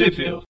Sheffield. 0.00 0.44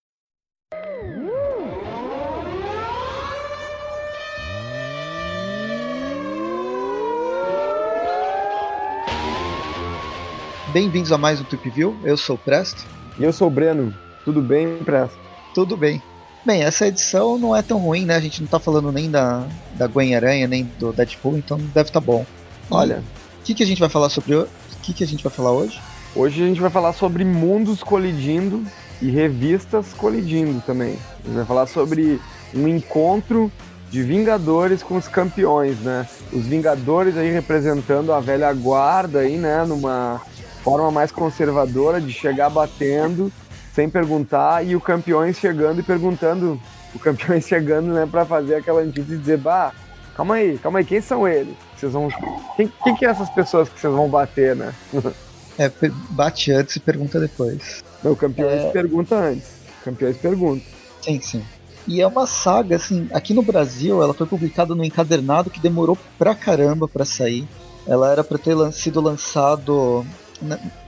Bem-vindos 10.73 11.11
a 11.11 11.19
mais 11.19 11.41
um 11.41 11.45
Trip 11.45 11.69
View. 11.71 11.99
Eu 12.05 12.17
sou 12.17 12.37
o 12.37 12.39
Presto. 12.39 12.87
E 13.19 13.25
eu 13.25 13.33
sou 13.33 13.49
o 13.49 13.51
Breno. 13.51 13.93
Tudo 14.25 14.41
bem, 14.41 14.79
Presto? 14.85 15.19
Tudo 15.53 15.77
bem. 15.77 16.01
Bem, 16.47 16.63
essa 16.63 16.87
edição 16.87 17.37
não 17.37 17.57
é 17.57 17.61
tão 17.61 17.79
ruim, 17.79 18.05
né? 18.05 18.15
A 18.15 18.21
gente 18.21 18.41
não 18.41 18.47
tá 18.47 18.61
falando 18.61 18.93
nem 18.93 19.11
da, 19.11 19.45
da 19.75 19.89
Gwen 19.89 20.15
Aranha, 20.15 20.47
nem 20.47 20.63
do 20.79 20.93
Deadpool, 20.93 21.37
então 21.37 21.59
deve 21.59 21.89
estar 21.89 22.01
tá 22.01 22.01
bom. 22.01 22.25
Olha, 22.71 23.03
o 23.41 23.43
que, 23.43 23.53
que 23.53 23.65
a 23.65 23.67
gente 23.67 23.81
vai 23.81 23.89
falar 23.89 24.11
sobre 24.11 24.33
o 24.37 24.49
que, 24.81 24.95
que 24.95 25.03
a 25.03 25.07
gente 25.09 25.25
vai 25.25 25.33
falar 25.33 25.51
hoje? 25.51 25.81
Hoje 26.15 26.41
a 26.41 26.47
gente 26.47 26.61
vai 26.61 26.71
falar 26.71 26.93
sobre 26.93 27.25
mundos 27.25 27.83
colidindo 27.83 28.65
e 29.01 29.11
revistas 29.11 29.93
colidindo 29.97 30.61
também. 30.67 30.99
A 31.25 31.27
gente 31.27 31.37
vai 31.37 31.45
falar 31.45 31.67
sobre 31.67 32.21
um 32.55 32.69
encontro 32.69 33.51
de 33.91 34.03
Vingadores 34.03 34.83
com 34.83 34.97
os 34.97 35.09
campeões, 35.09 35.79
né? 35.81 36.07
Os 36.33 36.47
Vingadores 36.47 37.17
aí 37.17 37.31
representando 37.31 38.13
a 38.13 38.21
velha 38.21 38.53
guarda 38.53 39.21
aí, 39.21 39.37
né? 39.37 39.65
Numa 39.65 40.21
forma 40.63 40.91
mais 40.91 41.11
conservadora 41.11 42.01
de 42.01 42.13
chegar 42.13 42.51
batendo 42.51 43.33
sem 43.75 43.89
perguntar 43.89 44.65
e 44.67 44.77
o 44.77 44.81
campeões 44.81 45.39
chegando 45.39 45.81
e 45.81 45.83
perguntando, 45.83 46.61
o 46.95 46.99
campeões 46.99 47.47
chegando, 47.49 47.93
né, 47.93 48.07
para 48.11 48.25
fazer 48.25 48.57
aquela 48.57 48.81
antítese 48.81 49.15
e 49.15 49.19
dizer, 49.19 49.39
bah, 49.39 49.73
calma 50.17 50.35
aí, 50.35 50.59
calma 50.59 50.81
aí, 50.81 50.85
quem 50.85 51.01
são 51.01 51.27
eles? 51.27 51.55
Vocês 51.77 51.93
vão, 51.93 52.09
quem, 52.57 52.73
quem 52.83 52.97
que 52.97 53.07
é 53.07 53.09
essas 53.09 53.31
pessoas 53.31 53.69
que 53.69 53.81
vocês 53.81 53.93
vão 53.93 54.09
bater, 54.09 54.55
né? 54.57 54.75
É, 55.59 55.71
bate 56.11 56.51
antes 56.53 56.77
e 56.77 56.81
pergunta 56.81 57.21
depois. 57.21 57.83
Não, 58.03 58.13
o 58.13 58.17
campeões 58.17 58.63
é... 58.63 58.71
pergunta 58.71 59.17
antes. 59.17 59.49
Campeões 59.85 60.17
pergunta. 60.17 60.65
Sim, 61.03 61.21
sim. 61.21 61.45
E 61.87 62.01
é 62.01 62.07
uma 62.07 62.27
saga, 62.27 62.77
assim, 62.77 63.09
aqui 63.13 63.33
no 63.33 63.43
Brasil 63.43 64.03
ela 64.03 64.15
foi 64.15 64.27
publicada 64.27 64.75
no 64.75 64.85
encadernado 64.85 65.51
que 65.51 65.59
demorou 65.59 65.99
pra 66.19 66.35
caramba 66.35 66.87
pra 66.87 67.05
sair. 67.05 67.49
Ela 67.87 68.13
era 68.13 68.23
pra 68.23 68.39
ter 68.39 68.55
sido 68.73 69.01
lançado 69.01 70.07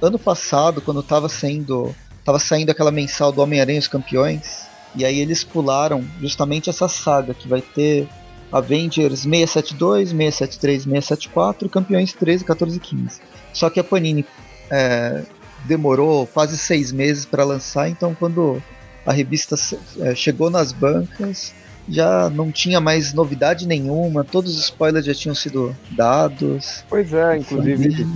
ano 0.01 0.19
passado, 0.19 0.81
quando 0.81 1.01
estava 1.01 1.29
sendo 1.29 1.95
tava 2.25 2.39
saindo 2.39 2.71
aquela 2.71 2.91
mensal 2.91 3.33
do 3.33 3.43
Homem-Aranha 3.43 3.79
e 3.79 3.81
os 3.81 3.89
Campeões, 3.89 4.67
e 4.95 5.05
aí 5.05 5.19
eles 5.19 5.43
pularam 5.43 6.05
justamente 6.21 6.71
essa 6.71 6.87
saga 6.87 7.35
que 7.35 7.49
vai 7.49 7.61
ter 7.61 8.09
Avengers 8.53 9.21
672, 9.21 10.11
673, 10.11 10.83
674 10.85 11.67
e 11.67 11.71
Campeões 11.71 12.13
13, 12.13 12.45
14 12.45 12.77
e 12.77 12.81
15. 12.81 13.21
Só 13.53 13.71
que 13.71 13.81
a 13.81 13.85
Panini 13.85 14.25
é, 14.71 15.23
demorou 15.65 16.27
quase 16.27 16.57
seis 16.59 16.93
meses 16.93 17.25
para 17.25 17.45
lançar, 17.45 17.89
então 17.89 18.15
quando 18.15 18.63
a 19.05 19.13
revista 19.13 19.57
é, 20.01 20.15
chegou 20.15 20.51
nas 20.51 20.73
bancas, 20.73 21.53
já 21.89 22.31
não 22.31 22.53
tinha 22.53 22.81
mais 22.81 23.13
novidade 23.13 23.67
nenhuma, 23.67 24.25
todos 24.25 24.57
os 24.57 24.65
spoilers 24.65 25.05
já 25.05 25.15
tinham 25.15 25.35
sido 25.35 25.75
dados. 25.91 26.85
Pois 26.89 27.13
é, 27.13 27.39
inclusive 27.39 28.07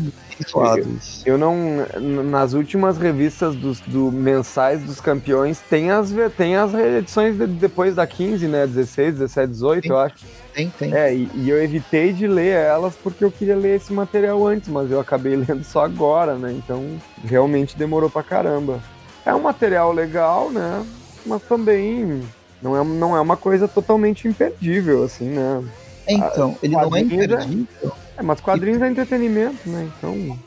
eu 1.25 1.39
não. 1.39 1.87
Nas 2.25 2.53
últimas 2.53 2.99
revistas 2.99 3.55
dos 3.55 3.81
do, 3.81 4.13
mensais 4.13 4.83
dos 4.83 5.01
campeões, 5.01 5.61
tem 5.71 5.91
as, 5.91 6.13
tem 6.37 6.57
as 6.57 6.75
edições 6.75 7.39
de, 7.39 7.47
depois 7.47 7.95
da 7.95 8.07
15, 8.07 8.47
né? 8.47 8.67
16, 8.67 9.15
17, 9.15 9.51
18, 9.51 9.83
tem, 9.83 9.91
eu 9.91 9.99
acho. 9.99 10.15
Tem, 10.57 10.71
tem. 10.71 10.95
É, 10.95 11.15
e, 11.15 11.29
e, 11.35 11.51
eu 11.51 11.63
evitei 11.63 12.15
de 12.15 12.27
ler 12.27 12.55
elas 12.55 12.95
porque 12.95 13.23
eu 13.23 13.31
queria 13.31 13.55
ler 13.55 13.77
esse 13.77 13.93
material 13.93 14.47
antes, 14.47 14.71
mas 14.71 14.91
eu 14.91 14.99
acabei 14.99 15.37
lendo 15.37 15.63
só 15.63 15.85
agora, 15.85 16.37
né? 16.37 16.51
Então 16.51 16.99
realmente 17.23 17.77
demorou 17.77 18.09
pra 18.09 18.23
caramba. 18.23 18.83
É 19.27 19.35
um 19.35 19.43
material 19.43 19.93
legal, 19.93 20.51
né? 20.51 20.83
Mas 21.27 21.43
também 21.43 22.23
não 22.63 22.75
é, 22.75 22.83
não 22.83 23.15
é 23.15 23.21
uma 23.21 23.37
coisa 23.37 23.69
totalmente 23.69 24.27
imperdível, 24.27 25.05
assim, 25.05 25.29
né? 25.29 25.63
Então, 26.09 26.57
ele 26.63 26.73
não 26.73 26.97
é 26.97 27.01
imperdível. 27.01 27.93
É, 28.17 28.23
mas 28.23 28.41
quadrinhos 28.41 28.81
e... 28.81 28.85
é 28.85 28.89
entretenimento, 28.89 29.69
né? 29.69 29.91
Então. 29.99 30.39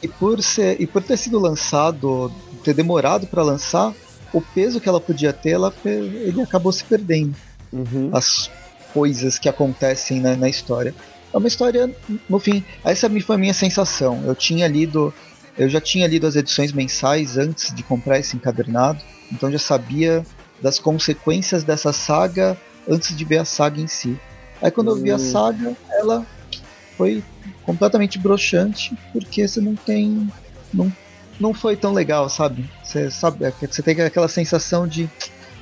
E 0.00 0.06
por, 0.06 0.40
ser, 0.42 0.80
e 0.80 0.86
por 0.86 1.02
ter 1.02 1.16
sido 1.16 1.40
lançado, 1.40 2.30
ter 2.62 2.72
demorado 2.72 3.26
para 3.26 3.42
lançar, 3.42 3.92
o 4.32 4.40
peso 4.40 4.80
que 4.80 4.88
ela 4.88 5.00
podia 5.00 5.32
ter, 5.32 5.50
ela, 5.50 5.74
ele 5.84 6.40
acabou 6.40 6.70
se 6.70 6.84
perdendo. 6.84 7.34
Uhum. 7.72 8.10
As 8.12 8.50
coisas 8.92 9.38
que 9.38 9.48
acontecem 9.48 10.20
na, 10.20 10.36
na, 10.36 10.48
história. 10.48 10.94
É 11.32 11.36
uma 11.36 11.48
história, 11.48 11.94
no 12.28 12.38
fim, 12.38 12.64
essa 12.84 13.08
foi 13.20 13.36
a 13.36 13.38
minha 13.38 13.54
sensação. 13.54 14.22
Eu 14.24 14.34
tinha 14.34 14.66
lido, 14.66 15.12
eu 15.56 15.68
já 15.68 15.80
tinha 15.80 16.06
lido 16.06 16.26
as 16.26 16.36
edições 16.36 16.72
mensais 16.72 17.38
antes 17.38 17.74
de 17.74 17.82
comprar 17.82 18.18
esse 18.18 18.36
encadernado, 18.36 19.00
então 19.32 19.50
já 19.50 19.58
sabia 19.58 20.24
das 20.60 20.78
consequências 20.78 21.62
dessa 21.62 21.92
saga 21.92 22.56
antes 22.88 23.16
de 23.16 23.24
ver 23.24 23.38
a 23.38 23.44
saga 23.44 23.80
em 23.80 23.86
si. 23.86 24.18
Aí 24.60 24.70
quando 24.70 24.90
eu 24.90 24.96
vi 24.96 25.10
a 25.10 25.16
hum. 25.16 25.18
saga, 25.18 25.76
ela 25.90 26.26
foi 26.96 27.22
completamente 27.62 28.18
broxante, 28.18 28.96
porque 29.12 29.46
você 29.46 29.60
não 29.60 29.74
tem. 29.74 30.28
Não, 30.72 30.92
não 31.38 31.54
foi 31.54 31.76
tão 31.76 31.92
legal, 31.92 32.28
sabe? 32.28 32.68
Você 32.84 33.10
sabe, 33.10 33.44
é 33.44 33.50
você 33.50 33.82
tem 33.82 33.98
aquela 34.02 34.28
sensação 34.28 34.86
de 34.86 35.08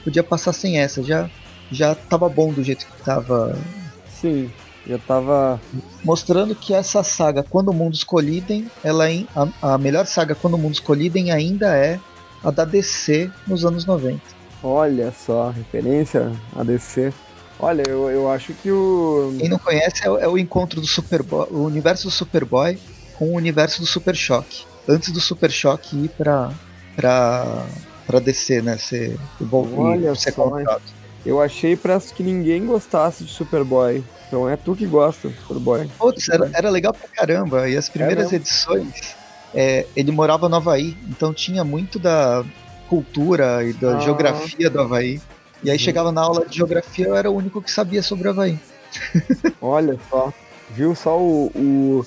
podia 0.03 0.25
passar 0.25 0.53
sem 0.53 0.79
essa, 0.79 1.03
já 1.03 1.31
já 1.71 1.95
tava 1.95 2.29
bom 2.29 2.53
do 2.53 2.63
jeito 2.63 2.87
que 2.87 3.03
tava. 3.03 3.57
Sim, 4.09 4.51
já 4.87 4.99
tava 4.99 5.61
mostrando 6.05 6.55
que 6.55 6.73
essa 6.73 7.03
saga 7.03 7.43
quando 7.43 7.73
mundos 7.73 8.03
colidem, 8.03 8.71
ela 8.83 9.11
é 9.11 9.25
a, 9.37 9.75
a 9.75 9.79
melhor 9.79 10.07
saga 10.07 10.35
quando 10.35 10.57
mundos 10.57 10.81
colidem 10.81 11.31
ainda 11.31 11.77
é 11.77 12.01
a 12.43 12.51
da 12.51 12.65
DC 12.65 13.31
nos 13.47 13.65
anos 13.65 13.85
90. 13.85 14.21
Olha 14.63 15.13
só, 15.13 15.51
referência 15.51 16.33
a 16.57 16.65
DC. 16.65 17.13
Olha, 17.61 17.83
eu, 17.89 18.09
eu 18.09 18.31
acho 18.31 18.53
que 18.55 18.71
o. 18.71 19.35
Quem 19.39 19.49
não 19.49 19.59
conhece 19.59 20.07
é 20.07 20.11
o, 20.11 20.19
é 20.19 20.29
o 20.29 20.39
encontro 20.39 20.81
do 20.81 20.87
Superboy, 20.87 21.49
o 21.51 21.65
universo 21.65 22.05
do 22.05 22.11
Superboy 22.11 22.79
com 23.19 23.27
o 23.27 23.35
universo 23.35 23.81
do 23.81 23.87
Super 23.87 24.15
Choque. 24.15 24.65
Antes 24.89 25.13
do 25.13 25.21
Super 25.21 25.51
Choque 25.51 26.05
ir 26.05 26.09
pra, 26.11 26.53
pra, 26.97 27.67
pra 28.07 28.21
descer, 28.21 28.63
né? 28.63 28.79
Ser, 28.79 29.19
Olha 29.53 30.15
ser 30.15 30.33
só, 30.33 30.45
comprado. 30.45 30.83
Eu 31.25 31.41
achei 31.41 31.77
pra 31.77 32.01
que 32.01 32.23
ninguém 32.23 32.65
gostasse 32.65 33.25
de 33.25 33.33
Superboy. 33.33 34.03
Então 34.27 34.49
é 34.49 34.57
tu 34.57 34.75
que 34.75 34.87
gosta 34.87 35.29
do 35.29 35.35
Superboy. 35.35 35.89
Putz, 35.99 36.29
era, 36.29 36.51
era 36.55 36.71
legal 36.71 36.93
pra 36.93 37.09
caramba. 37.09 37.69
E 37.69 37.77
as 37.77 37.89
primeiras 37.89 38.33
é 38.33 38.37
edições, 38.37 39.17
é, 39.55 39.87
ele 39.97 40.13
morava 40.13 40.49
no 40.49 40.57
Havaí, 40.57 40.97
então 41.09 41.33
tinha 41.33 41.65
muito 41.65 41.99
da 41.99 42.45
cultura 42.89 43.65
e 43.65 43.73
da 43.73 43.97
ah. 43.97 44.01
geografia 44.01 44.71
do 44.71 44.81
Havaí. 44.81 45.21
E 45.63 45.71
aí 45.71 45.79
chegava 45.79 46.13
na 46.13 46.21
aula 46.21 46.47
de 46.47 46.57
geografia, 46.57 47.07
eu 47.07 47.17
era 47.17 47.31
o 47.31 47.35
único 47.35 47.61
que 47.61 47.71
sabia 47.71 48.03
sobre 48.03 48.29
o 48.29 48.31
Havaí. 48.31 48.59
Olha 49.61 49.99
só. 50.09 50.33
Viu 50.71 50.95
só 50.95 51.19
o, 51.19 51.47
o, 51.55 52.07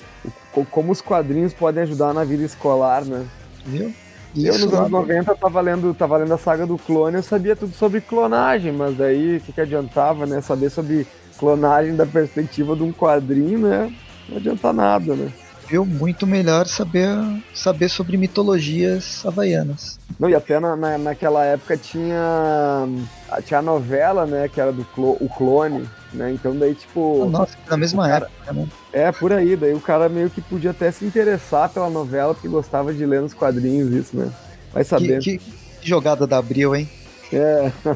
o, 0.54 0.66
como 0.66 0.92
os 0.92 1.02
quadrinhos 1.02 1.54
podem 1.54 1.84
ajudar 1.84 2.14
na 2.14 2.24
vida 2.24 2.44
escolar, 2.44 3.04
né? 3.04 3.26
Viu? 3.66 3.94
Eu, 4.36 4.58
nos 4.58 4.74
anos 4.74 4.90
90, 4.90 5.36
tava 5.36 5.62
lendo, 5.62 5.94
tava 5.94 6.18
lendo 6.18 6.34
a 6.34 6.38
saga 6.38 6.66
do 6.66 6.78
clone, 6.78 7.18
eu 7.18 7.24
sabia 7.24 7.56
tudo 7.56 7.74
sobre 7.74 8.00
clonagem, 8.00 8.72
mas 8.72 8.96
daí 8.96 9.38
o 9.38 9.42
que, 9.42 9.52
que 9.52 9.62
adiantava, 9.62 10.25
né? 10.25 10.40
Saber 10.42 10.69
sobre 10.69 11.06
clonagem 11.38 11.96
da 11.96 12.06
perspectiva 12.06 12.75
de 12.75 12.84
um 12.84 12.94
quadrinho, 12.94 13.59
né? 13.59 13.94
Não 14.30 14.38
adianta 14.38 14.72
nada, 14.72 15.16
né? 15.16 15.31
Viu? 15.72 15.86
Muito 15.86 16.28
melhor 16.28 16.68
saber, 16.68 17.08
saber 17.54 17.88
sobre 17.88 18.18
mitologias 18.18 19.26
havaianas. 19.26 19.98
Não, 20.20 20.30
e 20.30 20.36
até 20.36 20.59
na, 20.59 20.76
na, 20.76 20.98
naquela 20.98 21.46
época 21.46 21.78
tinha, 21.78 22.88
tinha 23.46 23.59
a 23.59 23.64
novela, 23.64 24.26
né, 24.26 24.50
que 24.50 24.59
era 24.59 24.74
do 24.74 24.84
clo, 24.84 25.18
o 25.22 25.30
clone, 25.30 25.88
né? 26.14 26.34
Então 26.34 26.54
daí, 26.56 26.76
tipo. 26.76 27.26
Nossa, 27.30 27.58
na 27.70 27.78
mesma 27.78 28.08
cara, 28.08 28.26
época, 28.26 28.54
né? 28.54 28.68
É, 28.92 29.12
por 29.14 29.32
aí. 29.32 29.56
Daí 29.56 29.74
o 29.74 29.80
cara 29.80 30.09
meio 30.09 30.30
que 30.30 30.42
podia 30.42 30.72
até 30.72 30.92
se 30.92 31.06
interessar 31.06 31.70
pela 31.70 31.90
novela, 31.90 32.34
porque 32.34 32.50
gostava 32.50 32.94
de 32.94 33.06
ler 33.06 33.22
nos 33.22 33.34
quadrinhos, 33.34 33.92
isso, 33.94 34.18
né? 34.18 34.30
Vai 34.74 34.84
saber. 34.84 35.20
Que, 35.22 35.38
que, 35.38 35.88
jogada 35.88 36.28
da 36.28 36.38
Abril, 36.38 36.76
hein? 36.76 36.90
É. 37.32 37.72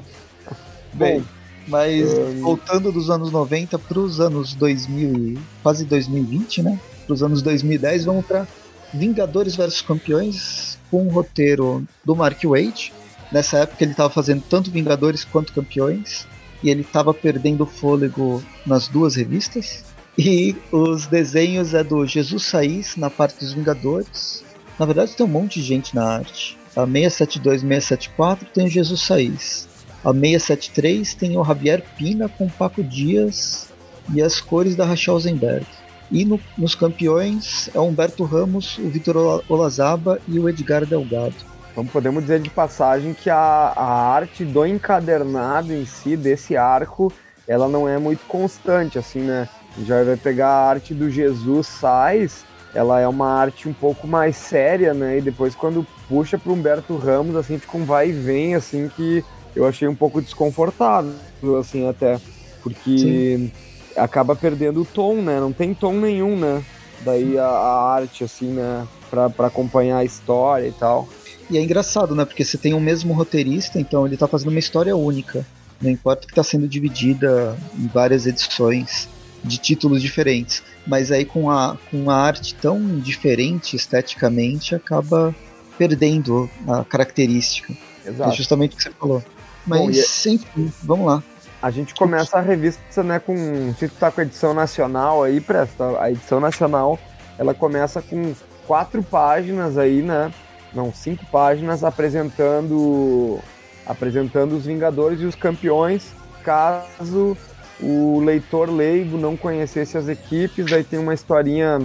Bom, 0.94 1.22
mas 1.68 2.08
um... 2.14 2.42
voltando 2.42 2.90
dos 2.90 3.10
anos 3.10 3.32
90 3.34 3.78
para 3.78 4.00
os 4.00 4.22
anos 4.22 4.56
2000, 4.56 5.38
quase 5.62 5.84
2020, 5.84 6.64
né? 6.64 6.80
Para 7.06 7.14
os 7.14 7.24
anos 7.24 7.42
2010, 7.42 8.06
vamos 8.06 8.26
para 8.26 8.48
Vingadores 8.94 9.56
vs 9.56 9.82
Campeões, 9.82 10.78
com 10.90 11.04
um 11.04 11.10
roteiro 11.10 11.86
do 12.04 12.16
Mark 12.16 12.44
Waid. 12.44 12.94
Nessa 13.32 13.60
época 13.60 13.84
ele 13.84 13.92
estava 13.92 14.10
fazendo 14.10 14.44
tanto 14.50 14.72
Vingadores 14.72 15.24
quanto 15.24 15.54
Campeões, 15.54 16.28
e 16.64 16.70
ele 16.70 16.82
estava 16.82 17.14
perdendo 17.14 17.66
fôlego 17.66 18.44
nas 18.66 18.88
duas 18.88 19.16
revistas. 19.16 19.84
E 20.18 20.56
os 20.72 21.08
desenhos 21.08 21.74
é 21.74 21.84
do 21.84 22.06
Jesus 22.06 22.44
Saiz 22.44 22.96
na 22.96 23.10
parte 23.10 23.40
dos 23.40 23.54
Vingadores. 23.54 24.44
Na 24.80 24.86
verdade 24.86 25.16
tem 25.16 25.26
um 25.26 25.30
monte 25.30 25.60
de 25.60 25.66
gente 25.66 25.94
na 25.94 26.06
arte. 26.06 26.58
A 26.76 26.86
672 26.86 27.62
674 27.62 28.48
tem 28.54 28.66
o 28.66 28.70
Jesus 28.70 29.02
Saiz. 29.02 29.68
A 30.04 30.14
673 30.14 31.14
tem 31.16 31.38
o 31.38 31.44
Javier 31.44 31.84
Pina 31.98 32.30
com 32.30 32.48
Paco 32.48 32.82
Dias 32.84 33.70
e 34.14 34.22
as 34.22 34.40
cores 34.40 34.76
da 34.76 34.86
Rachel 34.86 35.20
Zenberg. 35.20 35.66
E 36.12 36.24
no, 36.24 36.40
nos 36.58 36.76
campeões 36.76 37.70
é 37.74 37.80
o 37.80 37.84
Humberto 37.84 38.24
Ramos, 38.24 38.78
o 38.78 38.90
Vitor 38.90 39.44
Olazaba 39.50 40.20
e 40.28 40.40
o 40.40 40.48
Edgar 40.48 40.86
Delgado. 40.86 41.36
Então 41.72 41.86
podemos 41.86 42.24
dizer 42.24 42.40
de 42.40 42.50
passagem 42.50 43.14
que 43.14 43.30
a, 43.30 43.38
a 43.38 44.08
arte 44.14 44.46
do 44.46 44.66
encadernado 44.66 45.74
em 45.74 45.86
si, 45.86 46.16
desse 46.16 46.56
arco, 46.56 47.12
ela 47.48 47.68
não 47.68 47.88
é 47.88 47.98
muito 47.98 48.26
constante, 48.28 48.98
assim, 48.98 49.20
né? 49.20 49.50
Já 49.86 50.02
vai 50.04 50.16
pegar 50.16 50.48
a 50.48 50.70
arte 50.70 50.94
do 50.94 51.10
Jesus 51.10 51.68
Sais, 51.68 52.46
ela 52.74 53.00
é 53.00 53.08
uma 53.08 53.28
arte 53.28 53.68
um 53.68 53.74
pouco 53.74 54.08
mais 54.08 54.38
séria, 54.38 54.94
né? 54.94 55.18
E 55.18 55.22
depois 55.22 55.54
quando 55.54 55.86
puxa 56.08 56.38
para 56.38 56.52
Humberto 56.52 56.96
Ramos, 56.98 57.36
assim, 57.36 57.58
fica 57.58 57.78
um 57.78 57.84
vai 57.84 58.10
e 58.10 58.14
vem, 58.14 58.56
assim, 58.56 58.90
que 58.96 59.24
eu 59.56 59.66
achei 59.66 59.88
um 59.88 59.96
pouco 59.96 60.22
desconfortável, 60.22 61.14
assim, 61.60 61.90
até. 61.90 62.20
Porque 62.62 62.98
Sim. 62.98 63.52
Acaba 63.96 64.36
perdendo 64.36 64.82
o 64.82 64.86
tom, 64.86 65.16
né? 65.22 65.40
Não 65.40 65.52
tem 65.52 65.74
tom 65.74 65.94
nenhum, 65.94 66.38
né? 66.38 66.64
Daí 67.02 67.38
a, 67.38 67.46
a 67.46 67.94
arte, 67.94 68.24
assim, 68.24 68.48
né? 68.48 68.88
Para 69.10 69.48
acompanhar 69.48 69.98
a 69.98 70.04
história 70.04 70.68
e 70.68 70.72
tal. 70.72 71.08
E 71.50 71.58
é 71.58 71.62
engraçado, 71.62 72.16
né? 72.16 72.26
Porque 72.26 72.44
você 72.44 72.58
tem 72.58 72.74
o 72.74 72.80
mesmo 72.80 73.14
roteirista, 73.14 73.80
então 73.80 74.06
ele 74.06 74.18
tá 74.18 74.28
fazendo 74.28 74.50
uma 74.50 74.60
história 74.60 74.96
única. 74.96 75.46
Não 75.82 75.92
importa 75.92 76.28
que 76.28 76.34
tá 76.34 76.44
sendo 76.44 76.68
dividida 76.68 77.56
em 77.78 77.88
várias 77.88 78.26
edições 78.26 79.08
de 79.44 79.58
títulos 79.58 80.02
diferentes. 80.02 80.64
Mas 80.88 81.12
aí 81.12 81.26
com 81.26 81.50
a, 81.50 81.78
com 81.92 82.10
a 82.10 82.16
arte 82.16 82.56
tão 82.56 83.00
diferente 83.00 83.76
esteticamente, 83.76 84.74
acaba 84.74 85.36
perdendo 85.78 86.50
a 86.68 86.84
característica. 86.84 87.74
Exato. 88.06 88.32
É 88.32 88.36
justamente 88.36 88.74
o 88.74 88.78
que 88.78 88.84
você 88.84 88.92
falou. 88.92 89.24
Mas, 89.66 89.82
Bom, 89.82 89.92
é... 89.92 90.34
enfim, 90.34 90.74
vamos 90.84 91.06
lá. 91.08 91.24
A 91.66 91.72
gente 91.72 91.96
começa 91.96 92.38
a 92.38 92.42
revista, 92.42 93.02
né, 93.02 93.18
com... 93.18 93.74
Se 93.74 93.90
tu 93.90 93.96
tá 93.96 94.12
com 94.12 94.22
a 94.22 94.24
edição 94.24 94.54
nacional 94.54 95.24
aí, 95.24 95.42
presta, 95.42 96.00
a 96.00 96.12
edição 96.12 96.40
nacional, 96.40 97.00
ela 97.40 97.56
começa 97.56 98.04
com 98.04 98.36
quatro 98.68 99.02
páginas 99.02 99.76
aí, 99.76 100.04
né, 100.04 100.32
não, 100.76 100.94
cinco 100.94 101.26
páginas 101.26 101.84
apresentando 101.84 103.40
apresentando 103.84 104.56
os 104.56 104.68
Vingadores 104.68 105.22
e 105.22 105.26
os 105.26 105.34
campeões, 105.34 106.14
caso 106.44 107.36
o 107.82 108.20
leitor 108.20 108.70
leigo 108.70 109.18
não 109.18 109.36
conhecesse 109.36 109.98
as 109.98 110.08
equipes, 110.08 110.72
aí 110.72 110.84
tem 110.84 111.00
uma 111.00 111.16
historinha 111.16 111.82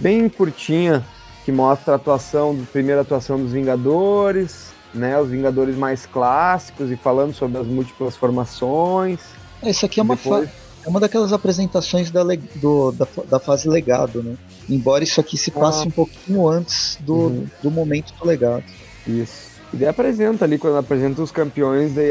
bem 0.00 0.28
curtinha 0.28 1.04
que 1.44 1.52
mostra 1.52 1.92
a 1.92 1.96
atuação, 1.96 2.58
a 2.60 2.72
primeira 2.72 3.02
atuação 3.02 3.38
dos 3.38 3.52
Vingadores, 3.52 4.69
né, 4.94 5.18
os 5.20 5.30
Vingadores 5.30 5.76
mais 5.76 6.06
clássicos 6.06 6.90
e 6.90 6.96
falando 6.96 7.32
sobre 7.32 7.58
as 7.58 7.66
múltiplas 7.66 8.16
formações. 8.16 9.20
Isso 9.62 9.86
aqui 9.86 10.00
é 10.00 10.02
uma, 10.02 10.16
Depois... 10.16 10.48
é 10.84 10.88
uma 10.88 11.00
daquelas 11.00 11.32
apresentações 11.32 12.10
da, 12.10 12.22
do, 12.56 12.92
da, 12.92 13.06
da 13.28 13.38
fase 13.38 13.68
legado, 13.68 14.22
né? 14.22 14.36
Embora 14.68 15.04
isso 15.04 15.20
aqui 15.20 15.36
se 15.36 15.50
passe 15.50 15.84
ah. 15.84 15.88
um 15.88 15.90
pouquinho 15.90 16.48
antes 16.48 16.98
do, 17.00 17.14
uhum. 17.14 17.46
do 17.62 17.70
momento 17.70 18.12
do 18.14 18.26
legado. 18.26 18.64
Isso. 19.06 19.50
E 19.72 19.76
daí 19.76 19.88
apresenta 19.88 20.44
ali, 20.44 20.58
quando 20.58 20.76
apresenta 20.76 21.22
os 21.22 21.30
campeões, 21.30 21.94
daí 21.94 22.10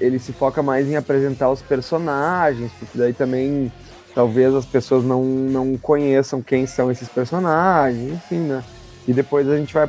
ele 0.00 0.18
se 0.18 0.32
foca 0.32 0.62
mais 0.62 0.88
em 0.88 0.96
apresentar 0.96 1.50
os 1.50 1.60
personagens, 1.60 2.70
porque 2.78 2.96
daí 2.96 3.12
também 3.12 3.72
talvez 4.14 4.54
as 4.54 4.64
pessoas 4.64 5.04
não, 5.04 5.24
não 5.24 5.76
conheçam 5.76 6.40
quem 6.40 6.66
são 6.66 6.90
esses 6.90 7.08
personagens, 7.08 8.12
enfim, 8.12 8.38
né? 8.38 8.62
E 9.06 9.12
depois 9.12 9.48
a 9.48 9.56
gente 9.56 9.74
vai 9.74 9.88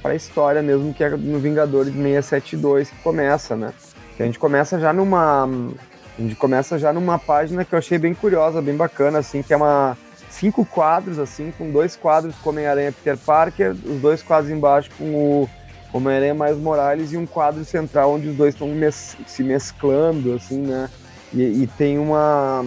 pra, 0.00 0.10
pra 0.10 0.14
história 0.14 0.62
mesmo, 0.62 0.92
que 0.92 1.04
é 1.04 1.10
no 1.10 1.38
Vingadores 1.38 1.92
672 1.92 2.90
que 2.90 3.02
começa, 3.02 3.56
né? 3.56 3.72
Que 4.16 4.22
a 4.22 4.26
gente 4.26 4.38
começa 4.38 4.78
já 4.78 4.92
numa. 4.92 5.44
A 5.44 6.22
gente 6.22 6.36
começa 6.36 6.78
já 6.78 6.92
numa 6.92 7.18
página 7.18 7.64
que 7.64 7.74
eu 7.74 7.78
achei 7.78 7.98
bem 7.98 8.12
curiosa, 8.12 8.60
bem 8.60 8.76
bacana, 8.76 9.18
assim, 9.18 9.42
que 9.42 9.52
é 9.52 9.56
uma 9.56 9.96
cinco 10.28 10.64
quadros, 10.64 11.18
assim, 11.18 11.52
com 11.56 11.70
dois 11.70 11.96
quadros 11.96 12.34
com 12.36 12.50
Homem-Aranha 12.50 12.92
Peter 12.92 13.16
Parker, 13.18 13.70
os 13.72 14.00
dois 14.00 14.22
quadros 14.22 14.50
embaixo 14.50 14.90
com 14.96 15.04
o 15.04 15.50
Homem-Aranha 15.92 16.34
mais 16.34 16.56
Morales 16.56 17.12
e 17.12 17.16
um 17.16 17.26
quadro 17.26 17.64
central 17.64 18.14
onde 18.14 18.28
os 18.28 18.36
dois 18.36 18.54
estão 18.54 18.68
mes 18.68 19.16
se 19.26 19.42
mesclando, 19.42 20.34
assim, 20.34 20.60
né? 20.60 20.88
E, 21.32 21.62
e, 21.62 21.66
tem 21.66 21.98
uma 21.98 22.64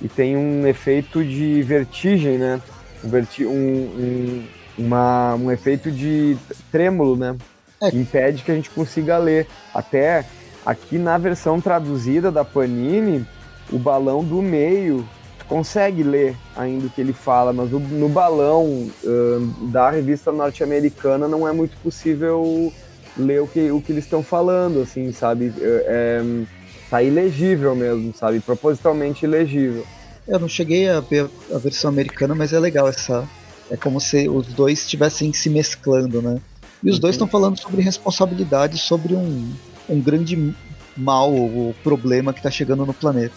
e 0.00 0.08
tem 0.08 0.36
um 0.36 0.66
efeito 0.66 1.24
de 1.24 1.62
vertigem, 1.62 2.38
né? 2.38 2.60
Um, 3.04 3.46
um, 3.46 4.46
uma, 4.78 5.34
um 5.34 5.50
efeito 5.50 5.90
de 5.90 6.36
trêmulo, 6.70 7.16
né? 7.16 7.36
É. 7.80 7.90
Que 7.90 7.96
impede 7.96 8.42
que 8.42 8.50
a 8.50 8.54
gente 8.54 8.70
consiga 8.70 9.18
ler. 9.18 9.46
Até 9.72 10.24
aqui 10.64 10.98
na 10.98 11.18
versão 11.18 11.60
traduzida 11.60 12.30
da 12.30 12.44
Panini, 12.44 13.26
o 13.72 13.78
balão 13.78 14.22
do 14.24 14.40
meio 14.40 15.06
consegue 15.48 16.02
ler 16.02 16.36
ainda 16.56 16.86
o 16.86 16.90
que 16.90 17.00
ele 17.00 17.12
fala, 17.12 17.52
mas 17.52 17.70
no, 17.70 17.78
no 17.78 18.08
balão 18.08 18.64
uh, 18.64 19.68
da 19.70 19.90
revista 19.90 20.32
norte-americana 20.32 21.28
não 21.28 21.46
é 21.46 21.52
muito 21.52 21.76
possível 21.78 22.72
ler 23.16 23.42
o 23.42 23.46
que, 23.46 23.70
o 23.70 23.80
que 23.80 23.92
eles 23.92 24.04
estão 24.04 24.22
falando, 24.22 24.80
assim, 24.80 25.12
sabe? 25.12 25.52
É, 25.60 25.84
é, 25.86 26.44
tá 26.90 27.02
ilegível 27.02 27.74
mesmo, 27.74 28.12
sabe? 28.14 28.40
Propositalmente 28.40 29.24
ilegível. 29.24 29.84
Eu 30.26 30.38
não 30.38 30.48
cheguei 30.48 30.88
a 30.88 31.00
ver 31.00 31.28
a 31.54 31.58
versão 31.58 31.90
americana, 31.90 32.34
mas 32.34 32.52
é 32.52 32.58
legal 32.58 32.88
essa. 32.88 33.28
É 33.70 33.76
como 33.76 34.00
se 34.00 34.28
os 34.28 34.46
dois 34.48 34.80
estivessem 34.80 35.32
se 35.32 35.48
mesclando, 35.48 36.20
né? 36.20 36.40
E 36.82 36.90
os 36.90 36.96
uhum. 36.96 37.00
dois 37.00 37.14
estão 37.14 37.26
falando 37.26 37.58
sobre 37.58 37.82
responsabilidade, 37.82 38.78
sobre 38.78 39.14
um, 39.14 39.52
um 39.88 40.00
grande 40.00 40.54
mal 40.96 41.32
ou 41.32 41.74
problema 41.82 42.32
que 42.32 42.40
está 42.40 42.50
chegando 42.50 42.84
no 42.84 42.94
planeta. 42.94 43.34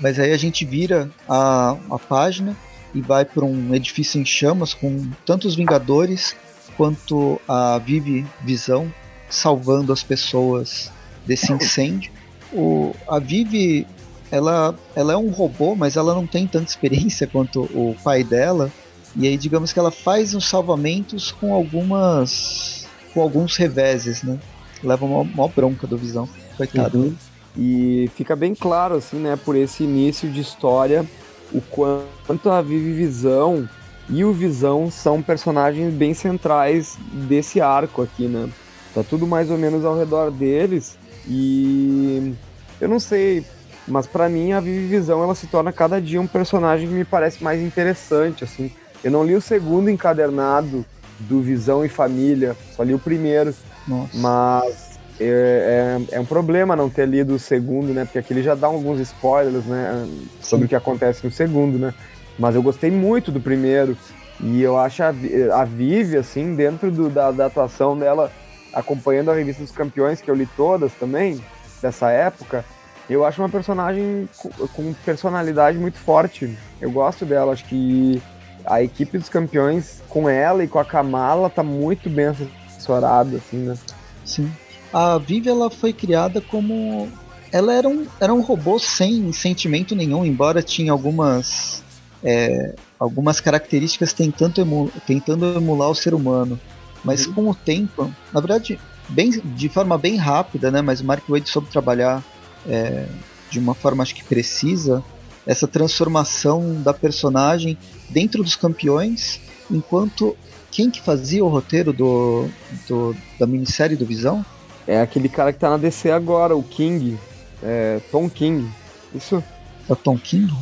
Mas 0.00 0.18
aí 0.18 0.32
a 0.32 0.36
gente 0.36 0.64
vira 0.64 1.10
a, 1.28 1.76
a 1.90 1.98
página 1.98 2.56
e 2.94 3.00
vai 3.00 3.24
para 3.24 3.44
um 3.44 3.74
edifício 3.74 4.20
em 4.20 4.24
chamas 4.24 4.74
com 4.74 5.08
tanto 5.26 5.46
os 5.46 5.54
Vingadores 5.54 6.34
quanto 6.76 7.40
a 7.46 7.78
Vive 7.78 8.26
Visão 8.42 8.92
salvando 9.28 9.92
as 9.92 10.02
pessoas 10.02 10.90
desse 11.26 11.52
incêndio. 11.52 12.10
O, 12.52 12.94
a 13.06 13.18
Vive 13.18 13.86
ela, 14.30 14.74
ela 14.94 15.12
é 15.12 15.16
um 15.16 15.30
robô, 15.30 15.74
mas 15.74 15.96
ela 15.96 16.14
não 16.14 16.26
tem 16.26 16.46
tanta 16.46 16.70
experiência 16.70 17.26
quanto 17.26 17.62
o 17.62 17.94
pai 18.02 18.24
dela. 18.24 18.70
E 19.16 19.26
aí, 19.26 19.36
digamos 19.36 19.72
que 19.72 19.78
ela 19.78 19.90
faz 19.90 20.34
os 20.34 20.48
salvamentos 20.48 21.32
com 21.32 21.52
algumas. 21.52 22.86
com 23.12 23.20
alguns 23.20 23.56
reveses, 23.56 24.22
né? 24.22 24.38
Leva 24.82 25.04
uma, 25.04 25.20
uma 25.20 25.48
bronca 25.48 25.86
do 25.86 25.96
Visão, 25.96 26.28
coitado. 26.56 26.98
Uhum. 26.98 27.14
E 27.56 28.10
fica 28.14 28.36
bem 28.36 28.54
claro, 28.54 28.94
assim, 28.94 29.16
né, 29.16 29.36
por 29.36 29.56
esse 29.56 29.82
início 29.82 30.30
de 30.30 30.40
história, 30.40 31.04
o 31.52 31.60
quanto 31.60 32.48
a 32.48 32.62
Vivi 32.62 32.92
Visão 32.92 33.68
e 34.08 34.24
o 34.24 34.32
Visão 34.32 34.90
são 34.90 35.20
personagens 35.20 35.92
bem 35.92 36.14
centrais 36.14 36.96
desse 37.28 37.60
arco 37.60 38.02
aqui, 38.02 38.26
né? 38.26 38.48
Tá 38.94 39.02
tudo 39.02 39.26
mais 39.26 39.50
ou 39.50 39.58
menos 39.58 39.84
ao 39.84 39.96
redor 39.96 40.30
deles 40.30 40.96
e 41.28 42.34
eu 42.80 42.88
não 42.88 42.98
sei, 42.98 43.44
mas 43.86 44.06
para 44.06 44.28
mim 44.28 44.52
a 44.52 44.60
Vivi 44.60 44.86
Visão 44.86 45.22
ela 45.22 45.34
se 45.34 45.46
torna 45.46 45.72
cada 45.72 46.00
dia 46.00 46.20
um 46.20 46.26
personagem 46.26 46.88
que 46.88 46.94
me 46.94 47.04
parece 47.04 47.42
mais 47.42 47.60
interessante, 47.60 48.42
assim. 48.44 48.70
Eu 49.02 49.10
não 49.10 49.24
li 49.24 49.34
o 49.34 49.40
segundo 49.40 49.88
encadernado 49.88 50.84
do 51.20 51.40
Visão 51.40 51.84
e 51.84 51.88
Família, 51.88 52.56
só 52.74 52.82
li 52.82 52.94
o 52.94 52.98
primeiro. 52.98 53.54
Nossa. 53.86 54.16
Mas 54.16 54.98
é, 55.18 55.98
é, 56.10 56.16
é, 56.16 56.20
um 56.20 56.24
problema 56.24 56.74
não 56.74 56.88
ter 56.88 57.06
lido 57.06 57.34
o 57.34 57.38
segundo, 57.38 57.92
né? 57.92 58.04
Porque 58.04 58.18
aquele 58.18 58.42
já 58.42 58.54
dá 58.54 58.66
alguns 58.66 59.00
spoilers, 59.00 59.64
né? 59.64 60.06
Sobre 60.40 60.62
Sim. 60.62 60.66
o 60.66 60.68
que 60.68 60.76
acontece 60.76 61.24
no 61.24 61.30
segundo, 61.30 61.78
né? 61.78 61.94
Mas 62.38 62.54
eu 62.54 62.62
gostei 62.62 62.90
muito 62.90 63.30
do 63.30 63.40
primeiro. 63.40 63.96
E 64.40 64.62
eu 64.62 64.78
acho 64.78 65.02
a, 65.02 65.08
a 65.52 65.64
Vivi, 65.64 66.16
assim, 66.16 66.54
dentro 66.54 66.90
do, 66.90 67.10
da, 67.10 67.30
da 67.30 67.46
atuação 67.46 67.98
dela, 67.98 68.32
acompanhando 68.72 69.30
a 69.30 69.34
revista 69.34 69.62
dos 69.62 69.72
campeões, 69.72 70.22
que 70.22 70.30
eu 70.30 70.34
li 70.34 70.46
todas 70.56 70.92
também, 70.94 71.38
dessa 71.82 72.10
época, 72.10 72.64
eu 73.08 73.24
acho 73.24 73.42
uma 73.42 73.48
personagem 73.48 74.28
com, 74.38 74.48
com 74.68 74.94
personalidade 75.04 75.76
muito 75.76 75.98
forte. 75.98 76.56
Eu 76.80 76.90
gosto 76.90 77.26
dela, 77.26 77.52
acho 77.52 77.66
que 77.66 78.22
a 78.64 78.82
equipe 78.82 79.18
dos 79.18 79.28
campeões, 79.28 80.02
com 80.08 80.28
ela 80.28 80.62
e 80.64 80.68
com 80.68 80.78
a 80.78 80.84
Kamala, 80.84 81.50
tá 81.50 81.62
muito 81.62 82.08
bem 82.10 82.26
assessorada, 82.26 83.36
assim, 83.36 83.58
né? 83.58 83.76
Sim 84.24 84.50
a 84.92 85.18
Vivi 85.18 85.48
ela 85.48 85.70
foi 85.70 85.92
criada 85.92 86.40
como 86.40 87.08
ela 87.52 87.72
era 87.72 87.88
um, 87.88 88.06
era 88.20 88.32
um 88.32 88.40
robô 88.40 88.78
sem 88.78 89.32
sentimento 89.32 89.94
nenhum, 89.94 90.24
embora 90.24 90.62
tinha 90.62 90.92
algumas 90.92 91.82
é, 92.22 92.74
algumas 92.98 93.40
características 93.40 94.12
tentando, 94.12 94.60
emu, 94.60 94.90
tentando 95.06 95.56
emular 95.56 95.90
o 95.90 95.94
ser 95.94 96.12
humano. 96.12 96.60
Mas 97.02 97.26
uhum. 97.26 97.32
com 97.32 97.48
o 97.48 97.54
tempo, 97.54 98.12
na 98.32 98.40
verdade, 98.40 98.78
bem, 99.08 99.30
de 99.30 99.68
forma 99.70 99.96
bem 99.96 100.16
rápida, 100.16 100.70
né? 100.70 100.82
Mas 100.82 101.00
o 101.00 101.04
Mark 101.04 101.24
Wade 101.26 101.48
soube 101.48 101.68
trabalhar 101.70 102.22
é, 102.68 103.06
de 103.48 103.58
uma 103.58 103.74
forma 103.74 104.02
acho 104.02 104.14
que 104.14 104.22
precisa 104.22 105.02
essa 105.46 105.66
transformação 105.66 106.82
da 106.82 106.92
personagem 106.92 107.78
dentro 108.10 108.42
dos 108.42 108.56
campeões, 108.56 109.40
enquanto 109.70 110.36
quem 110.70 110.90
que 110.90 111.00
fazia 111.00 111.44
o 111.44 111.48
roteiro 111.48 111.92
do, 111.92 112.48
do 112.88 113.16
da 113.38 113.46
minissérie 113.46 113.96
do 113.96 114.06
Visão 114.06 114.44
é 114.86 115.00
aquele 115.00 115.28
cara 115.28 115.52
que 115.52 115.58
tá 115.58 115.70
na 115.70 115.76
DC 115.76 116.10
agora, 116.10 116.56
o 116.56 116.62
King. 116.62 117.16
É, 117.62 118.00
Tom 118.10 118.28
King. 118.28 118.68
Isso? 119.14 119.42
É 119.88 119.92
o 119.92 119.96
Tom 119.96 120.18
King? 120.18 120.52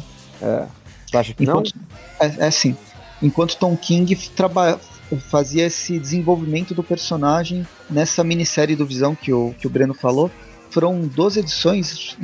É. 0.43 0.67
Você 1.07 1.17
acha 1.17 1.33
que 1.35 1.45
Enquanto, 1.45 1.73
não? 1.75 2.29
É, 2.29 2.47
é 2.49 2.51
sim. 2.51 2.77
Enquanto 3.23 3.57
Tom 3.57 3.77
King 3.77 4.15
traba, 4.37 4.79
fazia 5.31 5.67
esse 5.67 5.99
desenvolvimento 5.99 6.75
do 6.75 6.83
personagem 6.83 7.67
nessa 7.89 8.23
minissérie 8.23 8.77
do 8.77 8.85
Visão 8.85 9.15
que 9.15 9.33
o, 9.33 9.55
que 9.59 9.67
o 9.67 9.71
Breno 9.71 9.95
falou. 9.95 10.31
Foram 10.71 11.01
12 11.01 11.41
edições, 11.41 12.17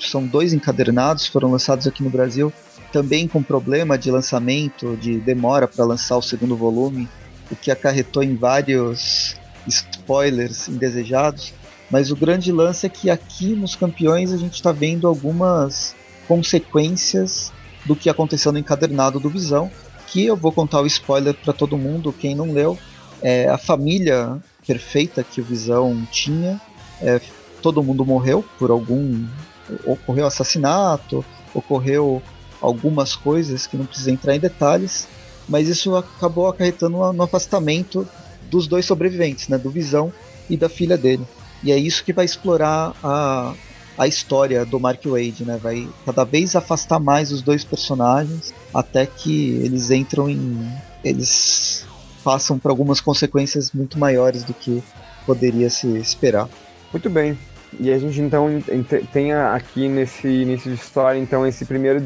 são 0.00 0.24
dois 0.24 0.52
encadernados, 0.52 1.26
foram 1.26 1.50
lançados 1.50 1.88
aqui 1.88 2.04
no 2.04 2.08
Brasil, 2.08 2.52
também 2.92 3.28
com 3.28 3.42
problema 3.42 3.98
de 3.98 4.10
lançamento, 4.10 4.96
de 4.96 5.18
demora 5.18 5.68
para 5.68 5.84
lançar 5.84 6.16
o 6.16 6.22
segundo 6.22 6.56
volume, 6.56 7.08
o 7.50 7.56
que 7.56 7.70
acarretou 7.70 8.22
em 8.22 8.36
vários 8.36 9.36
spoilers 9.66 10.68
indesejados. 10.68 11.52
Mas 11.90 12.10
o 12.10 12.16
grande 12.16 12.52
lance 12.52 12.86
é 12.86 12.88
que 12.88 13.10
aqui 13.10 13.54
nos 13.54 13.74
campeões 13.74 14.32
a 14.32 14.36
gente 14.36 14.54
está 14.54 14.72
vendo 14.72 15.06
algumas 15.06 15.94
consequências 16.26 17.52
do 17.84 17.96
que 17.96 18.10
aconteceu 18.10 18.52
no 18.52 18.58
encadernado 18.58 19.18
do 19.18 19.30
Visão, 19.30 19.70
que 20.06 20.26
eu 20.26 20.36
vou 20.36 20.52
contar 20.52 20.80
o 20.80 20.86
spoiler 20.86 21.34
para 21.34 21.52
todo 21.52 21.78
mundo, 21.78 22.12
quem 22.12 22.34
não 22.34 22.52
leu, 22.52 22.78
é 23.22 23.48
a 23.48 23.58
família 23.58 24.38
perfeita 24.66 25.24
que 25.24 25.40
o 25.40 25.44
Visão 25.44 26.06
tinha, 26.10 26.60
é, 27.00 27.20
todo 27.62 27.82
mundo 27.82 28.04
morreu 28.04 28.44
por 28.58 28.70
algum 28.70 29.26
ocorreu 29.84 30.26
assassinato, 30.26 31.24
ocorreu 31.54 32.22
algumas 32.60 33.14
coisas 33.14 33.66
que 33.66 33.76
não 33.76 33.86
precisa 33.86 34.10
entrar 34.10 34.34
em 34.34 34.40
detalhes, 34.40 35.06
mas 35.48 35.68
isso 35.68 35.96
acabou 35.96 36.48
acarretando 36.48 37.12
no 37.12 37.22
afastamento 37.22 38.06
dos 38.50 38.66
dois 38.66 38.84
sobreviventes, 38.84 39.48
né, 39.48 39.58
do 39.58 39.70
Visão 39.70 40.12
e 40.48 40.56
da 40.56 40.68
filha 40.68 40.96
dele. 40.96 41.24
E 41.62 41.72
é 41.72 41.76
isso 41.76 42.04
que 42.04 42.12
vai 42.12 42.24
explorar 42.24 42.94
a, 43.02 43.54
a 43.96 44.06
história 44.06 44.64
do 44.64 44.78
Mark 44.78 45.04
Wade, 45.04 45.44
né? 45.44 45.58
Vai 45.60 45.88
cada 46.06 46.24
vez 46.24 46.54
afastar 46.54 47.00
mais 47.00 47.32
os 47.32 47.42
dois 47.42 47.64
personagens 47.64 48.54
até 48.72 49.04
que 49.04 49.56
eles 49.56 49.90
entram 49.90 50.30
em. 50.30 50.70
Eles 51.02 51.84
passam 52.22 52.58
por 52.58 52.70
algumas 52.70 53.00
consequências 53.00 53.72
muito 53.72 53.98
maiores 53.98 54.44
do 54.44 54.54
que 54.54 54.82
poderia 55.26 55.68
se 55.68 55.86
esperar. 55.98 56.48
Muito 56.92 57.10
bem. 57.10 57.36
E 57.78 57.90
a 57.90 57.98
gente 57.98 58.20
então 58.20 58.48
tem 59.12 59.32
aqui 59.32 59.88
nesse 59.88 60.26
início 60.26 60.72
de 60.72 60.80
história 60.80 61.18
então 61.18 61.46
esse 61.46 61.64
primeiro 61.64 62.00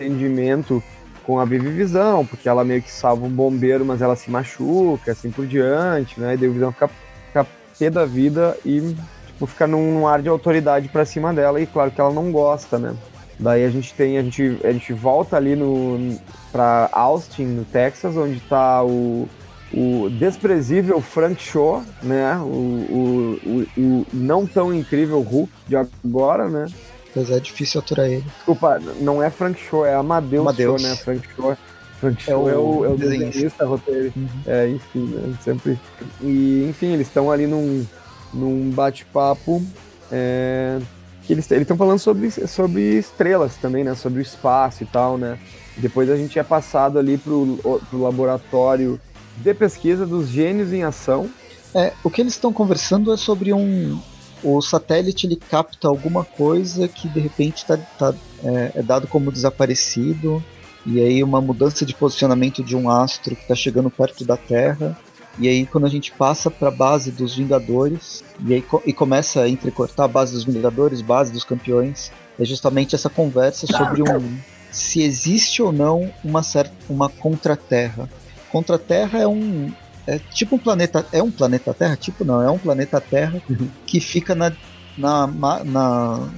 desentendimento 0.00 0.82
com 1.24 1.38
a 1.38 1.44
Vivi 1.44 1.68
Visão, 1.70 2.24
porque 2.24 2.48
ela 2.48 2.64
meio 2.64 2.82
que 2.82 2.90
salva 2.90 3.26
um 3.26 3.30
bombeiro, 3.30 3.84
mas 3.84 4.00
ela 4.00 4.16
se 4.16 4.30
machuca, 4.30 5.12
assim 5.12 5.30
por 5.30 5.46
diante, 5.46 6.18
né? 6.18 6.34
E 6.34 6.36
daí 6.36 6.48
o 6.48 6.52
Visão 6.52 6.72
fica, 6.72 6.88
fica 7.26 7.46
pé 7.78 7.90
da 7.90 8.06
vida 8.06 8.56
e 8.64 8.96
tipo, 9.26 9.46
fica 9.46 9.66
num, 9.66 9.94
num 9.94 10.08
ar 10.08 10.22
de 10.22 10.28
autoridade 10.28 10.88
para 10.88 11.04
cima 11.04 11.32
dela 11.32 11.60
e 11.60 11.66
claro 11.66 11.90
que 11.90 12.00
ela 12.00 12.12
não 12.12 12.32
gosta, 12.32 12.78
né? 12.78 12.94
Daí 13.38 13.64
a 13.64 13.70
gente 13.70 13.94
tem, 13.94 14.18
a 14.18 14.22
gente, 14.22 14.58
a 14.64 14.72
gente 14.72 14.92
volta 14.92 15.36
ali 15.36 15.54
no 15.54 16.18
para 16.52 16.88
Austin, 16.92 17.44
no 17.44 17.64
Texas, 17.64 18.16
onde 18.16 18.36
está 18.36 18.82
o, 18.82 19.28
o 19.72 20.10
desprezível 20.10 21.00
Frank 21.00 21.40
Shaw, 21.40 21.82
né? 22.02 22.36
O, 22.38 22.44
o, 22.44 23.40
o, 23.46 23.80
o, 23.80 24.06
não 24.12 24.46
tão 24.46 24.74
incrível 24.74 25.20
Hulk 25.20 25.52
de 25.68 25.76
agora, 25.76 26.48
né? 26.48 26.66
Pois 27.12 27.30
é, 27.30 27.40
difícil 27.40 27.80
aturar 27.80 28.06
ele. 28.06 28.24
Desculpa, 28.36 28.80
não 29.00 29.22
é 29.22 29.30
Frank 29.30 29.60
Shaw, 29.60 29.86
é 29.86 29.94
Amadeus, 29.94 30.46
Amadeus. 30.46 30.80
Shaw, 30.80 30.90
né? 30.90 30.96
Frank 30.96 31.28
Shaw. 31.34 31.58
Frank 32.00 32.22
Shaw 32.22 32.48
é 32.48 32.54
o, 32.54 32.56
é 32.56 32.56
o, 32.56 32.84
é 32.84 32.88
o 32.88 32.96
desenhista, 32.96 33.66
roteiro. 33.66 34.12
Uhum. 34.16 34.28
É, 34.46 34.68
enfim, 34.68 35.06
né? 35.06 35.34
Sempre. 35.42 35.78
E, 36.20 36.66
enfim, 36.68 36.92
eles 36.92 37.08
estão 37.08 37.30
ali 37.30 37.46
num 37.46 37.84
num 38.32 38.70
bate-papo 38.70 39.62
é, 40.10 40.78
que 41.24 41.32
eles 41.32 41.50
estão 41.50 41.76
falando 41.76 41.98
sobre, 41.98 42.30
sobre 42.30 42.98
estrelas 42.98 43.56
também, 43.56 43.84
né? 43.84 43.94
Sobre 43.94 44.20
o 44.20 44.22
espaço 44.22 44.82
e 44.82 44.86
tal, 44.86 45.16
né? 45.18 45.38
Depois 45.76 46.10
a 46.10 46.16
gente 46.16 46.38
é 46.38 46.42
passado 46.42 46.98
ali 46.98 47.16
pro, 47.16 47.58
pro 47.88 48.02
laboratório 48.02 49.00
de 49.36 49.54
pesquisa 49.54 50.06
dos 50.06 50.28
gênios 50.28 50.72
em 50.72 50.82
ação. 50.82 51.30
É, 51.74 51.92
o 52.02 52.10
que 52.10 52.20
eles 52.20 52.34
estão 52.34 52.52
conversando 52.52 53.12
é 53.12 53.16
sobre 53.16 53.52
um. 53.52 54.00
O 54.42 54.60
satélite 54.62 55.26
ele 55.26 55.36
capta 55.36 55.88
alguma 55.88 56.24
coisa 56.24 56.88
que 56.88 57.08
de 57.08 57.20
repente 57.20 57.64
tá, 57.64 57.76
tá 57.76 58.14
é, 58.42 58.72
é 58.76 58.82
dado 58.82 59.06
como 59.06 59.30
desaparecido, 59.30 60.42
e 60.86 61.00
aí 61.00 61.22
uma 61.22 61.40
mudança 61.40 61.84
de 61.84 61.94
posicionamento 61.94 62.62
de 62.62 62.74
um 62.74 62.88
astro 62.88 63.36
que 63.36 63.42
está 63.42 63.54
chegando 63.54 63.90
perto 63.90 64.24
da 64.24 64.36
Terra 64.36 64.96
e 65.38 65.48
aí 65.48 65.66
quando 65.66 65.86
a 65.86 65.90
gente 65.90 66.12
passa 66.12 66.50
para 66.50 66.68
a 66.68 66.72
base 66.72 67.10
dos 67.10 67.36
Vingadores 67.36 68.24
e 68.44 68.54
aí 68.54 68.64
e 68.86 68.92
começa 68.92 69.42
a 69.42 69.48
entrecortar 69.48 70.04
a 70.04 70.08
base 70.08 70.32
dos 70.32 70.44
Vingadores, 70.44 71.00
base 71.00 71.32
dos 71.32 71.44
campeões, 71.44 72.10
é 72.38 72.44
justamente 72.44 72.94
essa 72.94 73.08
conversa 73.08 73.66
sobre 73.66 74.02
um 74.02 74.38
se 74.70 75.02
existe 75.02 75.62
ou 75.62 75.72
não 75.72 76.12
uma 76.24 76.42
certa 76.42 76.72
uma 76.88 77.08
contraterra. 77.08 78.08
Contraterra 78.50 79.18
é 79.18 79.26
um 79.26 79.72
é 80.06 80.18
tipo 80.18 80.56
um 80.56 80.58
planeta 80.58 81.06
é 81.12 81.22
um 81.22 81.30
planeta 81.30 81.74
Terra, 81.74 81.96
tipo 81.96 82.24
não, 82.24 82.42
é 82.42 82.50
um 82.50 82.58
planeta 82.58 83.00
Terra 83.00 83.42
uhum. 83.48 83.68
que 83.86 84.00
fica 84.00 84.34
na 84.34 84.52
na, 84.96 85.26
na 85.26 86.28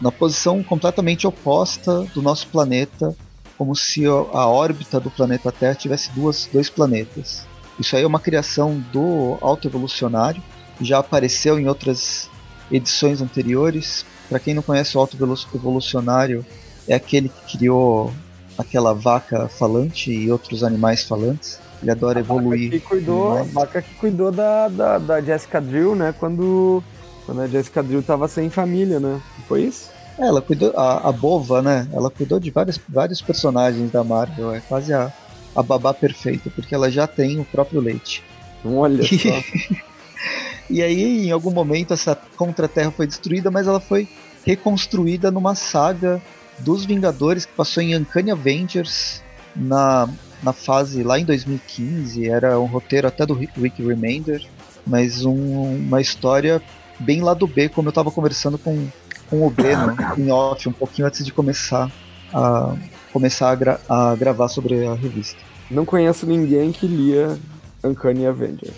na 0.00 0.12
posição 0.12 0.62
completamente 0.62 1.26
oposta 1.26 2.02
do 2.14 2.20
nosso 2.20 2.48
planeta, 2.48 3.16
como 3.56 3.74
se 3.74 4.04
a 4.06 4.46
órbita 4.46 5.00
do 5.00 5.10
planeta 5.10 5.50
Terra 5.50 5.74
tivesse 5.74 6.10
duas, 6.12 6.48
dois 6.52 6.68
planetas. 6.68 7.46
Isso 7.78 7.96
aí 7.96 8.02
é 8.02 8.06
uma 8.06 8.20
criação 8.20 8.82
do 8.92 9.38
Alto 9.40 9.66
Evolucionário, 9.66 10.42
já 10.80 10.98
apareceu 10.98 11.58
em 11.58 11.68
outras 11.68 12.28
edições 12.70 13.22
anteriores. 13.22 14.04
Para 14.28 14.38
quem 14.38 14.54
não 14.54 14.62
conhece 14.62 14.96
o 14.96 15.00
Alto 15.00 15.16
Evolucionário, 15.54 16.44
é 16.86 16.94
aquele 16.94 17.28
que 17.28 17.56
criou 17.56 18.12
aquela 18.58 18.94
vaca 18.94 19.48
falante 19.48 20.10
e 20.10 20.30
outros 20.30 20.62
animais 20.64 21.02
falantes. 21.04 21.58
Ele 21.82 21.90
adora 21.90 22.18
a 22.18 22.20
evoluir. 22.20 22.70
Vaca 22.70 22.78
que 22.78 22.88
cuidou, 22.88 23.38
a 23.38 23.42
vaca 23.42 23.82
que 23.82 23.94
cuidou 23.94 24.32
da, 24.32 24.68
da, 24.68 24.98
da 24.98 25.20
Jessica 25.20 25.60
Drill, 25.60 25.94
né? 25.94 26.14
Quando, 26.18 26.82
quando 27.24 27.42
a 27.42 27.46
Jessica 27.46 27.82
Drill 27.82 28.02
tava 28.02 28.28
sem 28.28 28.48
família, 28.48 28.98
né? 28.98 29.20
Foi 29.46 29.62
isso? 29.62 29.90
É, 30.18 30.26
ela 30.26 30.40
cuidou, 30.40 30.72
a, 30.76 31.08
a 31.08 31.12
Bova, 31.12 31.60
né? 31.60 31.86
Ela 31.92 32.10
cuidou 32.10 32.40
de 32.40 32.50
vários, 32.50 32.80
vários 32.88 33.20
personagens 33.20 33.90
da 33.90 34.02
Marvel. 34.02 34.54
É 34.54 34.60
quase 34.60 34.92
a, 34.92 35.12
a 35.54 35.62
babá 35.62 35.92
perfeita, 35.92 36.50
porque 36.50 36.74
ela 36.74 36.90
já 36.90 37.06
tem 37.06 37.38
o 37.38 37.44
próprio 37.44 37.80
leite. 37.80 38.22
Olha 38.64 39.02
e... 39.04 39.18
só. 39.18 39.76
e 40.70 40.82
aí, 40.82 41.26
em 41.26 41.30
algum 41.30 41.50
momento, 41.50 41.92
essa 41.92 42.18
contra-terra 42.36 42.90
foi 42.90 43.06
destruída, 43.06 43.50
mas 43.50 43.66
ela 43.66 43.80
foi 43.80 44.08
reconstruída 44.44 45.30
numa 45.30 45.54
saga 45.54 46.22
dos 46.60 46.86
Vingadores 46.86 47.44
que 47.44 47.52
passou 47.52 47.82
em 47.82 47.96
Uncanny 47.96 48.30
Avengers 48.30 49.22
na, 49.54 50.08
na 50.42 50.52
fase 50.52 51.02
lá 51.02 51.18
em 51.18 51.24
2015. 51.24 52.28
Era 52.28 52.58
um 52.58 52.66
roteiro 52.66 53.08
até 53.08 53.24
do 53.24 53.34
Rick 53.34 53.82
Remender, 53.82 54.44
mas 54.86 55.24
um, 55.24 55.76
uma 55.76 56.00
história 56.00 56.62
bem 56.98 57.22
lá 57.22 57.34
do 57.34 57.46
B, 57.46 57.68
como 57.68 57.88
eu 57.88 57.90
estava 57.90 58.10
conversando 58.10 58.58
com, 58.58 58.88
com 59.28 59.46
o 59.46 59.50
Breno 59.50 59.96
em 60.16 60.30
off 60.30 60.68
um 60.68 60.72
pouquinho 60.72 61.08
antes 61.08 61.24
de 61.24 61.32
começar 61.32 61.90
a 62.32 62.74
começar 63.12 63.50
a, 63.50 63.54
gra 63.54 63.80
a 63.88 64.14
gravar 64.14 64.48
sobre 64.48 64.86
a 64.86 64.94
revista. 64.94 65.38
Não 65.70 65.84
conheço 65.84 66.26
ninguém 66.26 66.70
que 66.70 66.86
lia 66.86 67.38
Uncanny 67.82 68.26
Avengers. 68.26 68.74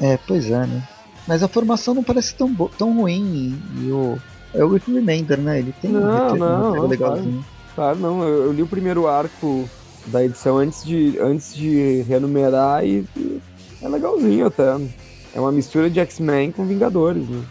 É, 0.00 0.18
pois 0.26 0.50
é, 0.50 0.66
né? 0.66 0.82
Mas 1.26 1.42
a 1.42 1.48
formação 1.48 1.94
não 1.94 2.02
parece 2.02 2.34
tão, 2.34 2.52
tão 2.76 2.94
ruim 3.00 3.58
e, 3.80 3.90
o. 3.90 4.18
É 4.52 4.64
o 4.64 4.68
Rick 4.68 4.92
Remender, 4.92 5.38
né? 5.38 5.58
Ele 5.58 5.74
tem 5.80 5.90
não, 5.90 6.00
um 6.00 6.36
não, 6.36 6.74
não, 6.74 6.86
legalzinho. 6.86 7.44
Claro, 7.74 7.96
claro, 7.96 7.98
não. 7.98 8.22
Eu, 8.22 8.44
eu, 8.44 8.52
li 8.52 8.62
o 8.62 8.66
primeiro 8.66 9.08
arco 9.08 9.68
da 10.06 10.24
edição 10.24 10.58
antes 10.58 10.84
de, 10.84 11.18
antes 11.18 11.54
de 11.54 12.02
renumerar 12.02 12.84
e, 12.84 13.06
e 13.16 13.40
é 13.82 13.88
legalzinho 13.88 14.46
até. 14.46 14.76
É 15.34 15.40
uma 15.40 15.52
mistura 15.52 15.90
de 15.90 16.00
X-Men 16.00 16.52
com 16.52 16.64
Vingadores, 16.64 17.28
né? 17.28 17.44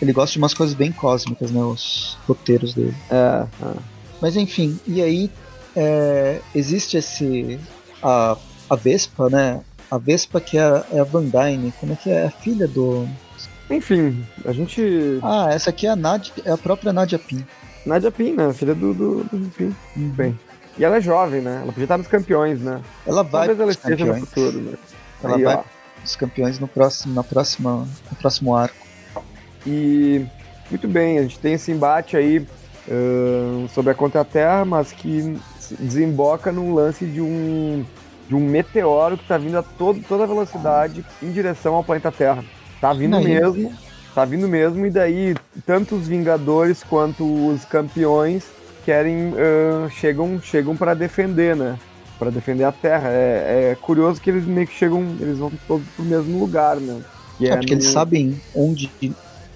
Ele 0.00 0.12
gosta 0.12 0.32
de 0.32 0.38
umas 0.38 0.54
coisas 0.54 0.74
bem 0.74 0.92
cósmicas, 0.92 1.50
né? 1.50 1.62
Os 1.62 2.18
roteiros 2.26 2.74
dele. 2.74 2.94
É, 3.10 3.46
é. 3.62 3.74
Mas 4.20 4.36
enfim, 4.36 4.78
e 4.86 5.02
aí 5.02 5.30
é, 5.74 6.40
existe 6.54 6.96
esse. 6.96 7.58
A, 8.02 8.36
a 8.68 8.76
Vespa, 8.76 9.28
né? 9.28 9.60
A 9.90 9.98
Vespa 9.98 10.40
que 10.40 10.58
é 10.58 10.62
a, 10.62 10.84
é 10.92 11.00
a 11.00 11.04
Van 11.04 11.24
Dyne, 11.24 11.72
como 11.78 11.92
é 11.92 11.96
que 11.96 12.10
é? 12.10 12.26
A 12.26 12.30
filha 12.30 12.66
do. 12.66 13.06
Enfim, 13.70 14.24
a 14.44 14.52
gente. 14.52 15.18
Ah, 15.22 15.48
essa 15.50 15.70
aqui 15.70 15.86
é 15.86 15.90
a 15.90 15.96
Nadia, 15.96 16.32
é 16.44 16.50
a 16.50 16.58
própria 16.58 16.92
Nadia 16.92 17.18
Pin. 17.18 17.44
Nadia 17.84 18.10
Pin, 18.10 18.32
né? 18.32 18.52
Filha 18.52 18.74
do, 18.74 18.94
do, 18.94 19.24
do 19.24 19.50
Pin. 19.50 19.74
Uhum. 19.96 20.08
Bem. 20.10 20.38
E 20.78 20.84
ela 20.84 20.96
é 20.96 21.00
jovem, 21.00 21.40
né? 21.40 21.60
Ela 21.62 21.72
podia 21.72 21.84
estar 21.84 21.98
nos 21.98 22.06
campeões, 22.06 22.60
né? 22.60 22.80
Ela 23.06 23.22
vai 23.22 23.46
Talvez 23.46 23.60
ela 23.60 23.70
esteja 23.70 23.96
campeões. 23.96 24.20
no 24.20 24.26
futuro, 24.26 24.60
né? 24.60 24.72
Ela 25.22 25.36
Aí, 25.36 25.44
vai 25.44 25.54
ó. 25.56 25.62
nos 26.02 26.16
campeões 26.16 26.58
no 26.58 26.68
próximo, 26.68 27.14
na 27.14 27.24
próxima, 27.24 27.88
no 28.10 28.16
próximo 28.18 28.54
arco. 28.54 28.86
E 29.66 30.24
muito 30.70 30.86
bem, 30.86 31.18
a 31.18 31.22
gente 31.22 31.38
tem 31.38 31.54
esse 31.54 31.72
embate 31.72 32.16
aí 32.16 32.38
uh, 32.38 33.68
sobre 33.68 33.90
a 33.90 33.94
Contra-Terra, 33.94 34.64
mas 34.64 34.92
que 34.92 35.38
desemboca 35.80 36.52
num 36.52 36.74
lance 36.74 37.06
de 37.06 37.20
um, 37.20 37.84
de 38.28 38.34
um 38.34 38.40
meteoro 38.40 39.16
que 39.16 39.24
está 39.24 39.38
vindo 39.38 39.56
a 39.56 39.62
todo, 39.62 40.00
toda 40.06 40.26
velocidade 40.26 41.04
em 41.22 41.30
direção 41.32 41.74
ao 41.74 41.82
planeta 41.82 42.12
Terra. 42.12 42.44
Tá 42.80 42.92
vindo 42.92 43.18
mesmo, 43.20 43.72
tá 44.14 44.24
vindo 44.24 44.46
mesmo, 44.46 44.84
e 44.84 44.90
daí 44.90 45.34
tanto 45.64 45.96
os 45.96 46.06
Vingadores 46.06 46.84
quanto 46.84 47.24
os 47.48 47.64
campeões 47.64 48.44
querem 48.86 49.34
uh, 49.34 49.90
chegam 49.90 50.40
chegam 50.40 50.76
para 50.76 50.94
defender, 50.94 51.56
né? 51.56 51.76
para 52.18 52.30
defender 52.30 52.64
a 52.64 52.72
Terra. 52.72 53.10
É, 53.10 53.72
é, 53.72 53.74
curioso 53.74 54.20
que 54.20 54.30
eles 54.30 54.46
meio 54.46 54.66
que 54.66 54.74
chegam, 54.74 55.02
eles 55.20 55.38
vão 55.38 55.52
todos 55.66 55.86
pro 55.94 56.04
mesmo 56.04 56.38
lugar, 56.38 56.76
né? 56.76 57.02
Que 57.36 57.46
é, 57.46 57.50
é 57.50 57.56
porque 57.56 57.74
no... 57.74 57.80
eles 57.80 57.92
sabem 57.92 58.40
onde 58.54 58.90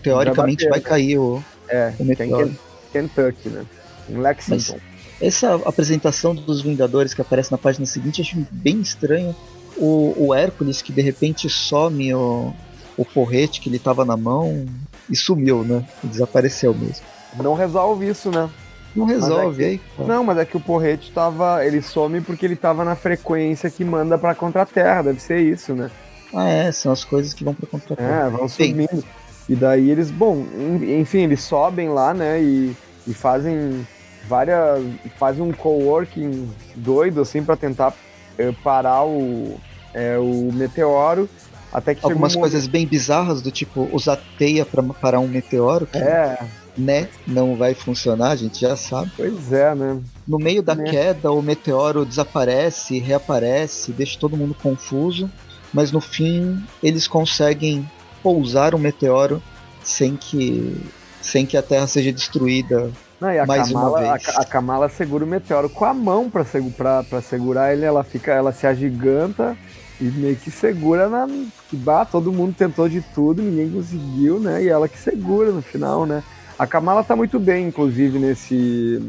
teoricamente 0.02 0.64
vai, 0.64 0.70
bater, 0.70 0.70
vai 0.70 0.80
cair 0.80 1.18
o, 1.18 1.42
é, 1.68 1.92
o 1.98 2.04
meteoro. 2.04 2.48
É 2.48 2.98
em 2.98 3.08
Kentucky, 3.08 3.48
né? 3.48 3.64
Em 4.08 4.18
Lexington. 4.18 4.74
Mas 4.74 4.90
essa 5.20 5.54
apresentação 5.66 6.34
dos 6.34 6.60
Vingadores 6.60 7.14
que 7.14 7.20
aparece 7.20 7.52
na 7.52 7.58
página 7.58 7.86
seguinte 7.86 8.20
eu 8.20 8.24
acho 8.24 8.46
bem 8.50 8.80
estranho. 8.80 9.34
O, 9.76 10.26
o 10.26 10.34
Hércules 10.34 10.82
que 10.82 10.92
de 10.92 11.00
repente 11.00 11.48
some 11.48 12.12
o, 12.12 12.52
o 12.98 13.04
porrete 13.04 13.60
que 13.60 13.68
ele 13.70 13.78
tava 13.78 14.04
na 14.04 14.16
mão 14.16 14.66
e 15.08 15.16
sumiu, 15.16 15.64
né? 15.64 15.84
Desapareceu 16.02 16.74
mesmo. 16.74 17.06
Não 17.42 17.54
resolve 17.54 18.08
isso, 18.08 18.30
né? 18.30 18.50
Não 18.94 19.04
resolve, 19.04 19.64
é 19.64 19.68
que, 19.68 19.80
aí. 19.98 20.06
Não, 20.06 20.24
mas 20.24 20.38
é 20.38 20.44
que 20.44 20.56
o 20.56 20.60
porrete 20.60 21.12
tava. 21.12 21.64
Ele 21.64 21.80
some 21.80 22.20
porque 22.20 22.44
ele 22.44 22.56
tava 22.56 22.84
na 22.84 22.96
frequência 22.96 23.70
que 23.70 23.84
manda 23.84 24.18
pra 24.18 24.34
contra-terra, 24.34 25.02
deve 25.02 25.20
ser 25.20 25.40
isso, 25.40 25.74
né? 25.74 25.90
Ah, 26.34 26.48
é, 26.48 26.72
são 26.72 26.92
as 26.92 27.04
coisas 27.04 27.34
que 27.34 27.44
vão 27.44 27.54
pra 27.54 27.66
contra-terra. 27.66 28.26
É, 28.26 28.30
vão 28.30 28.48
subindo. 28.48 29.04
E 29.48 29.56
daí 29.56 29.90
eles, 29.90 30.10
bom, 30.10 30.44
enfim, 30.82 31.22
eles 31.22 31.42
sobem 31.42 31.88
lá, 31.88 32.14
né? 32.14 32.40
E, 32.40 32.76
e 33.06 33.14
fazem 33.14 33.86
várias. 34.28 34.82
fazem 35.18 35.42
um 35.42 35.52
coworking 35.52 36.48
doido, 36.76 37.20
assim, 37.20 37.42
para 37.42 37.56
tentar 37.56 37.92
é, 38.38 38.52
parar 38.62 39.04
o, 39.04 39.58
é, 39.92 40.18
o 40.18 40.52
meteoro. 40.52 41.28
Até 41.72 41.94
que 41.94 42.04
Algumas 42.04 42.34
um 42.34 42.40
coisas 42.40 42.66
bem 42.66 42.86
bizarras, 42.86 43.40
do 43.40 43.50
tipo 43.50 43.88
usar 43.92 44.20
teia 44.36 44.64
para 44.64 44.82
parar 44.82 45.20
um 45.20 45.28
meteoro. 45.28 45.88
É, 45.94 46.38
né, 46.80 47.08
não 47.26 47.56
vai 47.56 47.74
funcionar, 47.74 48.30
a 48.30 48.36
gente 48.36 48.60
já 48.60 48.76
sabe. 48.76 49.10
Pois 49.16 49.52
é, 49.52 49.74
né? 49.74 50.00
No 50.26 50.38
meio 50.38 50.62
da 50.62 50.74
né? 50.74 50.84
queda, 50.90 51.30
o 51.30 51.42
meteoro 51.42 52.04
desaparece, 52.04 52.98
reaparece, 52.98 53.92
deixa 53.92 54.18
todo 54.18 54.36
mundo 54.36 54.54
confuso, 54.54 55.30
mas 55.72 55.92
no 55.92 56.00
fim 56.00 56.62
eles 56.82 57.06
conseguem 57.06 57.88
pousar 58.22 58.74
o 58.74 58.78
um 58.78 58.80
meteoro 58.80 59.42
sem 59.82 60.16
que 60.16 60.76
sem 61.20 61.44
que 61.44 61.56
a 61.56 61.62
Terra 61.62 61.86
seja 61.86 62.12
destruída 62.12 62.90
não, 63.20 63.46
mais 63.46 63.68
Kamala, 63.68 63.88
uma 63.90 64.16
vez. 64.16 64.28
A, 64.28 64.40
a, 64.40 64.44
Kamala 64.44 64.88
segura 64.88 65.24
o 65.24 65.28
meteoro 65.28 65.68
com 65.68 65.84
a 65.84 65.92
mão 65.92 66.30
para 66.30 67.04
pra 67.04 67.20
segurar 67.20 67.72
ele, 67.72 67.84
ela 67.84 68.02
fica, 68.02 68.32
ela 68.32 68.52
se 68.52 68.66
agiganta 68.66 69.56
e 70.00 70.04
meio 70.04 70.36
que 70.36 70.50
segura 70.50 71.08
na. 71.08 71.28
Bah, 71.70 72.06
todo 72.06 72.32
mundo 72.32 72.54
tentou 72.56 72.88
de 72.88 73.02
tudo, 73.02 73.42
ninguém 73.42 73.70
conseguiu, 73.70 74.40
né? 74.40 74.64
E 74.64 74.68
ela 74.68 74.88
que 74.88 74.98
segura 74.98 75.50
no 75.50 75.60
final, 75.60 76.06
né? 76.06 76.22
A 76.60 76.66
Kamala 76.66 77.02
tá 77.02 77.16
muito 77.16 77.40
bem, 77.40 77.68
inclusive, 77.68 78.18
nesse, 78.18 79.00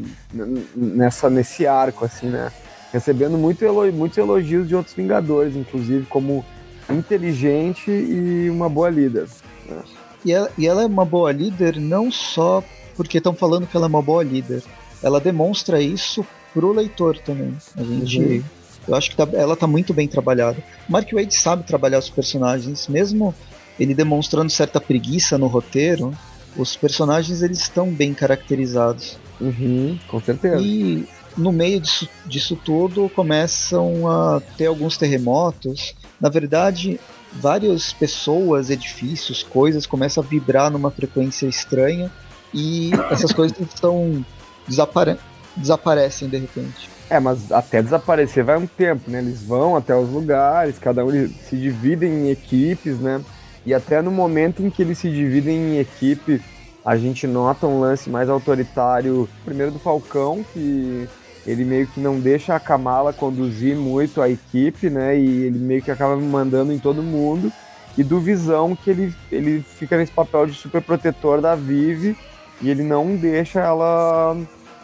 nessa, 0.74 1.28
nesse 1.28 1.66
arco, 1.66 2.02
assim, 2.02 2.28
né? 2.28 2.50
Recebendo 2.90 3.36
muito 3.36 3.62
muitos 3.92 4.16
elogios 4.16 4.66
de 4.66 4.74
outros 4.74 4.94
Vingadores, 4.94 5.54
inclusive, 5.54 6.06
como 6.06 6.42
inteligente 6.88 7.90
e 7.90 8.48
uma 8.48 8.70
boa 8.70 8.88
líder. 8.88 9.26
Né? 9.68 9.82
E, 10.24 10.32
ela, 10.32 10.50
e 10.56 10.66
ela 10.66 10.82
é 10.82 10.86
uma 10.86 11.04
boa 11.04 11.30
líder 11.30 11.78
não 11.78 12.10
só 12.10 12.64
porque 12.96 13.18
estão 13.18 13.34
falando 13.34 13.66
que 13.66 13.76
ela 13.76 13.84
é 13.84 13.88
uma 13.90 14.00
boa 14.00 14.24
líder, 14.24 14.62
ela 15.02 15.20
demonstra 15.20 15.78
isso 15.78 16.24
pro 16.54 16.72
leitor 16.72 17.18
também. 17.18 17.54
A 17.76 17.82
gente. 17.82 18.18
Uhum. 18.18 18.42
Eu 18.88 18.94
acho 18.94 19.10
que 19.10 19.16
tá, 19.16 19.28
ela 19.34 19.54
tá 19.54 19.66
muito 19.66 19.92
bem 19.92 20.08
trabalhada. 20.08 20.56
Mark 20.88 21.12
Wade 21.12 21.34
sabe 21.34 21.64
trabalhar 21.64 21.98
os 21.98 22.08
personagens, 22.08 22.88
mesmo 22.88 23.34
ele 23.78 23.94
demonstrando 23.94 24.48
certa 24.48 24.80
preguiça 24.80 25.36
no 25.36 25.48
roteiro, 25.48 26.16
os 26.56 26.76
personagens 26.76 27.42
eles 27.42 27.58
estão 27.60 27.90
bem 27.90 28.14
caracterizados. 28.14 29.18
Uhum, 29.40 29.98
com 30.08 30.20
certeza. 30.20 30.60
E 30.60 31.06
no 31.36 31.52
meio 31.52 31.80
disso, 31.80 32.08
disso 32.26 32.56
tudo 32.56 33.08
começam 33.14 34.08
a 34.08 34.40
ter 34.56 34.66
alguns 34.66 34.96
terremotos. 34.96 35.94
Na 36.20 36.28
verdade, 36.28 37.00
várias 37.32 37.92
pessoas, 37.92 38.70
edifícios, 38.70 39.42
coisas 39.42 39.86
começam 39.86 40.22
a 40.22 40.26
vibrar 40.26 40.70
numa 40.70 40.90
frequência 40.90 41.46
estranha 41.46 42.10
e 42.52 42.90
essas 43.10 43.32
coisas 43.32 43.58
estão 43.60 44.24
desapare 44.68 45.18
desaparecem 45.56 46.28
de 46.28 46.38
repente. 46.38 46.88
É, 47.10 47.20
mas 47.20 47.52
até 47.52 47.82
desaparecer 47.82 48.42
vai 48.42 48.56
um 48.56 48.66
tempo, 48.66 49.10
né? 49.10 49.18
Eles 49.18 49.42
vão 49.42 49.76
até 49.76 49.94
os 49.94 50.08
lugares, 50.08 50.78
cada 50.78 51.04
um 51.04 51.10
se 51.10 51.56
dividem 51.56 52.10
em 52.10 52.30
equipes, 52.30 52.98
né? 52.98 53.20
E 53.64 53.72
até 53.72 54.02
no 54.02 54.10
momento 54.10 54.62
em 54.62 54.70
que 54.70 54.82
eles 54.82 54.98
se 54.98 55.10
dividem 55.10 55.56
em 55.56 55.78
equipe, 55.78 56.40
a 56.84 56.96
gente 56.96 57.26
nota 57.26 57.66
um 57.66 57.80
lance 57.80 58.10
mais 58.10 58.28
autoritário, 58.28 59.28
primeiro 59.44 59.70
do 59.70 59.78
Falcão, 59.78 60.44
que 60.52 61.08
ele 61.46 61.64
meio 61.64 61.86
que 61.86 62.00
não 62.00 62.18
deixa 62.18 62.54
a 62.54 62.60
Kamala 62.60 63.12
conduzir 63.12 63.76
muito 63.76 64.20
a 64.20 64.28
equipe, 64.28 64.90
né? 64.90 65.18
E 65.18 65.44
ele 65.44 65.58
meio 65.58 65.82
que 65.82 65.90
acaba 65.90 66.16
mandando 66.16 66.72
em 66.72 66.78
todo 66.78 67.02
mundo. 67.02 67.52
E 67.96 68.02
do 68.02 68.20
Visão, 68.20 68.74
que 68.74 68.90
ele, 68.90 69.14
ele 69.30 69.60
fica 69.60 69.96
nesse 69.96 70.12
papel 70.12 70.46
de 70.46 70.54
super 70.54 70.80
protetor 70.80 71.40
da 71.40 71.54
Vive 71.54 72.16
e 72.60 72.70
ele 72.70 72.82
não 72.82 73.14
deixa 73.16 73.60
ela 73.60 74.36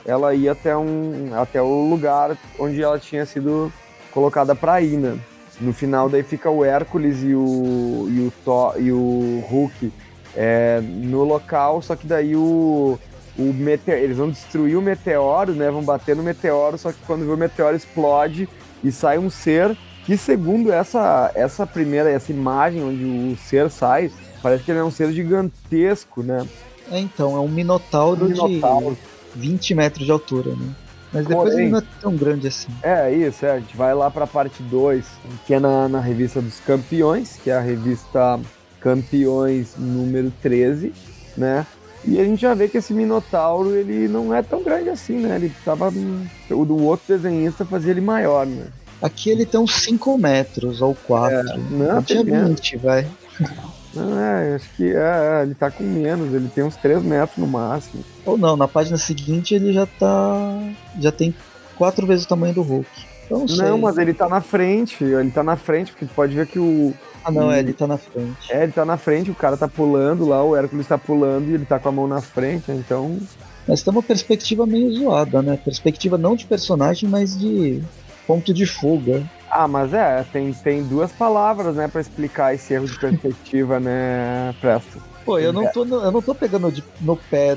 ela 0.05 0.35
ir 0.35 0.49
até, 0.49 0.75
um, 0.75 1.31
até 1.35 1.61
o 1.61 1.88
lugar 1.88 2.37
onde 2.59 2.83
ela 2.83 2.99
tinha 2.99 3.27
sido 3.27 3.71
colocada 4.11 4.55
para 4.55 4.81
ir, 4.81 4.97
né? 4.97 5.19
No 5.61 5.73
final 5.73 6.09
daí 6.09 6.23
fica 6.23 6.49
o 6.51 6.64
Hércules 6.64 7.23
e 7.23 7.35
o, 7.35 8.07
e 8.09 8.21
o, 8.21 8.33
Thor, 8.44 8.75
e 8.79 8.92
o 8.92 9.44
Hulk 9.49 9.92
é, 10.37 10.81
no 10.81 11.25
local, 11.25 11.83
só 11.83 11.97
que 11.97 12.07
daí 12.07 12.37
o, 12.37 12.99
o 13.37 13.42
meteoro, 13.42 14.01
eles 14.01 14.16
vão 14.16 14.31
destruir 14.31 14.77
o 14.77 14.83
meteoro, 14.83 15.53
né? 15.53 15.71
Vão 15.71 15.83
bater 15.83 16.14
no 16.14 16.23
meteoro, 16.23 16.79
só 16.79 16.92
que 16.92 16.99
quando 17.07 17.23
o 17.23 17.37
meteoro 17.37 17.77
explode 17.77 18.49
e 18.85 18.92
sai 18.92 19.18
um 19.18 19.29
ser 19.29 19.77
que 20.05 20.16
segundo 20.16 20.73
essa 20.73 21.31
essa 21.35 21.66
primeira 21.66 22.09
essa 22.09 22.33
imagem 22.33 22.83
onde 22.83 23.05
o 23.05 23.37
ser 23.37 23.68
sai, 23.68 24.11
parece 24.42 24.64
que 24.64 24.71
ele 24.71 24.79
é 24.79 24.85
um 24.85 24.90
ser 24.90 25.12
gigantesco, 25.12 26.23
né? 26.23 26.47
É, 26.90 26.99
então, 26.99 27.37
é 27.37 27.40
um 27.40 27.49
minotauro, 27.49 28.25
um 28.25 28.29
minotauro. 28.29 28.97
de 29.35 29.40
20 29.40 29.75
metros 29.75 30.07
de 30.07 30.11
altura, 30.11 30.53
né? 30.53 30.75
Mas 31.12 31.27
depois 31.27 31.51
Porém, 31.51 31.66
ele 31.66 31.73
não 31.73 31.79
é 31.79 31.83
tão 32.01 32.16
grande 32.16 32.49
assim. 32.49 32.68
É, 32.83 33.11
isso, 33.11 33.47
é. 33.47 33.53
A 33.53 33.61
gente 33.61 33.77
vai 33.77 33.94
lá 33.94 34.11
para 34.11 34.25
a 34.25 34.27
parte 34.27 34.62
2, 34.62 35.05
que 35.47 35.55
é 35.55 35.61
na, 35.61 35.88
na 35.88 36.01
revista 36.01 36.40
dos 36.40 36.61
campeões, 36.61 37.38
que 37.42 37.51
é 37.51 37.55
a 37.55 37.61
revista 37.61 38.38
Campeões 38.81 39.75
número 39.77 40.33
13, 40.42 40.92
né? 41.37 41.66
E 42.05 42.21
a 42.21 42.25
gente 42.25 42.40
já 42.40 42.55
vê 42.55 42.68
que 42.68 42.79
esse 42.79 42.94
Minotauro, 42.94 43.75
ele 43.75 44.07
não 44.07 44.33
é 44.33 44.42
tão 44.42 44.62
grande 44.62 44.88
assim, 44.88 45.18
né? 45.18 45.37
Ele 45.37 45.53
tava. 45.64 45.92
O 46.51 46.64
do 46.64 46.83
outro 46.85 47.07
desenhista 47.09 47.64
fazia 47.64 47.90
ele 47.90 48.01
maior, 48.01 48.47
né? 48.47 48.66
Aqui 49.03 49.31
ele 49.31 49.44
tem 49.44 49.61
uns 49.61 49.75
5 49.75 50.16
metros 50.18 50.81
ou 50.81 50.94
4. 50.94 51.37
É, 51.37 51.42
não, 51.71 52.03
tinha 52.03 52.23
20, 52.23 52.77
vai. 52.79 53.07
Não, 53.94 54.18
é, 54.18 54.55
acho 54.55 54.68
que 54.77 54.92
é, 54.94 55.42
ele 55.42 55.55
tá 55.55 55.70
com 55.70 55.83
menos, 55.83 56.33
ele 56.33 56.48
tem 56.48 56.62
uns 56.62 56.77
3 56.77 57.03
metros 57.03 57.38
no 57.38 57.46
máximo. 57.46 58.05
Ou 58.24 58.37
não, 58.37 58.57
na 58.57 58.68
página 58.68 58.96
seguinte 58.96 59.55
ele 59.55 59.72
já 59.72 59.87
tá. 59.87 60.62
já 61.01 61.11
tem 61.11 61.35
quatro 61.77 62.07
vezes 62.07 62.24
o 62.24 62.29
tamanho 62.29 62.55
do 62.55 62.62
Hulk. 62.62 62.88
Então, 63.24 63.44
não, 63.46 63.68
não 63.70 63.79
mas 63.79 63.98
ele 63.98 64.14
tá 64.14 64.29
na 64.29 64.40
frente, 64.40 65.05
ele 65.05 65.31
tá 65.31 65.42
na 65.42 65.57
frente, 65.57 65.92
porque 65.92 66.07
pode 66.07 66.35
ver 66.35 66.46
que 66.46 66.59
o. 66.59 66.94
Ah 67.24 67.31
não, 67.31 67.51
é, 67.53 67.59
ele 67.59 67.72
tá 67.72 67.87
na 67.87 67.98
frente. 67.98 68.51
É, 68.51 68.62
ele 68.62 68.72
tá 68.72 68.85
na 68.85 68.96
frente, 68.96 69.31
o 69.31 69.35
cara 69.35 69.57
tá 69.57 69.68
pulando 69.68 70.27
lá, 70.27 70.42
o 70.42 70.57
Hércules 70.57 70.87
tá 70.87 70.96
pulando 70.96 71.48
e 71.48 71.55
ele 71.55 71.66
tá 71.66 71.79
com 71.79 71.88
a 71.88 71.92
mão 71.92 72.07
na 72.07 72.20
frente, 72.20 72.70
então. 72.70 73.18
Mas 73.66 73.83
tem 73.83 73.92
uma 73.92 74.03
perspectiva 74.03 74.66
meio 74.66 74.90
zoada, 74.94 75.42
né? 75.42 75.59
Perspectiva 75.62 76.16
não 76.16 76.35
de 76.35 76.46
personagem, 76.46 77.09
mas 77.09 77.38
de 77.38 77.83
ponto 78.27 78.55
de 78.55 78.64
fuga. 78.64 79.22
Ah, 79.51 79.67
mas 79.67 79.95
é, 79.95 80.25
tem, 80.33 80.53
tem 80.53 80.83
duas 80.83 81.11
palavras, 81.11 81.75
né, 81.75 81.89
para 81.89 82.01
explicar 82.01 82.55
esse 82.55 82.75
erro 82.75 82.87
de 82.87 82.99
perspectiva, 82.99 83.81
né, 83.81 84.55
Presto? 84.61 85.03
Pô, 85.25 85.39
eu 85.39 85.53
não 85.53 85.67
tô, 85.73 85.85
no, 85.85 85.97
eu 85.97 86.11
não 86.11 86.23
tô 86.23 86.35
pegando 86.35 86.71
de, 86.71 86.85
no 87.01 87.17
pé 87.17 87.57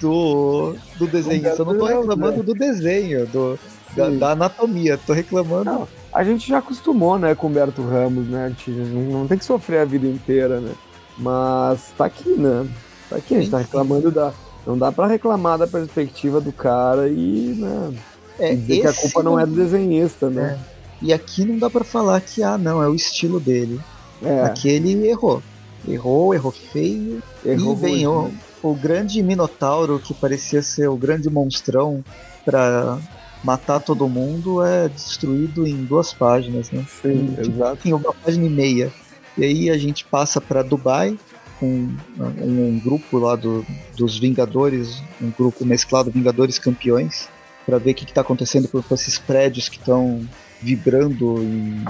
do, 0.00 0.74
do 0.96 1.06
desenhista, 1.06 1.56
eu 1.62 1.64
não 1.64 1.78
tô 1.78 1.86
reclamando 1.86 2.42
do 2.42 2.54
desenho, 2.54 3.26
do, 3.26 3.58
da, 3.96 4.08
da, 4.10 4.30
anatomia, 4.32 4.98
tô 5.06 5.12
reclamando. 5.12 5.64
Não, 5.64 5.88
a 6.12 6.22
gente 6.24 6.48
já 6.48 6.58
acostumou, 6.58 7.18
né, 7.18 7.34
com 7.34 7.48
o 7.48 7.50
Humberto 7.50 7.82
Ramos, 7.82 8.28
né, 8.28 8.46
a 8.46 8.48
gente 8.48 8.70
não, 8.70 9.26
tem 9.26 9.38
que 9.38 9.44
sofrer 9.44 9.80
a 9.80 9.84
vida 9.84 10.06
inteira, 10.06 10.60
né, 10.60 10.72
mas 11.16 11.92
tá 11.96 12.04
aqui, 12.04 12.30
né, 12.30 12.66
tá 13.10 13.16
aqui, 13.16 13.34
a 13.34 13.40
gente 13.40 13.50
tá 13.50 13.58
reclamando 13.58 14.10
da... 14.10 14.32
Não 14.66 14.76
dá 14.76 14.92
para 14.92 15.06
reclamar 15.06 15.56
da 15.56 15.66
perspectiva 15.66 16.42
do 16.42 16.52
cara 16.52 17.08
e, 17.08 17.54
né, 17.56 17.94
é, 18.38 18.54
dizer 18.54 18.82
que 18.82 18.86
a 18.86 18.92
culpa 18.92 19.22
não 19.22 19.40
é 19.40 19.46
do 19.46 19.54
desenhista, 19.54 20.28
né. 20.28 20.58
É. 20.74 20.77
E 21.00 21.12
aqui 21.12 21.44
não 21.44 21.58
dá 21.58 21.70
para 21.70 21.84
falar 21.84 22.20
que, 22.20 22.42
ah, 22.42 22.58
não, 22.58 22.82
é 22.82 22.88
o 22.88 22.94
estilo 22.94 23.38
dele. 23.38 23.80
É. 24.22 24.42
Aqui 24.42 24.68
ele 24.68 25.08
errou. 25.08 25.42
Errou, 25.86 26.34
errou 26.34 26.52
feio. 26.52 27.22
Errou 27.44 27.74
e 27.74 27.76
bem, 27.76 28.06
o, 28.06 28.32
o 28.62 28.74
grande 28.74 29.22
Minotauro, 29.22 29.98
que 29.98 30.12
parecia 30.12 30.62
ser 30.62 30.88
o 30.88 30.96
grande 30.96 31.30
monstrão 31.30 32.04
para 32.44 32.98
matar 33.44 33.80
todo 33.80 34.08
mundo, 34.08 34.64
é 34.64 34.88
destruído 34.88 35.66
em 35.66 35.84
duas 35.84 36.12
páginas, 36.12 36.70
né? 36.70 36.84
Sim, 37.00 37.36
em, 37.38 37.40
exato. 37.40 37.86
Em 37.86 37.92
uma 37.92 38.12
página 38.12 38.46
e 38.46 38.50
meia. 38.50 38.92
E 39.36 39.44
aí 39.44 39.70
a 39.70 39.78
gente 39.78 40.04
passa 40.04 40.40
para 40.40 40.62
Dubai, 40.62 41.16
com 41.60 41.66
um, 41.66 41.96
um, 42.42 42.80
grupo 42.80 43.18
lá 43.18 43.36
do, 43.36 43.64
dos 43.96 44.18
Vingadores, 44.18 45.02
um 45.20 45.30
grupo 45.30 45.64
mesclado 45.64 46.10
Vingadores 46.10 46.58
Campeões, 46.58 47.28
para 47.64 47.78
ver 47.78 47.92
o 47.92 47.94
que 47.94 48.04
está 48.04 48.20
acontecendo 48.20 48.68
com 48.68 48.94
esses 48.94 49.18
prédios 49.18 49.68
que 49.68 49.76
estão 49.76 50.26
vibrando 50.62 51.42
em, 51.42 51.84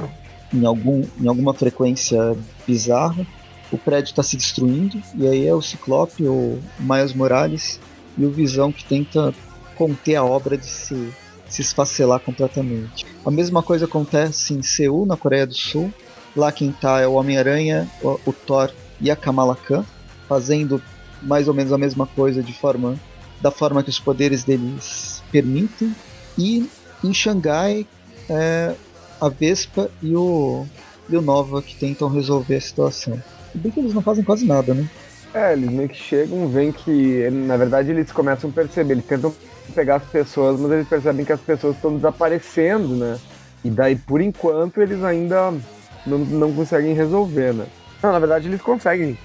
em, 0.53 0.65
algum, 0.65 1.03
em 1.21 1.29
alguma 1.29 1.55
frequência 1.55 2.37
bizarra. 2.67 3.27
O 3.71 3.77
prédio 3.77 4.11
está 4.11 4.23
se 4.23 4.37
destruindo, 4.37 5.01
e 5.15 5.27
aí 5.27 5.47
é 5.47 5.55
o 5.55 5.61
Ciclope, 5.61 6.27
o 6.27 6.59
Miles 6.81 7.13
Morales 7.13 7.79
e 8.17 8.25
o 8.25 8.31
Visão 8.31 8.73
que 8.73 8.85
tenta 8.85 9.35
conter 9.77 10.17
a 10.17 10.25
obra 10.25 10.57
de 10.57 10.67
se, 10.67 11.13
se 11.49 11.63
esfacelar 11.63 12.21
completamente. 12.21 13.07
A 13.25 13.31
mesma 13.31 13.63
coisa 13.63 13.85
acontece 13.85 14.55
em 14.55 14.63
Seul, 14.63 15.07
na 15.07 15.17
Coreia 15.17 15.47
do 15.47 15.55
Sul. 15.55 15.93
Lá 16.35 16.51
quem 16.51 16.71
está 16.71 17.01
é 17.01 17.07
o 17.07 17.13
Homem-Aranha, 17.13 17.89
o, 18.03 18.19
o 18.27 18.33
Thor 18.33 18.73
e 19.01 19.11
a 19.11 19.17
Kamala 19.17 19.55
Khan, 19.55 19.85
fazendo 20.29 20.83
mais 21.23 21.47
ou 21.49 21.55
menos 21.55 21.73
a 21.73 21.79
mesma 21.79 22.07
coisa 22.07 22.43
de 22.43 22.53
forma 22.53 22.99
da 23.41 23.51
forma 23.51 23.83
que 23.83 23.91
os 23.91 24.01
poderes 24.01 24.45
deles 24.45 25.23
permitem. 25.31 25.95
E 26.37 26.69
em 27.03 27.15
Xangai, 27.15 27.87
é, 28.29 28.75
a 29.21 29.29
Vespa 29.29 29.91
e 30.03 30.15
o, 30.15 30.67
e 31.09 31.17
o 31.17 31.23
Nova 31.23 31.63
que 31.63 31.75
tentam 31.77 32.09
resolver 32.09 32.57
a 32.57 32.61
situação. 32.61 33.23
E 33.55 33.59
bem 33.59 33.73
que 33.73 33.81
eles 33.81 33.95
não 33.95 34.03
fazem 34.03 34.25
quase 34.25 34.45
nada, 34.45 34.75
né? 34.75 34.89
É, 35.35 35.53
eles 35.53 35.71
meio 35.71 35.89
que 35.89 35.97
chegam, 35.97 36.49
veem 36.49 36.73
que, 36.73 37.29
na 37.31 37.57
verdade, 37.57 37.91
eles 37.91 38.11
começam 38.11 38.49
a 38.49 38.53
perceber, 38.53 38.95
eles 38.95 39.05
tentam 39.05 39.35
pegar 39.75 39.97
as 39.97 40.05
pessoas, 40.05 40.59
mas 40.59 40.73
eles 40.73 40.89
percebem 40.89 41.25
que 41.25 41.33
as 41.33 41.41
pessoas 41.41 41.77
estão 41.77 41.95
desaparecendo, 41.95 42.89
né? 42.97 43.19
E 43.65 43.71
daí, 43.71 43.97
por 43.97 44.21
enquanto, 44.21 44.81
eles 44.81 45.03
ainda 45.03 45.53
não, 46.07 46.19
não 46.19 46.53
conseguem 46.53 46.95
resolver, 46.95 47.53
né? 47.53 47.67
Não, 48.03 48.13
na 48.13 48.19
verdade, 48.19 48.49
eles 48.49 48.63
conseguem. 48.63 49.19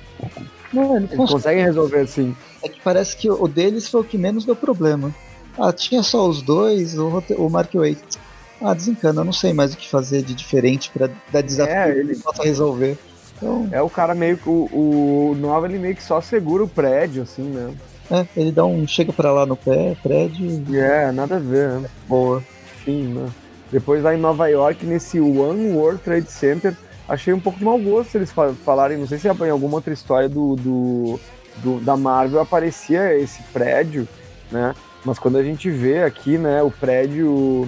Não, 0.73 0.97
eles, 0.97 1.11
eles 1.11 1.29
conseguem 1.29 1.63
resolver, 1.63 2.07
sim. 2.07 2.35
É 2.61 2.67
que 2.67 2.81
parece 2.81 3.15
que 3.15 3.29
o 3.29 3.47
deles 3.47 3.87
foi 3.87 4.01
o 4.01 4.03
que 4.03 4.17
menos 4.17 4.45
deu 4.45 4.55
problema. 4.55 5.13
Ah, 5.57 5.71
tinha 5.71 6.01
só 6.01 6.27
os 6.27 6.41
dois, 6.41 6.97
o, 6.97 7.23
o 7.37 7.49
Mark 7.49 7.73
Waite. 7.73 8.19
Ah, 8.63 8.73
desencana, 8.73 9.19
eu 9.19 9.25
não 9.25 9.33
sei 9.33 9.51
mais 9.51 9.73
o 9.73 9.77
que 9.77 9.89
fazer 9.89 10.21
de 10.21 10.33
diferente 10.33 10.89
para 10.89 11.09
dar 11.29 11.41
desafio 11.41 11.75
é, 11.75 11.99
ele 11.99 12.15
possa 12.15 12.43
resolver. 12.43 12.97
Então... 13.35 13.67
É 13.73 13.81
o 13.81 13.89
cara 13.89 14.15
meio 14.15 14.37
que. 14.37 14.47
O, 14.47 15.31
o 15.31 15.35
Nova 15.37 15.67
ele 15.67 15.77
meio 15.77 15.95
que 15.95 16.03
só 16.03 16.21
segura 16.21 16.63
o 16.63 16.67
prédio, 16.67 17.23
assim, 17.23 17.43
né? 17.43 17.73
É, 18.09 18.25
ele 18.37 18.53
dá 18.53 18.65
um. 18.65 18.87
chega 18.87 19.11
para 19.11 19.33
lá 19.33 19.45
no 19.45 19.57
pé, 19.57 19.97
prédio. 20.01 20.63
É, 20.73 21.11
nada 21.11 21.35
a 21.35 21.39
ver, 21.39 21.71
né? 21.71 21.89
Boa. 22.07 22.41
Enfim, 22.77 23.07
né? 23.07 23.29
Depois 23.69 24.01
lá 24.01 24.15
em 24.15 24.19
Nova 24.19 24.47
York, 24.47 24.85
nesse 24.85 25.19
One 25.19 25.73
World 25.73 25.99
Trade 26.01 26.31
Center, 26.31 26.77
achei 27.07 27.33
um 27.33 27.39
pouco 27.39 27.59
de 27.59 27.65
mau 27.65 27.77
gosto 27.77 28.15
eles 28.15 28.31
falarem. 28.63 28.97
Não 28.97 29.07
sei 29.07 29.17
se 29.17 29.27
em 29.27 29.49
alguma 29.49 29.75
outra 29.75 29.93
história 29.93 30.29
do, 30.29 30.55
do, 30.55 31.19
do 31.57 31.79
da 31.81 31.97
Marvel 31.97 32.39
aparecia 32.39 33.17
esse 33.17 33.41
prédio, 33.51 34.07
né? 34.51 34.73
Mas 35.03 35.19
quando 35.19 35.37
a 35.37 35.43
gente 35.43 35.69
vê 35.69 36.03
aqui, 36.03 36.37
né, 36.37 36.63
o 36.63 36.71
prédio 36.71 37.67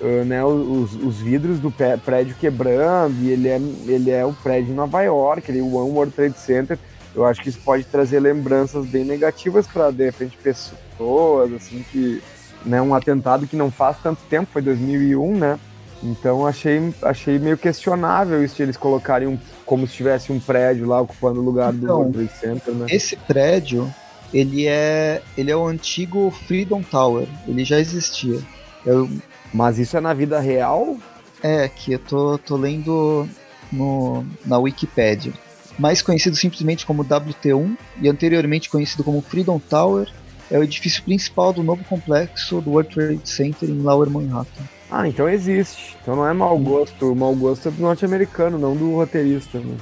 uh, 0.00 0.24
né, 0.24 0.44
os, 0.44 0.94
os, 0.94 1.18
vidros 1.18 1.58
do 1.58 1.70
prédio 1.70 2.34
quebrando, 2.38 3.14
e 3.22 3.30
ele 3.30 3.48
é, 3.48 3.60
ele 3.86 4.10
é 4.10 4.24
o 4.24 4.32
prédio 4.32 4.72
em 4.72 4.74
Nova 4.74 5.02
York, 5.02 5.50
ele 5.50 5.60
é 5.60 5.62
o 5.62 5.74
One 5.74 5.90
World 5.92 6.12
Trade 6.12 6.38
Center. 6.38 6.78
Eu 7.14 7.24
acho 7.24 7.40
que 7.40 7.48
isso 7.48 7.60
pode 7.64 7.84
trazer 7.84 8.18
lembranças 8.18 8.86
bem 8.86 9.04
negativas 9.04 9.66
para, 9.66 9.90
de 9.90 10.04
repente, 10.04 10.36
pessoas, 10.36 11.52
assim, 11.52 11.84
que. 11.90 12.22
Né, 12.64 12.80
um 12.80 12.94
atentado 12.94 13.46
que 13.46 13.56
não 13.56 13.70
faz 13.70 13.98
tanto 14.02 14.22
tempo, 14.22 14.48
foi 14.50 14.62
2001, 14.62 15.36
né? 15.36 15.58
Então 16.02 16.46
achei, 16.46 16.94
achei 17.02 17.38
meio 17.38 17.56
questionável 17.56 18.44
isso 18.44 18.56
de 18.56 18.62
eles 18.62 18.76
colocarem 18.76 19.26
um, 19.26 19.38
como 19.64 19.86
se 19.86 19.94
tivesse 19.94 20.30
um 20.30 20.38
prédio 20.38 20.86
lá 20.86 21.00
ocupando 21.00 21.40
o 21.40 21.42
lugar 21.42 21.72
então, 21.72 21.86
do 21.86 21.94
World 21.94 22.12
Trade 22.12 22.32
Center, 22.38 22.74
né? 22.74 22.86
Esse 22.90 23.16
prédio, 23.16 23.92
ele 24.32 24.66
é, 24.66 25.22
ele 25.36 25.50
é 25.50 25.56
o 25.56 25.66
antigo 25.66 26.30
Freedom 26.30 26.82
Tower, 26.82 27.26
ele 27.46 27.64
já 27.64 27.78
existia. 27.78 28.38
Eu 28.84 29.08
mas 29.54 29.78
isso 29.78 29.96
é 29.96 30.00
na 30.00 30.12
vida 30.12 30.40
real? 30.40 30.98
É, 31.40 31.68
que 31.68 31.92
eu 31.92 31.98
tô, 32.00 32.38
tô 32.38 32.56
lendo 32.56 33.28
no, 33.70 34.24
na 34.44 34.58
Wikipedia. 34.58 35.32
Mais 35.78 36.02
conhecido 36.02 36.34
simplesmente 36.34 36.84
como 36.84 37.04
WT1 37.04 37.76
e 38.02 38.08
anteriormente 38.08 38.68
conhecido 38.68 39.04
como 39.04 39.22
Freedom 39.22 39.60
Tower, 39.60 40.08
é 40.50 40.58
o 40.58 40.62
edifício 40.62 41.02
principal 41.04 41.52
do 41.52 41.62
novo 41.62 41.84
complexo 41.84 42.60
do 42.60 42.70
World 42.70 42.94
Trade 42.94 43.28
Center 43.28 43.68
em 43.70 43.80
Lower 43.80 44.10
Manhattan. 44.10 44.64
Ah, 44.90 45.08
então 45.08 45.28
existe. 45.28 45.96
Então 46.02 46.16
não 46.16 46.26
é 46.26 46.32
mau 46.32 46.58
gosto. 46.58 47.12
O 47.12 47.16
mau 47.16 47.34
gosto 47.34 47.68
é 47.68 47.70
do 47.70 47.80
norte-americano, 47.80 48.58
não 48.58 48.76
do 48.76 48.94
roteirista. 48.94 49.58
Né? 49.58 49.76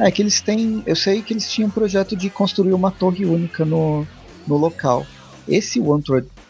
É 0.00 0.10
que 0.10 0.22
eles 0.22 0.40
têm. 0.40 0.82
Eu 0.86 0.96
sei 0.96 1.22
que 1.22 1.32
eles 1.32 1.50
tinham 1.50 1.68
um 1.68 1.72
projeto 1.72 2.16
de 2.16 2.30
construir 2.30 2.72
uma 2.72 2.90
torre 2.90 3.24
única 3.24 3.64
no, 3.64 4.06
no 4.46 4.56
local. 4.56 5.06
Esse 5.48 5.80
One, 5.80 6.02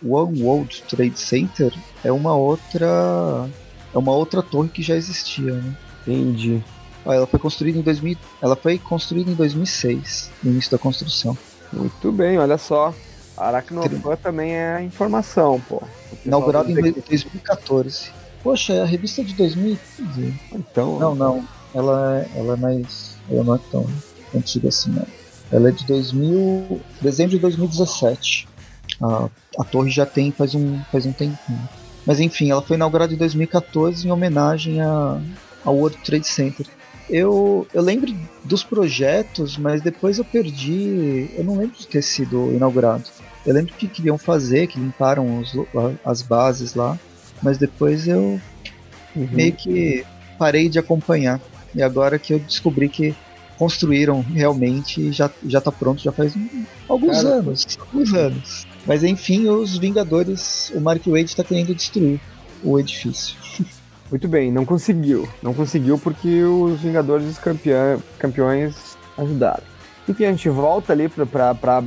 One 0.04 0.42
World 0.42 0.82
Trade 0.88 1.18
Center 1.18 1.72
é 2.04 2.10
uma 2.10 2.34
outra 2.34 3.48
é 3.94 3.98
uma 3.98 4.12
outra 4.12 4.42
torre 4.42 4.68
que 4.68 4.82
já 4.82 4.96
existia, 4.96 5.52
né? 5.52 5.76
Entendi. 6.06 6.62
Ah, 7.04 7.14
ela 7.14 7.26
foi 7.26 7.38
construída 7.38 7.78
em 7.78 7.82
2000, 7.82 8.16
ela 8.40 8.56
foi 8.56 8.78
construída 8.78 9.30
em 9.30 9.34
2006, 9.34 10.30
no 10.42 10.50
início 10.52 10.70
da 10.70 10.78
construção. 10.78 11.36
Muito 11.72 12.12
bem, 12.12 12.38
olha 12.38 12.58
só. 12.58 12.94
Aracnofan 13.36 14.16
também 14.16 14.54
é 14.54 14.82
informação, 14.82 15.60
pô. 15.68 15.82
Inaugurado 16.24 16.70
em 16.70 16.74
2014. 16.74 18.10
Poxa, 18.42 18.72
é 18.74 18.82
a 18.82 18.84
revista 18.84 19.24
de 19.24 19.34
2015. 19.34 20.34
Então. 20.52 20.98
Não, 20.98 21.14
não. 21.14 21.44
Ela, 21.74 22.20
é, 22.20 22.38
ela 22.38 22.54
é 22.54 22.56
mais. 22.56 23.16
Ela 23.30 23.44
não 23.44 23.54
é 23.54 23.60
tão 23.70 23.86
antiga 24.34 24.68
assim, 24.68 24.90
não. 24.90 25.06
Ela 25.50 25.68
é 25.68 25.72
de 25.72 25.86
2000. 25.86 26.80
dezembro 27.00 27.30
de 27.32 27.38
2017. 27.38 28.48
A, 29.00 29.28
a 29.58 29.64
torre 29.64 29.90
já 29.90 30.06
tem 30.06 30.32
faz 30.32 30.54
um, 30.54 30.80
faz 30.90 31.06
um 31.06 31.12
tempinho. 31.12 31.68
Mas 32.04 32.18
enfim, 32.20 32.50
ela 32.50 32.62
foi 32.62 32.76
inaugurada 32.76 33.14
em 33.14 33.16
2014 33.16 34.06
em 34.06 34.10
homenagem 34.10 34.80
a, 34.80 35.20
ao 35.64 35.76
World 35.76 35.98
Trade 35.98 36.26
Center. 36.26 36.66
Eu, 37.08 37.66
eu 37.74 37.82
lembro 37.82 38.14
dos 38.44 38.64
projetos, 38.64 39.56
mas 39.56 39.82
depois 39.82 40.18
eu 40.18 40.24
perdi. 40.24 41.30
Eu 41.36 41.44
não 41.44 41.56
lembro 41.56 41.78
de 41.78 41.86
ter 41.86 42.02
sido 42.02 42.52
inaugurado. 42.52 43.04
Eu 43.44 43.54
lembro 43.54 43.74
que 43.74 43.88
queriam 43.88 44.16
fazer, 44.16 44.68
que 44.68 44.78
limparam 44.78 45.38
os, 45.38 45.52
as 46.04 46.22
bases 46.22 46.74
lá, 46.74 46.98
mas 47.42 47.58
depois 47.58 48.06
eu 48.06 48.40
uhum. 49.16 49.28
meio 49.32 49.52
que 49.52 50.04
parei 50.38 50.68
de 50.68 50.78
acompanhar. 50.78 51.40
E 51.74 51.82
agora 51.82 52.18
que 52.18 52.34
eu 52.34 52.38
descobri 52.38 52.88
que 52.88 53.14
construíram 53.58 54.20
realmente 54.20 55.00
e 55.00 55.12
já, 55.12 55.30
já 55.46 55.60
tá 55.60 55.70
pronto 55.70 56.02
já 56.02 56.10
faz 56.10 56.34
um, 56.34 56.64
alguns 56.88 57.22
Cara, 57.22 57.34
anos. 57.36 57.78
Alguns 57.78 58.12
anos. 58.12 58.66
Mas 58.86 59.04
enfim, 59.04 59.48
os 59.48 59.78
Vingadores, 59.78 60.72
o 60.74 60.80
Mark 60.80 61.06
Wade 61.06 61.24
está 61.24 61.44
querendo 61.44 61.74
destruir 61.74 62.20
o 62.62 62.78
edifício. 62.78 63.36
Muito 64.10 64.28
bem, 64.28 64.52
não 64.52 64.64
conseguiu. 64.64 65.28
Não 65.42 65.54
conseguiu 65.54 65.98
porque 65.98 66.42
os 66.42 66.80
Vingadores 66.80 67.26
os 67.28 67.38
campeão, 67.38 68.02
campeões 68.18 68.96
ajudaram. 69.16 69.62
Enfim, 70.08 70.24
a 70.24 70.30
gente 70.30 70.48
volta 70.48 70.92
ali 70.92 71.08
pra, 71.08 71.82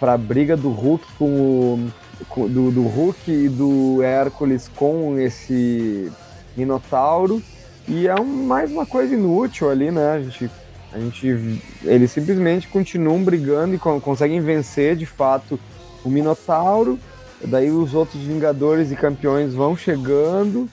a 0.00 0.16
briga 0.16 0.56
do 0.56 0.70
Hulk 0.70 1.04
com 1.18 1.26
o. 1.26 2.48
Do, 2.48 2.70
do 2.70 2.82
Hulk 2.82 3.30
e 3.30 3.48
do 3.48 4.02
Hércules 4.02 4.70
com 4.74 5.18
esse 5.18 6.10
Minotauro. 6.56 7.42
E 7.86 8.08
é 8.08 8.14
um, 8.14 8.46
mais 8.46 8.72
uma 8.72 8.86
coisa 8.86 9.14
inútil 9.14 9.70
ali, 9.70 9.90
né? 9.90 10.12
A 10.12 10.22
gente, 10.22 10.50
a 10.94 10.98
gente, 10.98 11.60
eles 11.84 12.10
simplesmente 12.10 12.68
continuam 12.68 13.22
brigando 13.22 13.74
e 13.74 13.78
conseguem 13.78 14.40
vencer 14.40 14.96
de 14.96 15.04
fato 15.04 15.60
o 16.06 16.10
Minotauro, 16.10 16.98
daí 17.44 17.70
os 17.70 17.92
outros 17.92 18.22
Vingadores 18.22 18.92
e 18.92 18.96
Campeões 18.96 19.54
vão 19.54 19.76
chegando, 19.76 20.68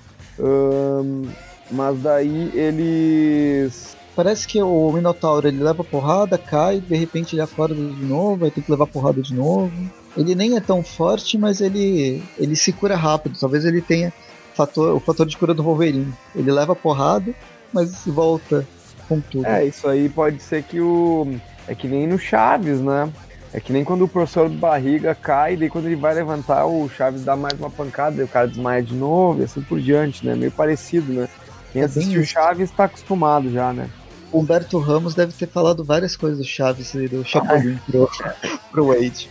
mas 1.71 1.99
daí 2.01 2.51
eles. 2.53 3.97
Parece 4.15 4.47
que 4.47 4.61
o 4.61 4.91
Minotauro 4.91 5.47
ele 5.47 5.63
leva 5.63 5.83
porrada, 5.83 6.37
cai, 6.37 6.79
de 6.79 6.95
repente 6.95 7.33
ele 7.33 7.41
acorda 7.41 7.73
de 7.73 8.05
novo, 8.05 8.37
vai 8.37 8.51
ter 8.51 8.61
que 8.61 8.69
levar 8.69 8.85
porrada 8.85 9.21
de 9.23 9.33
novo. 9.33 9.71
Ele 10.15 10.35
nem 10.35 10.55
é 10.55 10.61
tão 10.61 10.83
forte, 10.83 11.35
mas 11.35 11.59
ele, 11.59 12.21
ele 12.37 12.55
se 12.55 12.71
cura 12.71 12.95
rápido. 12.95 13.39
Talvez 13.39 13.65
ele 13.65 13.81
tenha 13.81 14.13
fator, 14.53 14.95
o 14.95 14.99
fator 14.99 15.25
de 15.25 15.35
cura 15.35 15.55
do 15.55 15.63
Wolverine. 15.63 16.13
Ele 16.35 16.51
leva 16.51 16.75
porrada, 16.75 17.33
mas 17.73 18.05
volta 18.05 18.67
com 19.07 19.19
tudo. 19.19 19.47
É, 19.47 19.65
isso 19.65 19.87
aí 19.87 20.07
pode 20.09 20.39
ser 20.43 20.61
que 20.61 20.79
o. 20.79 21.35
É 21.67 21.73
que 21.73 21.87
nem 21.87 22.05
no 22.05 22.19
Chaves, 22.19 22.79
né? 22.79 23.11
É 23.53 23.59
que 23.59 23.71
nem 23.71 23.83
quando 23.83 24.03
o 24.03 24.07
professor 24.07 24.49
barriga 24.49 25.13
cai, 25.13 25.55
daí 25.55 25.69
quando 25.69 25.85
ele 25.85 25.95
vai 25.95 26.15
levantar, 26.15 26.65
o 26.65 26.89
Chaves 26.89 27.23
dá 27.23 27.35
mais 27.35 27.57
uma 27.59 27.69
pancada, 27.69 28.19
e 28.19 28.25
o 28.25 28.27
cara 28.27 28.47
desmaia 28.47 28.81
de 28.81 28.95
novo, 28.95 29.41
e 29.41 29.43
assim 29.43 29.61
por 29.61 29.79
diante, 29.79 30.25
né? 30.25 30.33
Meio 30.33 30.51
parecido, 30.51 31.13
né? 31.13 31.29
Quem 31.71 31.83
é 31.83 31.85
assistiu 31.85 32.25
Chaves 32.25 32.71
tá 32.71 32.85
acostumado 32.85 33.51
já, 33.51 33.71
né? 33.71 33.87
Humberto 34.33 34.79
Ramos 34.79 35.13
deve 35.13 35.33
ter 35.33 35.47
falado 35.47 35.83
várias 35.83 36.15
coisas 36.15 36.39
do 36.39 36.43
Chaves 36.43 36.95
e 36.95 37.07
do 37.07 37.23
Chapolin 37.23 37.77
pro, 37.85 38.09
pro 38.71 38.87
Wade. 38.87 39.29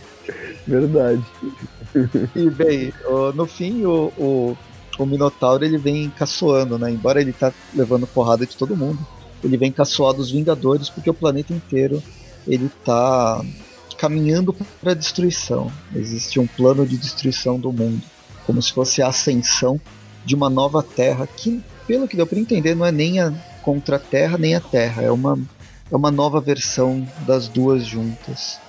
Verdade. 0.65 1.21
E 2.33 2.49
bem, 2.49 2.93
no 3.35 3.45
fim 3.45 3.83
o, 3.83 4.11
o, 4.17 4.57
o 4.97 5.05
Minotauro 5.05 5.65
ele 5.65 5.77
vem 5.77 6.09
caçoando, 6.09 6.79
né? 6.79 6.89
Embora 6.89 7.19
ele 7.19 7.33
tá 7.33 7.51
levando 7.73 8.07
porrada 8.07 8.45
de 8.45 8.55
todo 8.55 8.77
mundo, 8.77 9.05
ele 9.43 9.57
vem 9.57 9.71
caçoar 9.71 10.13
dos 10.13 10.31
Vingadores 10.31 10.89
porque 10.89 11.09
o 11.09 11.13
planeta 11.13 11.51
inteiro 11.53 12.01
ele 12.47 12.69
tá 12.85 13.43
caminhando 14.03 14.53
para 14.81 14.91
a 14.91 14.93
destruição. 14.93 15.71
Existe 15.95 16.37
um 16.37 16.45
plano 16.45 16.85
de 16.85 16.97
destruição 16.97 17.57
do 17.57 17.71
mundo. 17.71 18.01
como 18.45 18.61
se 18.61 18.73
fosse 18.73 19.01
a 19.01 19.07
ascensão 19.07 19.79
de 20.25 20.35
uma 20.35 20.49
nova 20.49 20.83
Terra, 20.83 21.25
que, 21.25 21.63
pelo 21.87 22.05
que 22.05 22.17
deu 22.17 22.27
para 22.27 22.37
entender, 22.37 22.75
não 22.75 22.85
é 22.85 22.91
nem 22.91 23.21
a 23.21 23.31
contra 23.61 23.95
a 23.95 23.99
Terra 23.99 24.37
nem 24.37 24.53
a 24.55 24.59
Terra, 24.59 25.01
é 25.01 25.09
uma, 25.09 25.39
é 25.89 25.95
uma 25.95 26.11
nova 26.11 26.41
versão 26.41 27.07
das 27.25 27.47
duas 27.47 27.85
juntas. 27.85 28.59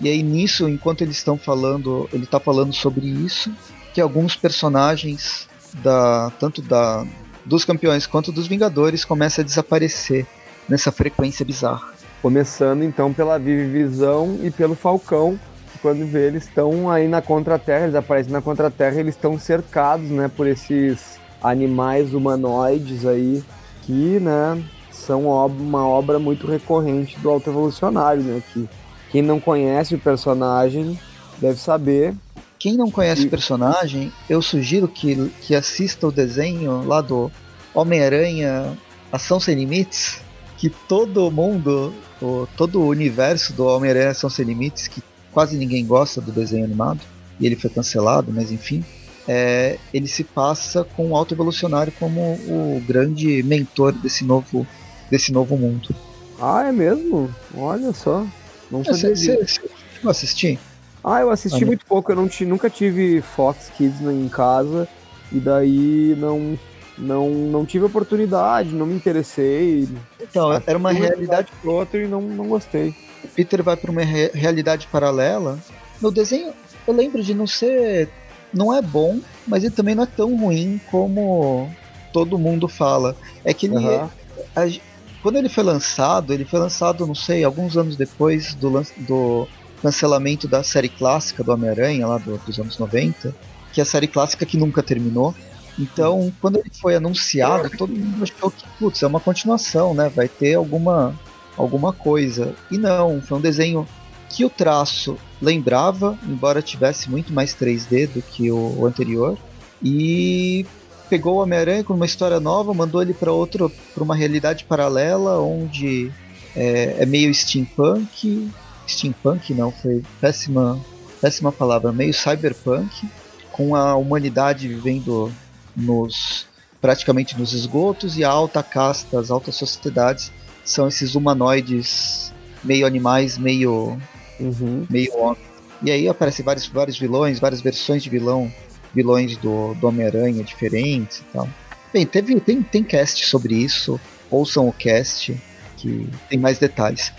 E 0.00 0.08
aí 0.08 0.22
nisso, 0.22 0.66
enquanto 0.66 1.02
eles 1.02 1.18
estão 1.18 1.36
falando, 1.36 2.08
ele 2.10 2.24
está 2.24 2.40
falando 2.40 2.72
sobre 2.72 3.06
isso, 3.06 3.52
que 3.92 4.00
alguns 4.00 4.34
personagens 4.34 5.46
da 5.82 6.32
tanto 6.40 6.62
da 6.62 7.06
dos 7.44 7.66
campeões 7.66 8.06
quanto 8.06 8.32
dos 8.32 8.46
Vingadores 8.46 9.04
começam 9.04 9.42
a 9.42 9.44
desaparecer 9.44 10.26
nessa 10.66 10.90
frequência 10.90 11.44
bizarra. 11.44 11.99
Começando 12.22 12.82
então 12.82 13.12
pela 13.12 13.38
Visão 13.38 14.38
e 14.42 14.50
pelo 14.50 14.74
Falcão, 14.74 15.38
que 15.72 15.78
quando 15.78 16.06
vê 16.06 16.26
eles 16.26 16.44
estão 16.44 16.90
aí 16.90 17.08
na 17.08 17.22
Contra-Terra, 17.22 17.84
eles 17.84 17.94
aparecem 17.94 18.32
na 18.32 18.42
Contra-Terra, 18.42 19.00
eles 19.00 19.14
estão 19.14 19.38
cercados, 19.38 20.10
né, 20.10 20.28
por 20.28 20.46
esses 20.46 21.18
animais 21.42 22.12
humanoides 22.12 23.06
aí 23.06 23.42
que, 23.82 24.20
né, 24.20 24.62
são 24.90 25.28
uma 25.28 25.86
obra 25.86 26.18
muito 26.18 26.46
recorrente 26.46 27.18
do 27.20 27.30
Alto 27.30 27.48
Evolucionário, 27.48 28.22
né, 28.22 28.42
que 28.52 28.68
quem 29.10 29.22
não 29.22 29.40
conhece 29.40 29.94
o 29.94 29.98
personagem 29.98 30.98
deve 31.38 31.58
saber. 31.58 32.14
Quem 32.58 32.76
não 32.76 32.90
conhece 32.90 33.22
e... 33.22 33.26
o 33.26 33.30
personagem, 33.30 34.12
eu 34.28 34.42
sugiro 34.42 34.86
que, 34.86 35.30
que 35.40 35.54
assista 35.54 36.06
o 36.06 36.12
desenho 36.12 36.84
lá 36.86 37.00
do 37.00 37.32
Homem-Aranha 37.74 38.76
Ação 39.10 39.40
Sem 39.40 39.56
Limites, 39.56 40.20
que 40.58 40.68
todo 40.68 41.30
mundo, 41.30 41.92
o, 42.20 42.46
todo 42.56 42.80
o 42.80 42.88
universo 42.88 43.52
do 43.52 43.64
Homem-Aranha 43.66 44.10
Ação 44.10 44.30
Sem 44.30 44.44
Limites, 44.44 44.88
que 44.88 45.02
quase 45.32 45.56
ninguém 45.56 45.84
gosta 45.86 46.20
do 46.20 46.32
desenho 46.32 46.64
animado, 46.64 47.00
e 47.38 47.46
ele 47.46 47.56
foi 47.56 47.70
cancelado, 47.70 48.32
mas 48.32 48.50
enfim, 48.50 48.84
é, 49.26 49.78
ele 49.92 50.06
se 50.06 50.24
passa 50.24 50.84
com 50.84 51.10
o 51.10 51.16
Alto 51.16 51.34
Evolucionário 51.34 51.92
como 51.98 52.20
o 52.20 52.82
grande 52.86 53.42
mentor 53.42 53.92
desse 53.92 54.24
novo, 54.24 54.66
desse 55.10 55.32
novo 55.32 55.56
mundo. 55.56 55.94
Ah, 56.40 56.64
é 56.66 56.72
mesmo? 56.72 57.32
Olha 57.56 57.92
só. 57.92 58.26
Não 58.70 58.80
é, 58.80 58.84
sabia. 58.84 59.16
Você 59.16 59.46
chegou 59.46 60.10
assistir? 60.10 60.58
Ah, 61.02 61.20
eu 61.20 61.30
assisti 61.30 61.64
ah, 61.64 61.66
muito 61.66 61.84
pouco. 61.86 62.10
Eu 62.12 62.16
não 62.16 62.28
nunca 62.46 62.70
tive 62.70 63.20
Fox 63.20 63.70
Kids 63.76 64.00
em 64.00 64.28
casa. 64.28 64.88
E 65.32 65.38
daí 65.38 66.16
não, 66.18 66.58
não, 66.98 67.30
não 67.30 67.64
tive 67.64 67.84
oportunidade, 67.84 68.74
não 68.74 68.86
me 68.86 68.94
interessei. 68.94 69.88
Então, 70.30 70.52
era 70.66 70.78
uma 70.78 70.92
realidade 70.92 71.50
pro 71.60 71.72
outro 71.72 72.00
e 72.00 72.06
não, 72.06 72.20
não 72.20 72.46
gostei. 72.46 72.94
O 73.24 73.28
Peter 73.28 73.62
vai 73.62 73.76
para 73.76 73.90
uma 73.90 74.02
re 74.02 74.30
realidade 74.32 74.86
paralela. 74.86 75.58
No 76.00 76.10
desenho, 76.10 76.52
eu 76.86 76.94
lembro 76.94 77.22
de 77.22 77.34
não 77.34 77.46
ser 77.46 78.08
não 78.52 78.74
é 78.74 78.82
bom, 78.82 79.20
mas 79.46 79.64
ele 79.64 79.74
também 79.74 79.94
não 79.94 80.04
é 80.04 80.06
tão 80.06 80.36
ruim 80.36 80.80
como 80.90 81.70
todo 82.12 82.38
mundo 82.38 82.68
fala. 82.68 83.16
É 83.44 83.54
que 83.54 83.66
ele. 83.66 83.76
Uhum. 83.76 84.08
A, 84.56 84.80
quando 85.22 85.36
ele 85.36 85.48
foi 85.48 85.62
lançado, 85.62 86.32
ele 86.32 86.44
foi 86.44 86.58
lançado, 86.58 87.06
não 87.06 87.14
sei, 87.14 87.44
alguns 87.44 87.76
anos 87.76 87.94
depois 87.94 88.54
do, 88.54 88.82
do 88.96 89.46
cancelamento 89.82 90.48
da 90.48 90.62
série 90.62 90.88
clássica 90.88 91.44
do 91.44 91.52
Homem-Aranha, 91.52 92.06
lá 92.06 92.18
do, 92.18 92.38
dos 92.38 92.58
anos 92.58 92.78
90, 92.78 93.34
que 93.72 93.80
é 93.80 93.82
a 93.82 93.86
série 93.86 94.08
clássica 94.08 94.46
que 94.46 94.56
nunca 94.56 94.82
terminou. 94.82 95.34
Então, 95.80 96.30
quando 96.42 96.58
ele 96.58 96.70
foi 96.70 96.94
anunciado, 96.94 97.70
todo 97.70 97.90
mundo 97.90 98.22
achou 98.22 98.50
que, 98.50 98.64
putz, 98.78 99.02
é 99.02 99.06
uma 99.06 99.18
continuação, 99.18 99.94
né? 99.94 100.10
Vai 100.14 100.28
ter 100.28 100.54
alguma, 100.54 101.18
alguma 101.56 101.90
coisa. 101.90 102.54
E 102.70 102.76
não, 102.76 103.22
foi 103.22 103.38
um 103.38 103.40
desenho 103.40 103.88
que 104.28 104.44
o 104.44 104.50
traço 104.50 105.16
lembrava, 105.40 106.18
embora 106.28 106.60
tivesse 106.60 107.10
muito 107.10 107.32
mais 107.32 107.54
3D 107.54 108.08
do 108.08 108.20
que 108.20 108.50
o, 108.50 108.78
o 108.78 108.86
anterior. 108.86 109.38
E 109.82 110.66
pegou 111.08 111.36
o 111.36 111.42
Homem-Aranha 111.42 111.82
com 111.82 111.94
uma 111.94 112.04
história 112.04 112.38
nova, 112.38 112.74
mandou 112.74 113.00
ele 113.00 113.14
para 113.14 113.32
outro, 113.32 113.72
para 113.94 114.04
uma 114.04 114.14
realidade 114.14 114.64
paralela 114.64 115.40
onde 115.40 116.12
é, 116.54 116.96
é, 116.98 117.06
meio 117.06 117.34
steampunk, 117.34 118.50
steampunk 118.86 119.54
não, 119.54 119.72
foi 119.72 120.02
péssima, 120.20 120.78
péssima 121.22 121.50
palavra, 121.50 121.90
meio 121.90 122.12
cyberpunk, 122.12 123.08
com 123.50 123.74
a 123.74 123.96
humanidade 123.96 124.68
vivendo 124.68 125.32
nos 125.80 126.46
praticamente 126.80 127.38
nos 127.38 127.52
esgotos 127.52 128.16
e 128.16 128.24
a 128.24 128.30
alta 128.30 128.62
casta, 128.62 129.18
as 129.18 129.30
altas 129.30 129.54
sociedades 129.54 130.32
são 130.64 130.88
esses 130.88 131.14
humanoides 131.14 132.32
meio 132.64 132.86
animais, 132.86 133.36
meio 133.36 133.98
uhum. 134.38 134.86
meio 134.88 135.14
homem. 135.16 135.42
E 135.82 135.90
aí 135.90 136.08
aparecem 136.08 136.44
vários, 136.44 136.66
vários 136.66 136.98
vilões, 136.98 137.38
várias 137.38 137.60
versões 137.60 138.02
de 138.02 138.10
vilão, 138.10 138.52
vilões 138.94 139.36
do, 139.36 139.74
do 139.74 139.88
Homem-Aranha 139.88 140.44
diferentes 140.44 141.18
e 141.18 141.24
tal. 141.32 141.48
Bem, 141.92 142.06
teve, 142.06 142.38
tem, 142.40 142.62
tem 142.62 142.84
cast 142.84 143.26
sobre 143.26 143.54
isso, 143.54 143.98
ouçam 144.30 144.68
o 144.68 144.72
cast, 144.72 145.36
que 145.76 146.08
tem 146.28 146.38
mais 146.38 146.58
detalhes. 146.58 147.12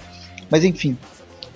Mas 0.49 0.63
enfim, 0.63 0.97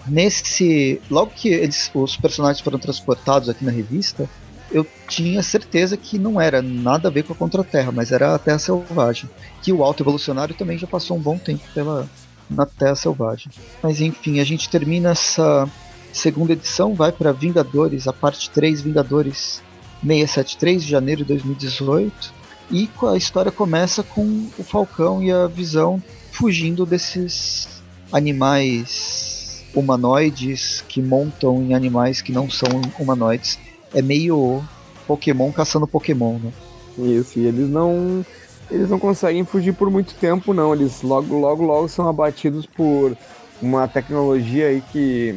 nesse. 0.07 1.01
Logo 1.09 1.31
que 1.31 1.49
eles, 1.49 1.89
os 1.93 2.17
personagens 2.17 2.61
foram 2.61 2.79
transportados 2.79 3.49
aqui 3.49 3.63
na 3.63 3.71
revista, 3.71 4.29
eu 4.75 4.85
tinha 5.07 5.41
certeza 5.41 5.95
que 5.95 6.19
não 6.19 6.39
era 6.39 6.61
nada 6.61 7.07
a 7.07 7.11
ver 7.11 7.23
com 7.23 7.31
a 7.31 7.35
Contra-Terra, 7.35 7.93
mas 7.93 8.11
era 8.11 8.35
a 8.35 8.37
Terra 8.37 8.59
Selvagem. 8.59 9.29
Que 9.61 9.71
o 9.71 9.81
Alto 9.81 10.03
Evolucionário 10.03 10.53
também 10.53 10.77
já 10.77 10.85
passou 10.85 11.15
um 11.15 11.21
bom 11.21 11.37
tempo 11.37 11.63
pela, 11.73 12.09
na 12.49 12.65
Terra 12.65 12.93
Selvagem. 12.93 13.49
Mas 13.81 14.01
enfim, 14.01 14.41
a 14.41 14.43
gente 14.43 14.67
termina 14.67 15.11
essa 15.11 15.65
segunda 16.11 16.51
edição, 16.51 16.93
vai 16.93 17.09
para 17.09 17.31
Vingadores, 17.31 18.05
a 18.05 18.11
parte 18.11 18.49
3, 18.49 18.81
Vingadores 18.81 19.63
673, 20.05 20.83
de 20.83 20.89
janeiro 20.89 21.21
de 21.21 21.27
2018. 21.29 22.33
E 22.69 22.89
a 23.13 23.15
história 23.15 23.53
começa 23.53 24.03
com 24.03 24.49
o 24.59 24.63
Falcão 24.63 25.23
e 25.23 25.31
a 25.31 25.47
Visão 25.47 26.03
fugindo 26.33 26.85
desses 26.85 27.81
animais 28.11 29.63
humanoides 29.73 30.83
que 30.85 31.01
montam 31.01 31.63
em 31.63 31.73
animais 31.73 32.21
que 32.21 32.33
não 32.33 32.49
são 32.49 32.81
humanoides. 32.99 33.57
É 33.95 34.01
meio 34.01 34.63
Pokémon 35.07 35.51
caçando 35.51 35.87
Pokémon, 35.87 36.37
né? 36.37 36.51
Isso, 36.97 37.39
e 37.39 37.47
eles 37.47 37.67
não 37.69 38.23
eles 38.69 38.89
não 38.89 38.97
conseguem 38.97 39.45
fugir 39.45 39.73
por 39.73 39.89
muito 39.89 40.13
tempo, 40.15 40.53
não. 40.53 40.73
Eles 40.73 41.01
logo, 41.01 41.37
logo, 41.37 41.63
logo 41.63 41.87
são 41.87 42.07
abatidos 42.07 42.65
por 42.65 43.15
uma 43.61 43.87
tecnologia 43.87 44.67
aí 44.67 44.81
que. 44.91 45.35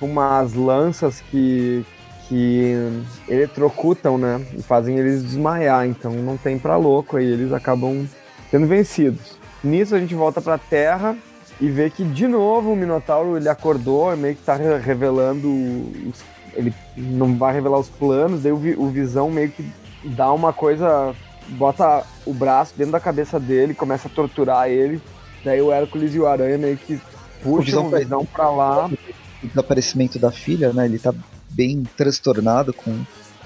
umas 0.00 0.54
lanças 0.54 1.20
que. 1.30 1.84
que 2.28 2.74
eletrocutam, 3.28 4.18
né? 4.18 4.44
E 4.56 4.62
fazem 4.62 4.98
eles 4.98 5.22
desmaiar. 5.22 5.86
Então 5.86 6.12
não 6.12 6.36
tem 6.36 6.58
pra 6.58 6.76
louco 6.76 7.16
aí. 7.16 7.26
Eles 7.26 7.52
acabam 7.52 8.06
sendo 8.50 8.66
vencidos. 8.66 9.36
Nisso 9.64 9.94
a 9.94 9.98
gente 9.98 10.14
volta 10.14 10.40
pra 10.40 10.58
Terra 10.58 11.16
e 11.60 11.68
vê 11.68 11.88
que 11.88 12.04
de 12.04 12.28
novo 12.28 12.72
o 12.72 12.76
Minotauro 12.76 13.36
ele 13.36 13.48
acordou, 13.48 14.14
meio 14.16 14.36
que 14.36 14.42
tá 14.42 14.54
revelando. 14.54 15.48
Os, 15.48 16.35
ele 16.56 16.74
não 16.96 17.36
vai 17.36 17.52
revelar 17.52 17.78
os 17.78 17.88
planos, 17.88 18.42
daí 18.42 18.52
o, 18.52 18.82
o 18.82 18.88
Visão 18.88 19.30
meio 19.30 19.50
que 19.50 19.64
dá 20.04 20.32
uma 20.32 20.52
coisa 20.52 21.14
bota 21.50 22.04
o 22.24 22.32
braço 22.32 22.74
dentro 22.76 22.92
da 22.92 23.00
cabeça 23.00 23.38
dele, 23.38 23.74
começa 23.74 24.08
a 24.08 24.10
torturar 24.10 24.68
ele. 24.68 25.00
Daí 25.44 25.60
o 25.60 25.70
Hércules 25.70 26.14
e 26.14 26.18
o 26.18 26.26
Aranha 26.26 26.58
meio 26.58 26.76
que 26.76 27.00
puxam 27.42 27.86
o 27.86 27.90
Visão 27.90 28.24
pra 28.24 28.50
lá. 28.50 28.86
O 28.86 29.46
desaparecimento 29.46 30.18
da 30.18 30.32
filha, 30.32 30.72
né? 30.72 30.86
Ele 30.86 30.98
tá 30.98 31.14
bem 31.50 31.84
transtornado 31.96 32.72
com 32.72 32.92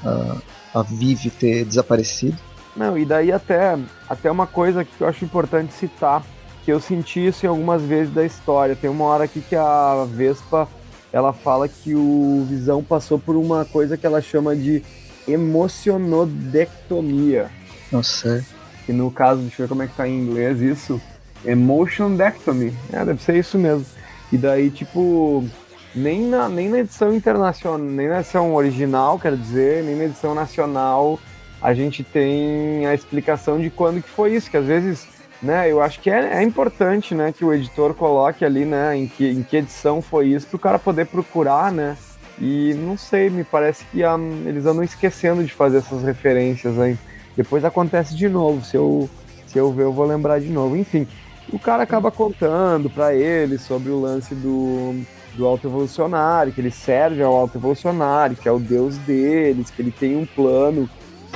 a, 0.04 0.80
a 0.80 0.82
Vivi 0.82 1.30
ter 1.30 1.64
desaparecido. 1.64 2.38
Não, 2.74 2.96
e 2.96 3.04
daí 3.04 3.32
até, 3.32 3.78
até 4.08 4.30
uma 4.30 4.46
coisa 4.46 4.84
que 4.84 5.00
eu 5.00 5.08
acho 5.08 5.24
importante 5.24 5.74
citar, 5.74 6.24
que 6.64 6.72
eu 6.72 6.80
senti 6.80 7.26
isso 7.26 7.44
em 7.44 7.48
algumas 7.48 7.82
vezes 7.82 8.14
da 8.14 8.24
história. 8.24 8.76
Tem 8.76 8.88
uma 8.88 9.04
hora 9.04 9.24
aqui 9.24 9.40
que 9.40 9.56
a 9.56 10.06
Vespa 10.08 10.68
ela 11.12 11.32
fala 11.32 11.68
que 11.68 11.94
o 11.94 12.44
Visão 12.48 12.82
passou 12.82 13.16
por 13.18 13.36
uma 13.36 13.64
coisa 13.64 13.96
que 13.96 14.06
ela 14.06 14.20
chama 14.20 14.54
de 14.54 14.82
emocionodectomia. 15.26 17.50
Nossa. 17.90 18.44
Que 18.86 18.92
no 18.92 19.10
caso, 19.10 19.40
deixa 19.40 19.62
eu 19.62 19.66
ver 19.66 19.68
como 19.68 19.82
é 19.82 19.86
que 19.86 19.96
tá 19.96 20.06
em 20.08 20.20
inglês 20.20 20.60
isso. 20.60 21.00
Emotionectomy. 21.44 22.72
É, 22.92 23.04
deve 23.04 23.22
ser 23.22 23.36
isso 23.36 23.58
mesmo. 23.58 23.86
E 24.32 24.38
daí, 24.38 24.70
tipo, 24.70 25.44
nem 25.94 26.22
na, 26.22 26.48
nem 26.48 26.68
na 26.68 26.80
edição 26.80 27.14
internacional, 27.14 27.78
nem 27.78 28.08
na 28.08 28.20
edição 28.20 28.54
original, 28.54 29.18
quer 29.18 29.36
dizer, 29.36 29.82
nem 29.82 29.96
na 29.96 30.04
edição 30.04 30.34
nacional, 30.34 31.18
a 31.60 31.74
gente 31.74 32.04
tem 32.04 32.86
a 32.86 32.94
explicação 32.94 33.60
de 33.60 33.70
quando 33.70 34.02
que 34.02 34.08
foi 34.08 34.34
isso, 34.34 34.50
que 34.50 34.56
às 34.56 34.66
vezes, 34.66 35.08
né, 35.42 35.70
eu 35.70 35.80
acho 35.80 36.00
que 36.00 36.10
é, 36.10 36.38
é 36.38 36.42
importante, 36.42 37.14
né, 37.14 37.32
que 37.32 37.44
o 37.44 37.52
editor 37.52 37.94
coloque 37.94 38.44
ali, 38.44 38.64
né, 38.64 38.96
em 38.96 39.06
que, 39.06 39.28
em 39.28 39.42
que 39.42 39.56
edição 39.56 40.02
foi 40.02 40.28
isso, 40.28 40.46
para 40.46 40.56
o 40.56 40.60
cara 40.60 40.78
poder 40.78 41.06
procurar, 41.06 41.72
né, 41.72 41.96
e 42.40 42.72
não 42.74 42.96
sei, 42.96 43.28
me 43.28 43.44
parece 43.44 43.84
que 43.86 44.04
um, 44.04 44.48
eles 44.48 44.64
andam 44.64 44.82
esquecendo 44.82 45.44
de 45.44 45.52
fazer 45.52 45.78
essas 45.78 46.02
referências 46.02 46.78
aí. 46.78 46.96
Depois 47.36 47.64
acontece 47.64 48.16
de 48.16 48.28
novo. 48.28 48.64
Se 48.64 48.76
eu, 48.76 49.10
se 49.46 49.58
eu 49.58 49.70
ver, 49.72 49.84
eu 49.84 49.92
vou 49.92 50.06
lembrar 50.06 50.40
de 50.40 50.48
novo. 50.48 50.74
Enfim, 50.74 51.06
o 51.52 51.58
cara 51.58 51.82
acaba 51.82 52.10
contando 52.10 52.88
para 52.88 53.14
ele 53.14 53.58
sobre 53.58 53.90
o 53.90 54.00
lance 54.00 54.34
do, 54.34 55.02
do 55.34 55.46
alto 55.46 55.68
evolucionário, 55.68 56.52
que 56.52 56.62
ele 56.62 56.70
serve 56.70 57.22
ao 57.22 57.36
alto 57.36 57.58
evolucionário, 57.58 58.36
que 58.36 58.48
é 58.48 58.52
o 58.52 58.58
deus 58.58 58.96
deles, 58.98 59.70
que 59.70 59.82
ele 59.82 59.90
tem 59.90 60.16
um 60.16 60.24
plano 60.24 60.88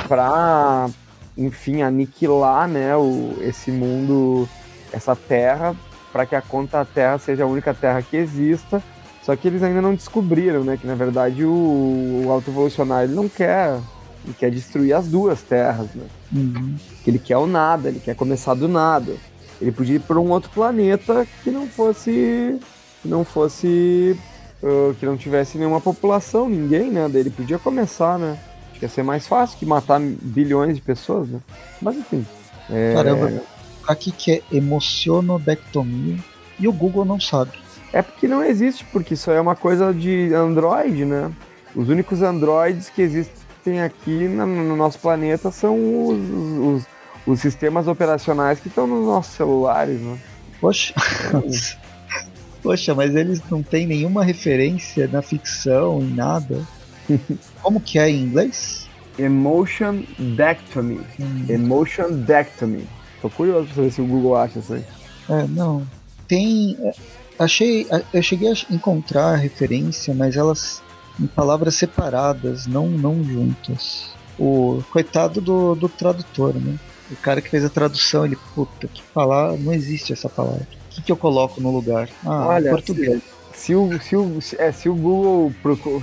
para, 0.09 0.89
enfim, 1.37 1.83
aniquilar, 1.83 2.69
né, 2.69 2.97
o, 2.97 3.37
esse 3.41 3.71
mundo, 3.71 4.49
essa 4.93 5.17
terra, 5.17 5.75
para 6.13 6.25
que 6.25 6.37
a 6.37 6.41
conta 6.41 6.85
Terra 6.85 7.19
seja 7.19 7.43
a 7.43 7.47
única 7.47 7.75
Terra 7.75 8.01
que 8.01 8.17
exista. 8.17 8.83
Só 9.23 9.35
que 9.35 9.49
eles 9.49 9.63
ainda 9.63 9.81
não 9.81 9.95
descobriram, 9.95 10.63
né, 10.63 10.77
que 10.77 10.87
na 10.87 10.95
verdade 10.95 11.45
o, 11.45 12.25
o 12.27 12.31
alto 12.31 12.51
evolucionário 12.51 13.09
ele 13.09 13.17
não 13.17 13.29
quer, 13.29 13.81
ele 14.25 14.35
quer 14.39 14.51
destruir 14.51 14.93
as 14.93 15.09
duas 15.09 15.43
terras, 15.43 15.89
né? 15.95 16.05
Uhum. 16.33 16.77
Ele 17.07 17.19
quer 17.19 17.39
o 17.39 17.47
nada, 17.47 17.89
ele 17.89 18.01
quer 18.01 18.15
começar 18.15 18.55
do 18.55 18.69
nada. 18.69 19.15
Ele 19.61 19.73
podia 19.73 19.97
ir 19.97 20.01
para 20.01 20.19
um 20.19 20.31
outro 20.31 20.51
planeta 20.51 21.27
que 21.43 21.51
não 21.51 21.67
fosse, 21.67 22.59
que 23.03 23.09
não 23.09 23.25
fosse, 23.25 24.19
uh, 24.63 24.95
que 24.95 25.07
não 25.07 25.17
tivesse 25.17 25.57
nenhuma 25.57 25.81
população, 25.81 26.49
ninguém, 26.49 26.91
né? 26.91 27.09
Daí 27.11 27.23
ele 27.23 27.31
podia 27.31 27.59
começar, 27.59 28.19
né? 28.19 28.39
Ia 28.85 28.89
ser 28.89 29.03
mais 29.03 29.27
fácil 29.27 29.59
que 29.59 29.65
matar 29.65 29.99
bilhões 29.99 30.77
de 30.77 30.83
pessoas, 30.83 31.27
né? 31.27 31.41
Mas 31.81 31.97
enfim. 31.97 32.27
É... 32.69 32.93
Caramba, 32.93 33.43
aqui 33.89 34.13
que 34.13 34.31
é 34.31 34.43
emocionodectomia 34.53 36.19
e 36.61 36.69
o 36.69 36.73
Google 36.73 37.07
não 37.07 37.19
sabe. 37.19 37.53
É 37.95 38.03
porque 38.03 38.29
não 38.29 38.45
existe, 38.45 38.85
porque 38.93 39.15
isso 39.15 39.31
é 39.31 39.41
uma 39.41 39.57
coisa 39.57 39.95
de 39.95 40.35
Android, 40.35 41.07
né? 41.07 41.33
Os 41.75 41.89
únicos 41.89 42.21
Androids 42.21 42.91
que 42.91 43.01
existem 43.01 43.81
aqui 43.81 44.29
no 44.29 44.77
nosso 44.77 44.99
planeta 44.99 45.51
são 45.51 45.79
os, 46.07 46.19
os, 46.61 46.87
os 47.27 47.41
sistemas 47.41 47.89
operacionais 47.89 48.61
que 48.61 48.69
estão 48.69 48.87
nos 48.87 49.07
nossos 49.07 49.33
celulares, 49.33 49.99
né? 49.99 50.19
Poxa. 50.61 50.93
Poxa, 52.63 52.95
mas 52.95 53.15
eles 53.15 53.41
não 53.51 53.63
têm 53.63 53.87
nenhuma 53.87 54.23
referência 54.23 55.09
na 55.09 55.23
ficção, 55.23 56.01
em 56.01 56.15
nada. 56.15 56.63
Como 57.63 57.81
que 57.81 57.99
é 57.99 58.11
em 58.11 58.23
inglês? 58.23 58.89
Emotion 59.19 60.03
Dectomy. 60.37 61.01
Hum. 61.21 61.47
Emotion 61.49 62.13
Dectomy. 62.13 62.87
Tô 63.23 63.31
curioso 63.31 63.67
pra 63.67 63.77
saber 63.77 63.91
se 63.91 64.01
o 64.01 64.07
Google 64.07 64.37
acha 64.37 64.59
isso 64.59 64.75
aí. 64.75 64.85
É, 65.29 65.47
não. 65.49 65.87
Tem. 66.27 66.77
É, 66.81 66.93
achei. 67.39 67.87
Eu 68.13 68.23
cheguei 68.23 68.51
a 68.51 68.75
encontrar 68.75 69.33
a 69.33 69.37
referência, 69.37 70.15
mas 70.15 70.37
elas 70.37 70.83
em 71.19 71.27
palavras 71.27 71.75
separadas, 71.75 72.67
não, 72.67 72.89
não 72.89 73.23
juntas. 73.23 74.11
O 74.39 74.83
coitado 74.91 75.41
do, 75.41 75.75
do 75.75 75.89
tradutor, 75.89 76.55
né? 76.55 76.77
O 77.11 77.17
cara 77.17 77.41
que 77.41 77.49
fez 77.49 77.65
a 77.65 77.69
tradução, 77.69 78.25
ele, 78.25 78.37
puta, 78.55 78.89
que 78.89 79.03
palavra, 79.15 79.57
não 79.57 79.73
existe 79.73 80.13
essa 80.13 80.29
palavra. 80.29 80.67
O 80.91 80.95
que, 80.95 81.03
que 81.03 81.13
eu 81.13 81.17
coloco 81.17 81.61
no 81.61 81.71
lugar? 81.71 82.09
Ah, 82.25 82.49
Olha, 82.49 82.71
português. 82.71 83.23
Se 83.55 83.75
o, 83.75 84.01
se 84.01 84.17
o, 84.17 84.39
é, 84.59 84.73
se 84.73 84.89
o 84.89 84.95
Google 84.95 85.53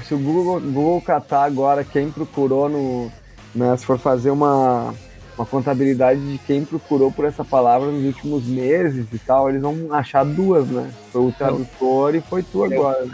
se 0.07 0.13
o 0.13 0.17
Google, 0.17 0.59
Google 0.61 1.01
catar 1.01 1.43
agora 1.43 1.83
quem 1.83 2.09
procurou 2.09 2.69
no, 2.69 3.11
né, 3.53 3.75
se 3.77 3.85
for 3.85 3.99
fazer 3.99 4.31
uma, 4.31 4.93
uma 5.37 5.45
contabilidade 5.45 6.19
de 6.31 6.37
quem 6.39 6.63
procurou 6.63 7.11
por 7.11 7.25
essa 7.25 7.43
palavra 7.43 7.91
nos 7.91 8.05
últimos 8.05 8.45
meses 8.45 9.05
e 9.11 9.19
tal, 9.19 9.49
eles 9.49 9.61
vão 9.61 9.93
achar 9.93 10.25
duas, 10.25 10.67
né? 10.67 10.91
Foi 11.11 11.21
o 11.21 11.31
tradutor 11.31 12.15
e 12.15 12.21
foi 12.21 12.41
tu 12.41 12.63
agora. 12.63 13.07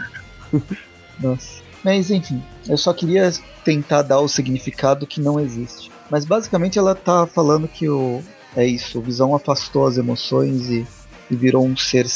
Nossa. 1.20 1.62
Mas 1.84 2.10
enfim, 2.10 2.42
eu 2.68 2.76
só 2.76 2.92
queria 2.92 3.30
tentar 3.64 4.02
dar 4.02 4.20
o 4.20 4.28
significado 4.28 5.06
que 5.06 5.20
não 5.20 5.38
existe. 5.38 5.90
Mas 6.10 6.24
basicamente 6.24 6.78
ela 6.78 6.94
tá 6.94 7.26
falando 7.26 7.68
que 7.68 7.88
o 7.88 8.22
é 8.56 8.66
isso, 8.66 8.98
o 8.98 9.02
Visão 9.02 9.34
afastou 9.34 9.86
as 9.86 9.98
emoções 9.98 10.68
e, 10.70 10.86
e 11.30 11.36
virou 11.36 11.64
um 11.64 11.76
ser 11.76 12.06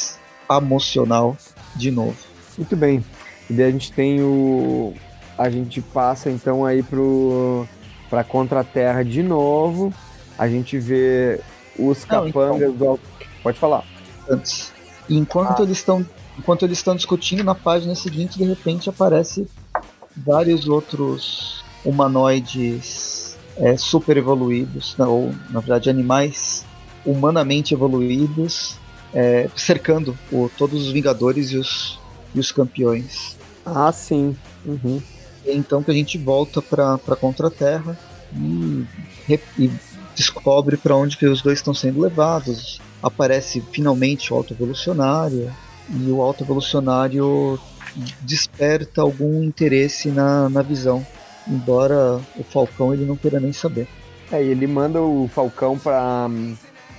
emocional 0.51 1.37
de 1.75 1.91
novo. 1.91 2.17
Muito 2.57 2.77
bem. 2.77 3.05
E 3.49 3.53
daí 3.55 3.67
a 3.67 3.71
gente 3.71 3.93
tem 3.93 4.23
o 4.23 4.95
a 5.39 5.49
gente 5.51 5.81
passa 5.81 6.31
então 6.31 6.65
aí 6.65 6.83
pro 6.83 7.67
para 8.09 8.23
Contra-Terra 8.23 9.03
de 9.03 9.23
novo. 9.23 9.93
A 10.39 10.49
gente 10.49 10.79
vê 10.79 11.41
os 11.79 12.07
não, 12.07 12.27
capangas 12.27 12.75
então, 12.75 12.95
do 12.95 13.01
Pode 13.43 13.59
falar. 13.59 13.85
Antes. 14.29 14.73
Enquanto 15.09 15.61
ah. 15.61 15.65
eles 15.65 15.79
estão 15.79 16.07
enquanto 16.39 16.65
eles 16.65 16.79
estão 16.79 16.95
discutindo 16.95 17.45
na 17.45 17.55
página 17.55 17.95
seguinte, 17.95 18.39
de 18.39 18.45
repente 18.45 18.89
aparece 18.89 19.47
vários 20.17 20.69
outros 20.69 21.63
humanoides 21.85 23.37
é, 23.57 23.77
super 23.77 24.17
evoluídos, 24.17 24.97
ou 24.99 25.35
na 25.51 25.61
verdade 25.61 25.91
animais 25.91 26.65
humanamente 27.05 27.75
evoluídos, 27.75 28.79
é, 29.15 29.49
cercando 29.57 30.17
o, 30.31 30.51
todos 30.57 30.87
os 30.87 30.93
Vingadores 30.93 31.51
e 31.51 31.57
os, 31.57 31.99
e 32.35 32.41
os 32.41 32.51
campeões. 32.51 33.37
Ah, 33.65 33.93
sim. 33.93 34.37
Uhum. 34.65 35.01
Então 35.47 35.83
que 35.83 35.91
a 35.91 35.95
gente 35.95 36.17
volta 36.19 36.63
para 36.63 37.17
Contra-Terra 37.21 37.99
e, 38.35 38.87
e, 39.59 39.71
descobre 40.15 40.77
para 40.77 40.97
onde 40.97 41.17
que 41.17 41.27
os 41.27 41.43
dois 41.43 41.59
estão 41.59 41.75
sendo 41.75 42.01
levados. 42.01 42.81
Aparece 43.03 43.63
finalmente 43.73 44.33
o 44.33 44.37
Alto 44.37 44.55
Evolucionário 44.55 45.53
e 45.91 46.11
o 46.11 46.23
Alto 46.23 46.45
Evolucionário 46.45 47.59
desperta 48.21 49.03
algum 49.03 49.43
interesse 49.43 50.09
na, 50.09 50.49
na 50.49 50.63
visão, 50.63 51.07
embora 51.47 52.21
o 52.37 52.45
Falcão 52.45 52.95
ele 52.95 53.05
não 53.05 53.17
queira 53.17 53.41
nem 53.41 53.53
saber. 53.53 53.89
É, 54.31 54.43
ele 54.43 54.67
manda 54.67 55.01
o 55.01 55.29
Falcão 55.29 55.79
para 55.79 56.29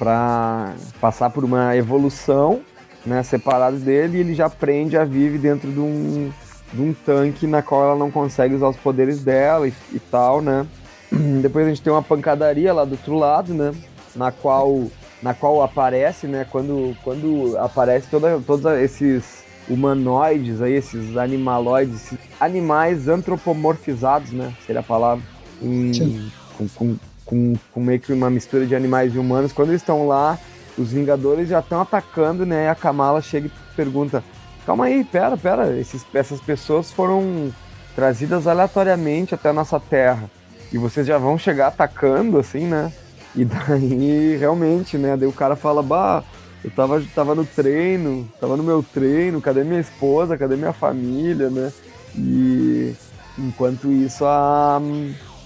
para 0.03 0.73
passar 0.99 1.29
por 1.29 1.45
uma 1.45 1.77
evolução, 1.77 2.59
né, 3.05 3.23
separados 3.23 3.81
dele, 3.81 4.17
e 4.17 4.19
ele 4.19 4.35
já 4.35 4.49
prende 4.49 4.97
a 4.97 5.05
Vive 5.05 5.37
dentro 5.37 5.71
de 5.71 5.79
um, 5.79 6.29
de 6.73 6.81
um 6.81 6.93
tanque 6.93 7.47
na 7.47 7.61
qual 7.61 7.83
ela 7.83 7.95
não 7.95 8.11
consegue 8.11 8.53
usar 8.53 8.67
os 8.67 8.75
poderes 8.75 9.23
dela 9.23 9.65
e, 9.65 9.73
e 9.93 9.99
tal, 9.99 10.41
né? 10.41 10.67
Depois 11.41 11.65
a 11.65 11.69
gente 11.69 11.81
tem 11.81 11.93
uma 11.93 12.03
pancadaria 12.03 12.73
lá 12.73 12.83
do 12.83 12.91
outro 12.91 13.15
lado, 13.15 13.53
né? 13.53 13.73
Na 14.13 14.29
qual 14.29 14.87
na 15.21 15.33
qual 15.33 15.63
aparece, 15.63 16.27
né, 16.27 16.45
quando, 16.51 16.97
quando 17.01 17.57
aparece 17.57 18.07
toda, 18.11 18.41
todos 18.45 18.65
esses 18.73 19.41
humanoides 19.69 20.61
aí, 20.61 20.73
esses 20.73 21.15
animaloides, 21.15 21.95
esses 21.95 22.19
animais 22.41 23.07
antropomorfizados, 23.07 24.33
né? 24.33 24.53
Seria 24.65 24.81
a 24.81 24.83
palavra. 24.83 25.23
Em, 25.61 26.29
com, 26.57 26.67
com, 26.67 26.97
com, 27.25 27.53
com, 27.71 27.79
meio 27.79 27.99
que 27.99 28.11
uma 28.11 28.29
mistura 28.29 28.65
de 28.65 28.75
animais 28.75 29.13
e 29.13 29.17
humanos. 29.17 29.53
Quando 29.53 29.69
eles 29.69 29.81
estão 29.81 30.07
lá, 30.07 30.37
os 30.77 30.91
Vingadores 30.91 31.49
já 31.49 31.59
estão 31.59 31.81
atacando, 31.81 32.45
né? 32.45 32.69
A 32.69 32.75
Kamala 32.75 33.21
chega 33.21 33.47
e 33.47 33.75
pergunta: 33.75 34.23
Calma 34.65 34.85
aí, 34.85 35.03
pera, 35.03 35.37
pera. 35.37 35.77
Esses, 35.77 36.05
essas 36.13 36.39
pessoas 36.41 36.91
foram 36.91 37.53
trazidas 37.95 38.47
aleatoriamente 38.47 39.35
até 39.35 39.49
a 39.49 39.53
nossa 39.53 39.79
terra. 39.79 40.29
E 40.71 40.77
vocês 40.77 41.05
já 41.05 41.17
vão 41.17 41.37
chegar 41.37 41.67
atacando, 41.67 42.39
assim, 42.39 42.65
né? 42.65 42.91
E 43.35 43.45
daí, 43.45 44.37
realmente, 44.37 44.97
né? 44.97 45.15
Daí 45.17 45.27
o 45.27 45.33
cara 45.33 45.55
fala: 45.55 45.81
Bah 45.83 46.23
eu 46.63 46.71
tava, 46.71 47.03
tava 47.13 47.35
no 47.35 47.45
treino, 47.45 48.27
tava 48.39 48.55
no 48.55 48.63
meu 48.63 48.81
treino, 48.81 49.41
cadê 49.41 49.65
minha 49.65 49.81
esposa, 49.81 50.37
cadê 50.37 50.55
minha 50.55 50.71
família, 50.71 51.49
né? 51.49 51.73
E 52.15 52.95
enquanto 53.37 53.91
isso 53.91 54.23
a 54.25 54.81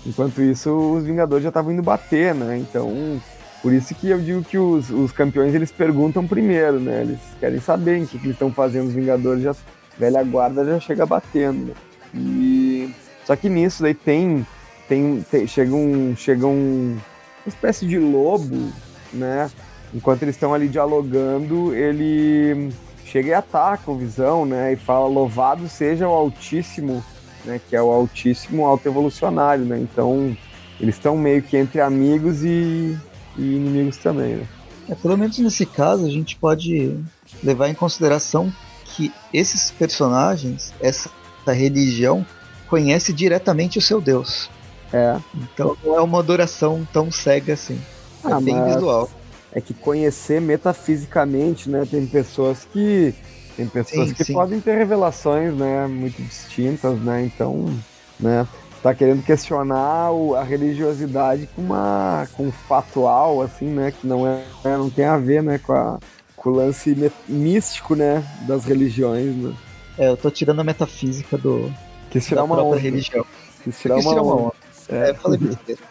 enquanto 0.08 0.42
isso 0.42 0.72
os 0.72 1.04
Vingadores 1.04 1.44
já 1.44 1.50
estavam 1.50 1.72
indo 1.72 1.84
bater, 1.84 2.34
né? 2.34 2.58
Então, 2.58 3.22
por 3.62 3.74
isso 3.74 3.94
que 3.94 4.10
eu 4.10 4.20
digo 4.20 4.44
que 4.44 4.58
os, 4.58 4.90
os 4.90 5.12
campeões 5.12 5.54
eles 5.54 5.72
perguntam 5.72 6.26
primeiro, 6.26 6.80
né? 6.80 7.02
Eles 7.02 7.20
querem 7.40 7.60
saber 7.60 8.02
o 8.02 8.08
que, 8.08 8.18
que 8.18 8.26
eles 8.26 8.36
estão 8.36 8.52
fazendo, 8.52 8.88
os 8.88 8.94
Vingadores 8.94 9.44
já 9.44 9.56
velha 9.98 10.24
guarda 10.24 10.66
já 10.66 10.80
chega 10.80 11.06
batendo. 11.06 11.68
Né? 11.68 11.74
E 12.16 12.94
só 13.26 13.36
que 13.36 13.50
nisso 13.50 13.84
daí 13.84 13.94
tem 13.94 14.46
tem, 14.88 15.26
tem 15.30 15.46
chega 15.46 15.76
um 15.76 16.16
chega 16.16 16.48
um 16.48 16.98
uma 17.46 17.50
espécie 17.50 17.86
de 17.86 18.00
lobo, 18.00 18.72
né? 19.14 19.50
enquanto 19.94 20.24
eles 20.24 20.36
estão 20.36 20.54
ali 20.54 20.68
dialogando, 20.68 21.74
ele 21.74 22.72
chega 23.06 23.30
e 23.30 23.34
ataca 23.34 23.90
o 23.90 23.98
Visão, 23.98 24.46
né? 24.46 24.74
E 24.74 24.76
fala: 24.76 25.08
Louvado 25.08 25.68
seja 25.68 26.08
o 26.08 26.12
Altíssimo, 26.12 27.04
né? 27.48 27.60
Que 27.68 27.76
é 27.76 27.82
o 27.82 27.90
Altíssimo 27.92 28.66
Alto 28.66 28.88
Evolucionário, 28.88 29.66
né? 29.66 29.80
Então 29.80 30.36
eles 30.80 30.96
estão 30.96 31.18
meio 31.18 31.42
que 31.42 31.58
entre 31.58 31.82
amigos 31.82 32.44
e, 32.44 32.98
e 33.38 33.42
inimigos 33.42 33.98
também, 33.98 34.36
né? 34.36 34.48
É, 34.90 34.96
pelo 34.96 35.18
menos 35.18 35.38
nesse 35.40 35.66
caso, 35.66 36.06
a 36.06 36.10
gente 36.10 36.38
pode 36.38 36.98
levar 37.44 37.68
em 37.70 37.74
consideração 37.74 38.54
que 38.86 39.12
esses 39.34 39.72
personagens, 39.72 40.74
essa 40.80 41.10
religião, 41.48 42.26
conhece 42.70 43.12
diretamente 43.12 43.80
o 43.80 43.82
seu 43.82 44.00
Deus. 44.00 44.50
É. 44.94 45.18
Então 45.36 45.76
não 45.84 45.96
é 45.96 46.02
uma 46.02 46.20
adoração 46.20 46.88
tão 46.94 47.12
cega 47.12 47.54
assim. 47.54 47.82
É 48.24 48.32
ah, 48.32 48.40
bem 48.40 48.56
mas... 48.56 48.76
visual 48.76 49.10
é 49.58 49.62
que 49.62 49.74
conhecer 49.74 50.40
metafisicamente, 50.40 51.70
né? 51.70 51.86
Tem 51.90 52.06
pessoas 52.06 52.68
que 52.72 53.14
tem 53.58 53.68
pessoas 53.68 54.10
sim, 54.10 54.14
que 54.14 54.24
sim. 54.24 54.34
podem 54.34 54.62
ter 54.62 54.78
revelações, 54.78 55.52
né, 55.56 55.88
muito 55.88 56.22
distintas, 56.22 57.00
né? 57.02 57.24
Então, 57.26 57.76
né, 58.20 58.48
está 58.76 58.94
querendo 58.94 59.26
questionar 59.26 60.12
a 60.38 60.44
religiosidade 60.44 61.50
com 61.56 61.64
uma 61.64 62.28
com 62.34 62.46
um 62.46 62.52
fatual 62.52 63.42
assim, 63.42 63.66
né, 63.66 63.92
que 63.92 64.06
não 64.06 64.28
é, 64.28 64.44
é, 64.64 64.78
não 64.78 64.92
tem 64.92 65.06
a 65.06 65.18
ver, 65.18 65.42
né, 65.42 65.58
com, 65.58 65.74
a, 65.74 65.98
com 66.36 66.52
o 66.52 66.54
lance 66.54 66.96
místico, 67.28 67.96
né, 67.96 68.24
das 68.48 68.64
religiões, 68.64 69.36
né? 69.36 69.54
É, 69.98 70.10
eu 70.10 70.16
tô 70.16 70.30
tirando 70.30 70.60
a 70.60 70.64
metafísica 70.64 71.36
do 71.36 71.74
Quis 72.12 72.28
tirar 72.28 72.44
uma 72.44 72.62
onda. 72.62 72.80
religião. 72.80 73.26
Quis 73.64 73.80
tirar, 73.80 73.96
Quis 73.96 74.06
uma, 74.06 74.14
tirar 74.14 74.24
uma 74.24 74.36
onda. 74.36 74.44
onda. 74.44 74.54
É, 74.90 75.14
falei 75.16 75.40
besteira. 75.42 75.82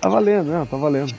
Tá 0.00 0.08
valendo, 0.08 0.50
né? 0.50 0.66
Tá 0.68 0.76
valendo. 0.76 1.14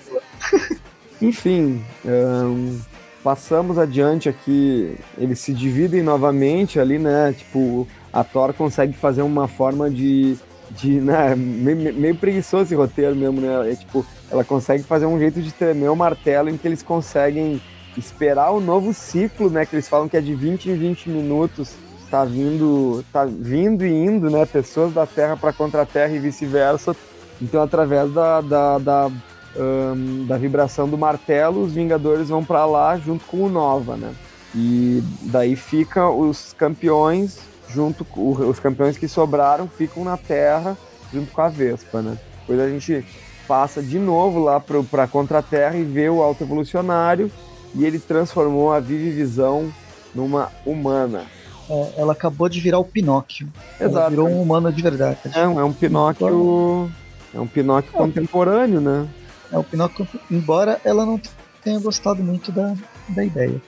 Enfim, 1.21 1.81
um, 2.05 2.79
passamos 3.27 3.77
adiante 3.77 4.29
aqui. 4.29 4.95
Eles 5.17 5.39
se 5.39 5.51
dividem 5.53 6.01
novamente 6.01 6.79
ali, 6.79 6.97
né? 6.97 7.35
Tipo, 7.37 7.85
a 8.13 8.23
Thor 8.23 8.53
consegue 8.53 8.93
fazer 8.93 9.21
uma 9.21 9.49
forma 9.49 9.89
de. 9.89 10.37
de 10.71 11.01
né? 11.01 11.35
meio, 11.35 11.93
meio 11.93 12.15
preguiçoso 12.15 12.63
esse 12.63 12.75
roteiro 12.75 13.13
mesmo, 13.17 13.41
né? 13.41 13.69
É 13.69 13.75
tipo, 13.75 14.05
ela 14.31 14.45
consegue 14.45 14.81
fazer 14.83 15.07
um 15.07 15.19
jeito 15.19 15.41
de 15.41 15.51
tremer 15.51 15.89
o 15.89 15.95
martelo 15.95 16.49
em 16.49 16.55
que 16.55 16.65
eles 16.65 16.81
conseguem 16.81 17.61
esperar 17.97 18.51
o 18.51 18.61
novo 18.61 18.93
ciclo, 18.93 19.49
né? 19.49 19.65
Que 19.65 19.75
eles 19.75 19.89
falam 19.89 20.07
que 20.07 20.15
é 20.15 20.21
de 20.21 20.33
20 20.33 20.69
em 20.69 20.77
20 20.77 21.09
minutos. 21.09 21.73
Tá 22.09 22.23
vindo, 22.23 23.03
tá 23.11 23.25
vindo 23.25 23.85
e 23.85 23.91
indo, 23.91 24.29
né? 24.29 24.45
Pessoas 24.45 24.93
da 24.93 25.05
Terra 25.05 25.35
para 25.35 25.51
contra 25.51 25.81
a 25.81 25.85
Terra 25.85 26.13
e 26.13 26.19
vice-versa. 26.19 26.95
Então, 27.41 27.61
através 27.61 28.09
da, 28.13 28.39
da, 28.39 28.77
da, 28.77 29.11
um, 29.57 30.25
da 30.25 30.37
vibração 30.37 30.87
do 30.87 30.97
martelo, 30.97 31.63
os 31.63 31.73
Vingadores 31.73 32.29
vão 32.29 32.43
para 32.43 32.65
lá 32.65 32.97
junto 32.97 33.25
com 33.25 33.43
o 33.43 33.49
Nova, 33.49 33.95
né? 33.97 34.13
E 34.55 35.03
daí 35.23 35.55
fica 35.55 36.09
os 36.09 36.53
campeões 36.53 37.39
junto 37.69 38.05
com 38.05 38.31
os 38.31 38.59
campeões 38.59 38.97
que 38.97 39.07
sobraram 39.07 39.67
ficam 39.67 40.03
na 40.03 40.15
Terra 40.15 40.77
junto 41.11 41.31
com 41.31 41.41
a 41.41 41.49
Vespa, 41.49 42.01
né? 42.01 42.17
Depois 42.39 42.59
a 42.59 42.69
gente 42.69 43.05
passa 43.47 43.81
de 43.81 43.99
novo 43.99 44.39
lá 44.39 44.59
para 44.59 45.03
a 45.39 45.41
Terra 45.41 45.77
e 45.77 45.83
vê 45.83 46.09
o 46.09 46.21
Alto 46.21 46.43
Evolucionário 46.43 47.31
e 47.75 47.85
ele 47.85 47.99
transformou 47.99 48.71
a 48.71 48.79
Vivi 48.79 49.11
Visão 49.11 49.71
numa 50.13 50.51
humana. 50.65 51.23
É, 51.69 51.93
ela 51.97 52.13
acabou 52.13 52.47
de 52.47 52.59
virar 52.59 52.79
o 52.79 52.85
Pinóquio. 52.85 53.47
Exato. 53.79 53.97
Ela 53.97 54.09
virou 54.09 54.29
um 54.29 54.41
humano 54.41 54.71
de 54.71 54.81
verdade. 54.81 55.19
É, 55.33 55.41
é 55.41 55.45
um 55.45 55.73
Pinóquio. 55.73 56.89
É 57.33 57.39
um 57.39 57.47
Pinóquio 57.47 57.91
é. 57.93 57.97
contemporâneo, 57.97 58.79
né? 58.79 59.07
É 59.51 59.57
um 59.57 59.63
Pinóquio, 59.63 60.07
embora 60.29 60.79
ela 60.83 61.05
não 61.05 61.19
tenha 61.63 61.79
gostado 61.79 62.23
muito 62.23 62.51
da, 62.51 62.75
da 63.09 63.23
ideia. 63.23 63.61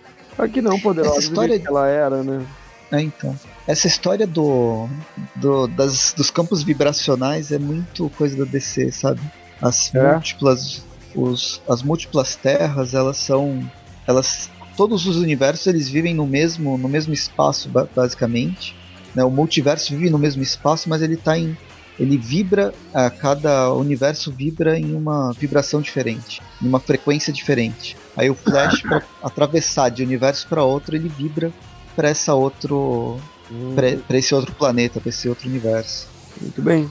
Que 0.53 0.61
não, 0.61 0.79
poderosa 0.79 1.17
Essa 1.17 1.27
história 1.27 1.59
que 1.59 1.67
ela 1.67 1.87
era, 1.87 2.23
né? 2.23 2.45
É, 2.91 3.01
então. 3.01 3.37
Essa 3.67 3.87
história 3.87 4.25
do, 4.25 4.87
do 5.35 5.67
das, 5.67 6.13
dos 6.15 6.31
campos 6.31 6.63
vibracionais 6.63 7.51
é 7.51 7.59
muito 7.59 8.09
coisa 8.11 8.37
da 8.37 8.45
DC, 8.45 8.91
sabe? 8.91 9.21
As 9.61 9.93
é. 9.93 10.13
múltiplas 10.13 10.81
os, 11.15 11.61
as 11.67 11.81
múltiplas 11.81 12.35
terras, 12.35 12.93
elas 12.93 13.17
são 13.17 13.69
elas 14.07 14.49
todos 14.75 15.05
os 15.05 15.17
universos 15.17 15.67
eles 15.67 15.89
vivem 15.89 16.13
no 16.13 16.25
mesmo 16.25 16.77
no 16.77 16.87
mesmo 16.87 17.13
espaço 17.13 17.69
basicamente 17.93 18.75
né? 19.13 19.23
o 19.23 19.29
multiverso 19.29 19.89
vive 19.93 20.09
no 20.09 20.17
mesmo 20.17 20.41
espaço 20.41 20.87
mas 20.87 21.01
ele 21.01 21.17
tá 21.17 21.37
em 21.37 21.57
ele 21.99 22.17
vibra 22.17 22.73
a 22.93 23.09
cada 23.09 23.73
universo 23.73 24.31
vibra 24.31 24.79
em 24.79 24.95
uma 24.95 25.31
vibração 25.33 25.81
diferente 25.81 26.41
em 26.61 26.67
uma 26.67 26.79
frequência 26.79 27.31
diferente 27.33 27.97
aí 28.15 28.29
o 28.29 28.35
Flash 28.35 28.81
para 28.81 29.03
atravessar 29.21 29.89
de 29.89 30.03
universo 30.03 30.47
para 30.47 30.63
outro 30.63 30.95
ele 30.95 31.09
vibra 31.09 31.51
para 31.95 32.09
essa 32.09 32.33
outro 32.33 33.19
hum. 33.51 33.75
para 34.07 34.17
esse 34.17 34.33
outro 34.33 34.53
planeta 34.53 34.99
para 34.99 35.09
esse 35.09 35.27
outro 35.27 35.47
universo 35.47 36.07
muito 36.39 36.61
bem 36.61 36.89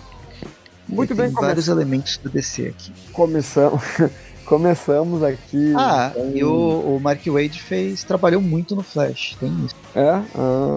muito 0.88 1.14
tem 1.14 1.26
bem 1.26 1.30
vários 1.30 1.68
elementos 1.68 2.16
do 2.18 2.28
DC 2.28 2.66
aqui 2.66 2.92
começamos 3.12 3.82
Começamos 4.48 5.22
aqui. 5.22 5.74
Ah, 5.76 6.10
então... 6.16 6.32
e 6.34 6.42
o, 6.42 6.96
o, 6.96 6.98
Mark 6.98 7.20
Wade 7.26 7.60
fez. 7.60 8.02
trabalhou 8.02 8.40
muito 8.40 8.74
no 8.74 8.82
Flash, 8.82 9.36
tem 9.38 9.52
isso. 9.62 9.76
É? 9.94 10.08
Ah, 10.08 10.24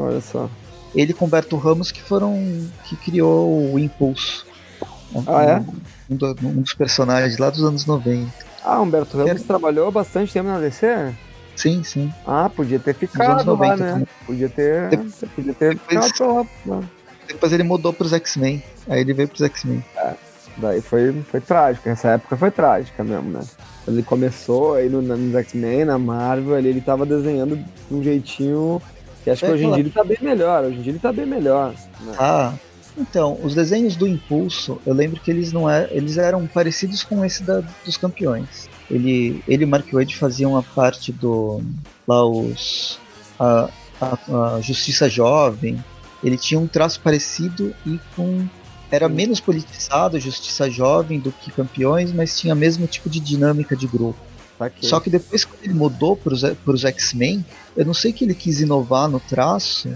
olha 0.08 0.20
só. 0.20 0.50
Ele 0.94 1.14
com 1.14 1.28
Berto 1.28 1.56
Ramos 1.58 1.92
que 1.92 2.02
foram. 2.02 2.36
que 2.86 2.96
criou 2.96 3.74
o 3.74 3.80
Impulso. 3.80 4.46
Ah, 5.28 5.32
um, 5.32 5.40
é? 5.40 5.66
Um, 6.10 6.16
do, 6.16 6.36
um, 6.44 6.62
dos 6.62 6.74
personagens 6.74 7.38
lá 7.38 7.50
dos 7.50 7.64
anos 7.64 7.86
90. 7.86 8.32
Ah, 8.64 8.80
Humberto 8.80 9.18
Ramos 9.18 9.32
Era... 9.32 9.40
trabalhou 9.40 9.92
bastante 9.92 10.32
tempo 10.32 10.48
na 10.48 10.60
DC? 10.60 11.14
Sim, 11.56 11.84
sim. 11.84 12.14
Ah, 12.26 12.50
podia 12.50 12.80
ter 12.80 12.94
ficado 12.94 13.44
90, 13.44 13.68
lá, 13.68 13.78
né? 13.78 13.92
Também. 13.92 14.08
Podia 14.26 14.50
ter. 14.50 14.90
De... 14.90 15.28
Podia 15.28 15.54
ter 15.54 15.76
depois, 15.76 16.08
ficado 16.08 16.48
lá. 16.66 16.84
Depois 17.28 17.54
ele 17.54 17.64
mudou 17.64 17.94
pros 17.94 18.14
X-Men. 18.14 18.64
Aí 18.88 19.02
ele 19.02 19.14
veio 19.14 19.28
pros 19.28 19.42
X-Men. 19.42 19.84
É. 19.96 20.14
Daí 20.58 20.82
foi, 20.82 21.14
foi 21.32 21.40
trágico, 21.40 21.88
essa 21.88 22.10
época 22.10 22.36
foi 22.36 22.52
trágica 22.52 23.04
mesmo, 23.04 23.30
né? 23.30 23.40
Ele 23.88 24.04
começou 24.04 24.76
aí 24.76 24.90
no, 24.90 25.02
nos 25.02 25.34
X-Men, 25.36 25.86
na 25.86 25.98
Marvel, 25.98 26.58
ele, 26.58 26.70
ele 26.70 26.82
tava 26.82 27.06
desenhando 27.06 27.56
de 27.56 27.96
um 27.96 28.04
jeitinho 28.04 28.82
que 29.24 29.30
acho 29.30 29.46
é, 29.46 29.48
que 29.48 29.54
hoje 29.54 29.66
em 29.66 29.72
dia 29.72 29.80
ele 29.80 29.90
tá 29.90 30.04
bem 30.04 30.18
melhor, 30.22 30.64
hoje 30.64 30.78
em 30.78 30.82
dia 30.82 30.92
ele 30.92 31.00
tá 31.00 31.12
bem 31.12 31.26
melhor. 31.26 31.74
Né? 32.02 32.16
Ah, 32.18 32.54
então, 32.98 33.38
os 33.42 33.56
desenhos 33.56 33.96
do 33.96 34.08
Impulso, 34.08 34.82
eu 34.86 34.94
lembro 34.94 35.20
que 35.20 35.32
eles 35.32 35.52
não 35.54 35.70
é, 35.70 35.88
eles 35.92 36.18
eram 36.18 36.46
parecidos 36.48 37.04
com 37.04 37.24
esse 37.24 37.44
da, 37.44 37.62
dos 37.86 37.98
campeões. 37.98 38.70
Ele, 38.90 39.42
ele 39.48 39.64
e 39.64 39.66
o 39.66 39.68
Mark 39.68 39.92
Wade 39.92 40.16
faziam 40.16 40.58
a 40.58 40.64
parte 40.64 41.12
do 41.12 41.62
lá 42.08 42.26
os 42.26 43.00
a, 43.40 43.70
a, 44.02 44.56
a 44.56 44.62
Justiça 44.62 45.10
Jovem. 45.10 45.84
Ele 46.24 46.38
tinha 46.38 46.60
um 46.60 46.68
traço 46.68 47.00
parecido 47.00 47.74
e 47.86 48.00
com 48.16 48.46
era 48.92 49.08
menos 49.08 49.40
politizado, 49.40 50.20
Justiça 50.20 50.70
Jovem, 50.70 51.18
do 51.18 51.32
que 51.32 51.50
Campeões, 51.50 52.12
mas 52.12 52.38
tinha 52.38 52.54
o 52.54 52.58
mesmo 52.58 52.86
tipo 52.86 53.10
de 53.10 53.22
dinâmica 53.22 53.74
de 53.74 53.88
grupo. 53.88 54.20
Okay. 54.68 54.88
Só 54.88 55.00
que 55.00 55.10
depois 55.10 55.44
que 55.44 55.54
ele 55.64 55.74
mudou 55.74 56.16
para 56.16 56.34
os 56.34 56.86
X-Men, 56.86 57.44
eu 57.76 57.86
não 57.86 57.94
sei 57.94 58.14
que 58.14 58.24
ele 58.24 58.36
quis 58.36 58.62
inovar 58.62 59.10
no 59.10 59.20
traço 59.20 59.90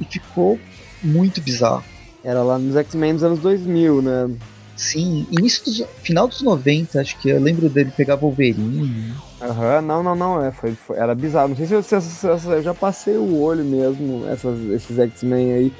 e 0.00 0.04
ficou 0.04 0.58
muito 1.02 1.40
bizarro. 1.40 1.84
Era 2.22 2.42
lá 2.42 2.58
nos 2.58 2.76
X-Men 2.76 3.14
dos 3.14 3.24
anos 3.24 3.38
2000, 3.38 4.02
né? 4.02 4.30
Sim, 4.76 5.26
início 5.30 5.64
dos, 5.64 5.84
final 6.02 6.26
dos 6.26 6.40
90, 6.40 7.00
acho 7.00 7.18
que 7.18 7.28
eu 7.28 7.40
lembro 7.40 7.68
dele 7.68 7.92
pegar 7.94 8.16
Wolverine. 8.16 9.14
Aham, 9.40 9.76
uhum, 9.76 9.82
não, 9.82 10.02
não, 10.02 10.14
não, 10.14 10.44
é, 10.44 10.50
foi, 10.50 10.72
foi, 10.72 10.96
era 10.96 11.14
bizarro. 11.14 11.48
Não 11.48 11.56
sei 11.56 11.66
se 11.66 11.74
eu, 11.74 11.82
se, 11.82 12.00
se, 12.00 12.26
eu 12.26 12.62
já 12.62 12.72
passei 12.72 13.16
o 13.16 13.40
olho 13.40 13.64
mesmo, 13.64 14.26
essas, 14.28 14.58
esses 14.70 14.98
X-Men 14.98 15.52
aí. 15.52 15.72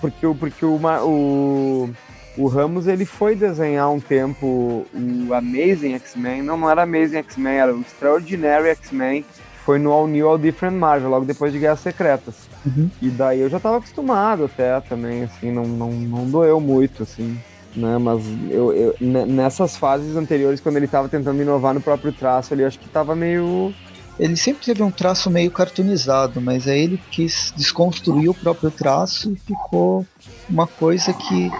Porque, 0.00 0.26
porque 0.38 0.64
o, 0.64 0.78
o, 1.04 1.90
o 2.38 2.46
Ramos 2.46 2.86
ele 2.86 3.04
foi 3.04 3.34
desenhar 3.34 3.90
um 3.90 4.00
tempo 4.00 4.86
o 4.94 5.34
Amazing 5.34 5.94
X-Men, 5.94 6.42
não, 6.42 6.56
não 6.56 6.70
era 6.70 6.84
Amazing 6.84 7.18
X-Men, 7.18 7.54
era 7.54 7.74
o 7.74 7.80
Extraordinary 7.80 8.68
X-Men, 8.68 9.24
foi 9.64 9.78
no 9.78 9.90
All 9.90 10.06
New 10.06 10.26
All 10.26 10.38
Different 10.38 10.76
Marvel, 10.76 11.10
logo 11.10 11.26
depois 11.26 11.52
de 11.52 11.58
Guerras 11.58 11.80
Secretas. 11.80 12.48
Uhum. 12.64 12.88
E 13.02 13.10
daí 13.10 13.40
eu 13.40 13.50
já 13.50 13.58
tava 13.58 13.78
acostumado 13.78 14.44
até 14.44 14.80
também, 14.80 15.24
assim, 15.24 15.50
não, 15.50 15.64
não, 15.64 15.90
não 15.90 16.30
doeu 16.30 16.60
muito, 16.60 17.02
assim. 17.02 17.38
Né, 17.76 17.98
mas 17.98 18.22
eu, 18.50 18.72
eu, 18.72 18.94
nessas 19.00 19.76
fases 19.76 20.16
anteriores, 20.16 20.58
quando 20.58 20.76
ele 20.76 20.86
estava 20.86 21.08
tentando 21.08 21.42
inovar 21.42 21.74
no 21.74 21.80
próprio 21.80 22.12
traço, 22.12 22.54
ele 22.54 22.64
acho 22.64 22.78
que 22.78 22.86
estava 22.86 23.14
meio 23.14 23.74
ele 24.18 24.36
sempre 24.36 24.64
teve 24.64 24.82
um 24.82 24.90
traço 24.90 25.30
meio 25.30 25.50
cartoonizado, 25.50 26.40
mas 26.40 26.66
aí 26.66 26.80
ele 26.80 27.00
quis 27.10 27.52
desconstruir 27.56 28.28
o 28.28 28.34
próprio 28.34 28.70
traço 28.70 29.32
e 29.32 29.36
ficou 29.36 30.04
uma 30.50 30.66
coisa 30.66 31.12
que 31.12 31.50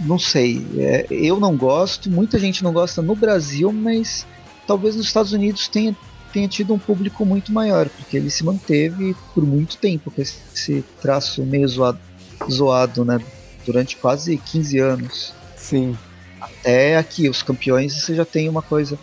não 0.00 0.18
sei, 0.18 0.66
é, 0.78 1.06
eu 1.10 1.38
não 1.38 1.56
gosto, 1.56 2.10
muita 2.10 2.38
gente 2.38 2.62
não 2.62 2.72
gosta 2.72 3.02
no 3.02 3.14
Brasil, 3.14 3.72
mas 3.72 4.26
talvez 4.66 4.96
nos 4.96 5.06
Estados 5.06 5.32
Unidos 5.32 5.68
tenha, 5.68 5.96
tenha 6.32 6.48
tido 6.48 6.72
um 6.72 6.78
público 6.78 7.24
muito 7.24 7.52
maior, 7.52 7.88
porque 7.88 8.16
ele 8.16 8.30
se 8.30 8.44
manteve 8.44 9.14
por 9.34 9.44
muito 9.44 9.76
tempo 9.76 10.10
com 10.10 10.22
esse 10.22 10.84
traço 11.00 11.44
meio 11.44 11.66
zoado, 11.68 11.98
zoado 12.50 13.04
né? 13.04 13.20
Durante 13.66 13.96
quase 13.96 14.36
15 14.38 14.78
anos. 14.78 15.34
Sim. 15.56 15.96
Até 16.40 16.96
aqui, 16.96 17.28
os 17.28 17.42
campeões, 17.42 17.92
você 17.92 18.14
já 18.14 18.24
tem 18.24 18.48
uma 18.48 18.62
coisa, 18.62 18.98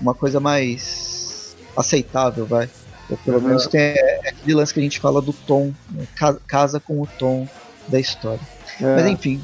uma 0.00 0.14
coisa 0.14 0.38
mais 0.38 1.56
aceitável, 1.76 2.46
vai. 2.46 2.70
Ou 3.10 3.16
pelo 3.18 3.38
uhum. 3.38 3.48
menos 3.48 3.66
tem 3.66 3.80
é, 3.80 4.20
é 4.24 4.28
aquele 4.30 4.54
lance 4.54 4.72
que 4.72 4.80
a 4.80 4.82
gente 4.82 5.00
fala 5.00 5.20
do 5.20 5.32
tom, 5.32 5.72
né, 5.90 6.06
casa 6.46 6.78
com 6.78 7.00
o 7.00 7.06
tom 7.18 7.48
da 7.88 7.98
história. 7.98 8.40
É. 8.80 8.96
Mas 8.96 9.06
enfim, 9.06 9.40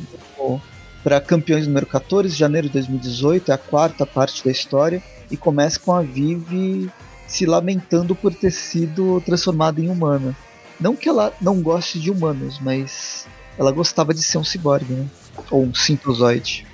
para 1.03 1.21
Campeões 1.21 1.67
número 1.67 1.87
14, 1.87 2.29
janeiro 2.35 2.67
de 2.67 2.75
2018, 2.75 3.51
é 3.51 3.55
a 3.55 3.59
quarta 3.59 4.05
parte 4.07 4.45
da 4.45 4.51
história 4.51 5.03
e 5.31 5.37
começa 5.37 5.79
com 5.79 5.93
a 5.93 6.03
Vivi 6.03 6.91
se 7.27 7.47
lamentando 7.47 8.15
por 8.15 8.35
ter 8.35 8.51
sido 8.51 9.21
transformada 9.21 9.81
em 9.81 9.89
humana. 9.89 10.37
Não 10.81 10.97
que 10.97 11.09
ela 11.09 11.33
não 11.41 11.61
goste 11.61 12.01
de 12.01 12.11
humanos, 12.11 12.59
mas 12.61 13.27
ela 13.59 13.71
gostava 13.71 14.13
de 14.13 14.23
ser 14.23 14.39
um 14.39 14.45
ciborgue, 14.45 14.93
né? 14.93 15.07
Ou 15.51 15.65
um 15.65 15.75
simpozoide. 15.75 16.67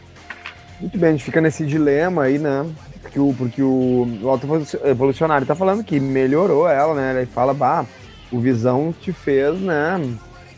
Muito 0.81 0.99
bem, 0.99 1.11
a 1.11 1.13
gente 1.13 1.25
fica 1.25 1.41
nesse 1.41 1.65
dilema 1.65 2.25
aí, 2.25 2.39
né? 2.39 2.67
porque 3.07 3.21
o, 3.21 3.35
porque 3.37 3.63
o, 3.63 4.07
o 4.23 4.89
Evolucionário 4.89 5.47
tá 5.47 5.55
falando 5.55 5.83
que 5.83 5.99
melhorou 5.99 6.69
ela, 6.69 6.95
né? 6.95 7.17
Ele 7.17 7.27
fala, 7.27 7.55
bah, 7.55 7.87
o 8.31 8.39
Visão 8.41 8.95
te 9.01 9.13
fez, 9.13 9.59
né? 9.61 10.01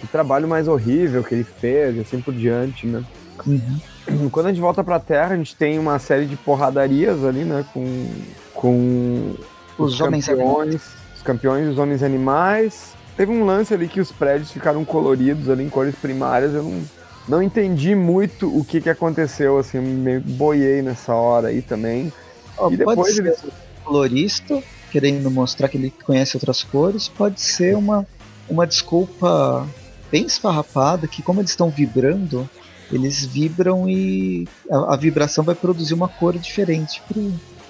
Que 0.01 0.07
trabalho 0.07 0.49
mais 0.49 0.69
horrível 0.69 1.23
que 1.23 1.35
ele 1.35 1.45
fez, 1.45 1.97
e 1.97 2.01
assim 2.01 2.21
por 2.21 2.35
diante, 2.35 2.87
né? 2.87 3.05
Uhum. 3.47 4.29
Quando 4.31 4.47
a 4.47 4.49
gente 4.51 4.61
volta 4.61 4.83
pra 4.83 4.99
Terra, 4.99 5.35
a 5.35 5.37
gente 5.37 5.55
tem 5.55 5.79
uma 5.79 5.99
série 5.99 6.27
de 6.27 6.37
porradarias 6.37 7.25
ali, 7.25 7.45
né? 7.45 7.65
Com, 7.73 8.09
com 8.55 9.35
os, 9.79 9.95
os 9.95 10.01
homens 10.01 10.27
campeões, 10.27 10.83
os 11.17 11.23
campeões, 11.23 11.69
os 11.69 11.79
homens 11.79 12.03
animais. 12.03 12.95
Teve 13.17 13.33
um 13.33 13.45
lance 13.45 13.75
ali 13.75 13.89
que 13.89 14.01
os 14.01 14.13
prédios 14.13 14.51
ficaram 14.51 14.85
coloridos 14.85 15.49
ali 15.49 15.65
em 15.65 15.69
cores 15.69 15.95
primárias, 15.97 16.55
eu 16.55 16.63
não, 16.63 16.83
não 17.29 17.43
entendi 17.43 17.95
muito 17.95 18.49
o 18.57 18.65
que, 18.65 18.81
que 18.81 18.89
aconteceu, 18.89 19.59
assim, 19.59 19.81
meio 19.81 20.21
boiei 20.21 20.83
nessa 20.83 21.15
hora 21.15 21.49
aí 21.49 21.61
também. 21.61 22.13
Oh, 22.57 22.71
e 22.71 22.77
depois 22.77 23.19
ele 23.19 23.35
colorista, 23.85 24.63
querendo 24.93 25.31
mostrar 25.31 25.69
que 25.69 25.77
ele 25.77 25.93
conhece 26.05 26.37
outras 26.37 26.63
cores, 26.63 27.09
pode 27.09 27.41
ser 27.41 27.77
uma, 27.77 28.07
uma 28.49 28.67
desculpa 28.67 29.67
bem 30.11 30.27
esfarrapada, 30.27 31.07
que 31.07 31.23
como 31.23 31.41
eles 31.41 31.51
estão 31.51 31.71
vibrando, 31.71 32.49
eles 32.93 33.25
vibram 33.25 33.89
e 33.89 34.47
a, 34.71 34.95
a, 34.95 34.97
vibração 34.97 35.45
vai 35.45 35.55
produzir 35.55 35.95
uma 35.95 36.09
cor 36.09 36.37
diferente 36.39 37.03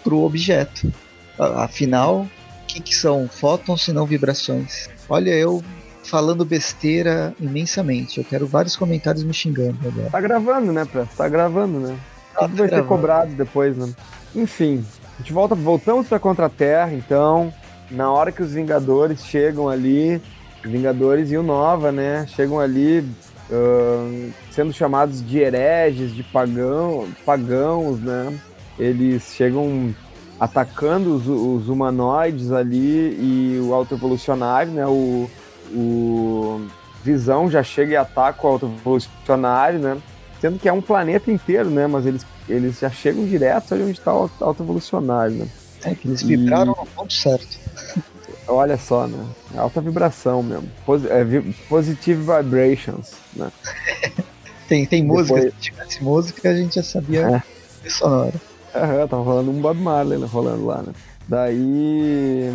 para 0.02 0.14
o 0.14 0.24
objeto. 0.24 0.92
Afinal, 1.38 2.22
o 2.62 2.66
que, 2.66 2.80
que 2.80 2.96
são 2.96 3.28
fótons 3.28 3.84
se 3.84 3.92
não 3.92 4.06
vibrações? 4.06 4.88
Olha, 5.08 5.30
eu 5.30 5.62
falando 6.08 6.44
besteira 6.44 7.34
imensamente. 7.38 8.18
Eu 8.18 8.24
quero 8.24 8.46
vários 8.46 8.76
comentários 8.76 9.22
me 9.22 9.34
xingando 9.34 9.76
agora. 9.86 10.10
Tá 10.10 10.20
gravando, 10.20 10.72
né, 10.72 10.84
Pra? 10.84 11.04
Tá 11.04 11.28
gravando, 11.28 11.78
né? 11.78 11.96
Ah, 12.34 12.40
Tudo 12.40 12.56
tá 12.56 12.62
vai 12.62 12.68
ser 12.68 12.86
cobrado 12.86 13.32
depois, 13.34 13.76
né? 13.76 13.92
Enfim, 14.34 14.84
a 15.14 15.18
gente 15.18 15.32
volta, 15.32 15.54
voltamos 15.54 16.06
pra 16.06 16.18
Contra-Terra, 16.18 16.92
então. 16.92 17.52
Na 17.90 18.10
hora 18.12 18.30
que 18.30 18.42
os 18.42 18.52
Vingadores 18.52 19.24
chegam 19.24 19.68
ali, 19.68 20.20
Vingadores 20.62 21.30
e 21.30 21.36
o 21.36 21.42
Nova, 21.42 21.90
né? 21.90 22.26
Chegam 22.28 22.60
ali 22.60 23.04
uh, 23.50 24.32
sendo 24.50 24.72
chamados 24.72 25.26
de 25.26 25.38
hereges, 25.38 26.14
de 26.14 26.22
pagão, 26.22 27.08
pagãos, 27.24 28.00
né? 28.00 28.38
Eles 28.78 29.34
chegam 29.34 29.94
atacando 30.38 31.16
os, 31.16 31.26
os 31.26 31.68
humanoides 31.68 32.52
ali 32.52 33.16
e 33.20 33.60
o 33.60 33.74
auto-evolucionário, 33.74 34.72
né? 34.72 34.86
O, 34.86 35.28
o 35.72 36.66
Visão 37.02 37.50
já 37.50 37.62
chega 37.62 37.92
e 37.92 37.96
ataca 37.96 38.46
o 38.46 38.50
auto-evolucionário, 38.50 39.78
né? 39.78 39.98
Sendo 40.40 40.58
que 40.58 40.68
é 40.68 40.72
um 40.72 40.80
planeta 40.80 41.30
inteiro, 41.30 41.70
né? 41.70 41.86
Mas 41.86 42.06
eles, 42.06 42.24
eles 42.48 42.78
já 42.78 42.90
chegam 42.90 43.24
direto 43.26 43.74
onde 43.74 43.92
está 43.92 44.14
o 44.14 44.30
auto-evolucionário, 44.40 45.36
né? 45.36 45.48
É 45.84 45.94
que 45.94 46.08
eles 46.08 46.22
vibraram 46.22 46.74
e... 46.76 46.80
no 46.80 46.86
ponto 46.86 47.12
certo. 47.12 47.58
Olha 48.48 48.78
só, 48.78 49.06
né? 49.06 49.24
É 49.54 49.58
alta 49.58 49.80
vibração 49.80 50.42
mesmo. 50.42 50.68
Pos 50.86 51.04
é, 51.04 51.22
vi 51.22 51.52
positive 51.68 52.20
vibrations, 52.22 53.12
né? 53.36 53.52
tem 54.66 54.86
tem 54.86 55.02
Depois... 55.02 55.28
música, 55.28 55.50
se 55.50 55.56
tivesse 55.60 56.04
música 56.04 56.50
a 56.50 56.54
gente 56.54 56.74
já 56.76 56.82
sabia 56.82 57.42
é. 57.84 57.88
sonora. 57.90 58.34
É, 58.74 59.06
tava 59.06 59.22
rolando 59.22 59.50
um 59.50 59.60
Bob 59.60 59.78
Marley 59.78 60.18
né, 60.18 60.26
rolando 60.30 60.66
lá, 60.66 60.82
né? 60.82 60.92
Daí 61.26 62.52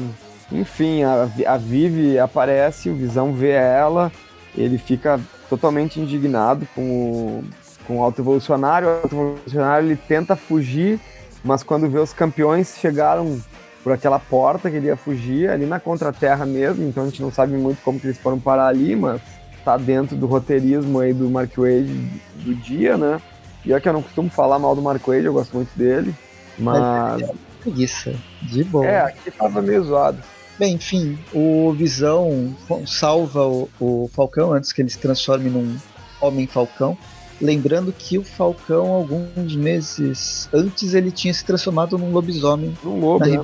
enfim, 0.51 1.03
a, 1.03 1.29
a 1.47 1.57
Vivi 1.57 2.19
aparece, 2.19 2.89
o 2.89 2.95
Visão 2.95 3.33
vê 3.33 3.51
ela, 3.51 4.11
ele 4.55 4.77
fica 4.77 5.19
totalmente 5.49 5.99
indignado 5.99 6.67
com 6.75 6.81
o, 6.81 7.43
com 7.87 7.99
o 7.99 8.03
auto-evolucionário. 8.03 8.87
O 8.87 8.91
auto-evolucionário 8.91 9.87
ele 9.87 9.95
tenta 9.95 10.35
fugir, 10.35 10.99
mas 11.43 11.63
quando 11.63 11.89
vê 11.89 11.99
os 11.99 12.13
campeões 12.13 12.75
chegaram 12.79 13.41
por 13.83 13.91
aquela 13.91 14.17
porta 14.17 14.69
que 14.71 14.77
ele 14.77 14.87
ia 14.87 14.95
fugir, 14.95 15.49
ali 15.49 15.65
na 15.65 15.79
Contra-Terra 15.79 16.45
mesmo, 16.45 16.87
então 16.87 17.03
a 17.03 17.05
gente 17.07 17.21
não 17.21 17.31
sabe 17.31 17.57
muito 17.57 17.81
como 17.83 17.99
que 17.99 18.07
eles 18.07 18.17
foram 18.17 18.39
parar 18.39 18.67
ali, 18.67 18.95
mas 18.95 19.21
tá 19.65 19.77
dentro 19.77 20.15
do 20.15 20.25
roteirismo 20.25 20.99
aí 20.99 21.13
do 21.13 21.29
Mark 21.29 21.51
Wade 21.57 21.93
do 22.35 22.55
dia, 22.55 22.97
né? 22.97 23.21
E 23.65 23.73
é 23.73 23.79
que 23.79 23.87
eu 23.87 23.93
não 23.93 24.01
costumo 24.01 24.29
falar 24.29 24.59
mal 24.59 24.75
do 24.75 24.81
Mark 24.81 25.05
Wade, 25.05 25.25
eu 25.25 25.33
gosto 25.33 25.55
muito 25.55 25.71
dele, 25.77 26.13
mas... 26.57 27.21
É 27.21 27.53
preguiça, 27.63 28.13
de 28.41 28.63
boa. 28.65 28.85
É, 28.85 29.01
aqui 29.01 29.31
tava 29.31 29.61
meio 29.61 29.83
zoado. 29.83 30.17
Bem, 30.59 30.75
enfim, 30.75 31.17
o 31.33 31.71
Visão 31.73 32.55
salva 32.85 33.47
o, 33.47 33.69
o 33.79 34.09
Falcão 34.13 34.53
antes 34.53 34.71
que 34.71 34.81
ele 34.81 34.89
se 34.89 34.99
transforme 34.99 35.49
num 35.49 35.75
Homem-Falcão. 36.21 36.97
Lembrando 37.41 37.91
que 37.91 38.17
o 38.17 38.23
Falcão, 38.23 38.87
alguns 38.91 39.55
meses 39.55 40.47
antes, 40.53 40.93
ele 40.93 41.11
tinha 41.11 41.33
se 41.33 41.43
transformado 41.43 41.97
num 41.97 42.11
lobisomem 42.11 42.77
um 42.85 42.99
lobo, 42.99 43.25
na 43.25 43.37
né? 43.37 43.41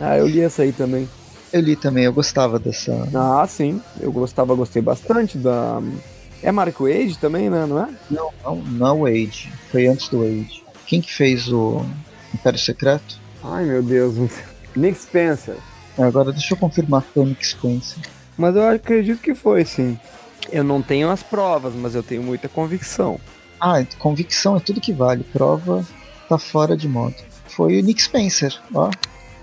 Ah, 0.00 0.16
eu 0.16 0.26
li 0.26 0.40
essa 0.40 0.62
aí 0.62 0.72
também. 0.72 1.08
Eu 1.52 1.60
li 1.60 1.76
também, 1.76 2.04
eu 2.04 2.12
gostava 2.12 2.58
dessa. 2.58 3.08
Ah, 3.14 3.46
sim. 3.46 3.80
Eu 4.00 4.12
gostava, 4.12 4.54
gostei 4.54 4.80
bastante 4.80 5.36
da. 5.36 5.80
É 6.42 6.50
Mark 6.50 6.78
Wade 6.80 7.18
também, 7.18 7.50
né? 7.50 7.66
Não 7.66 7.82
é? 7.82 7.88
Não, 8.10 8.30
não, 8.42 8.56
não 8.56 8.86
é 8.86 8.92
o 8.92 8.98
Wade. 9.00 9.52
Foi 9.70 9.86
antes 9.86 10.08
do 10.08 10.20
Wade. 10.20 10.64
Quem 10.86 11.00
que 11.00 11.12
fez 11.12 11.52
o 11.52 11.84
Império 12.34 12.58
Secreto? 12.58 13.18
Ai, 13.42 13.64
meu 13.64 13.82
Deus. 13.82 14.14
Nick 14.74 14.98
Spencer. 14.98 15.56
Agora 15.98 16.32
deixa 16.32 16.54
eu 16.54 16.58
confirmar 16.58 17.02
que 17.02 17.12
foi 17.12 17.22
o 17.24 17.26
Nick 17.26 17.46
Spencer. 17.46 18.02
Mas 18.38 18.56
eu 18.56 18.66
acredito 18.68 19.20
que 19.20 19.34
foi, 19.34 19.64
sim. 19.64 19.98
Eu 20.50 20.64
não 20.64 20.80
tenho 20.80 21.10
as 21.10 21.22
provas, 21.22 21.74
mas 21.74 21.94
eu 21.94 22.02
tenho 22.02 22.22
muita 22.22 22.48
convicção. 22.48 23.20
Ah, 23.60 23.84
convicção 23.98 24.56
é 24.56 24.60
tudo 24.60 24.80
que 24.80 24.92
vale. 24.92 25.24
Prova 25.24 25.84
tá 26.28 26.38
fora 26.38 26.76
de 26.76 26.88
moda. 26.88 27.16
Foi 27.48 27.78
o 27.78 27.82
Nick 27.82 28.02
Spencer, 28.02 28.56
ó. 28.72 28.90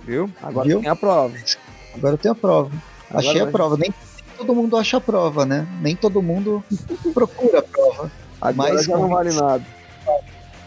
Viu? 0.07 0.31
Agora 0.41 0.65
Viu? 0.65 0.79
tem 0.79 0.89
a 0.89 0.95
prova. 0.95 1.35
Agora 1.93 2.13
eu 2.13 2.17
tenho 2.17 2.31
a 2.31 2.35
prova. 2.35 2.71
Agora 3.09 3.19
Achei 3.19 3.41
vai. 3.41 3.49
a 3.49 3.51
prova. 3.51 3.77
Nem 3.77 3.93
todo 4.37 4.55
mundo 4.55 4.77
acha 4.77 4.97
a 4.97 5.01
prova, 5.01 5.45
né? 5.45 5.67
Nem 5.81 5.97
todo 5.97 6.21
mundo 6.21 6.63
procura 7.13 7.59
a 7.59 7.61
prova. 7.61 8.11
Agora 8.39 8.73
mas 8.73 8.85
já 8.85 8.97
não 8.97 9.09
vale 9.09 9.33
nada. 9.33 9.65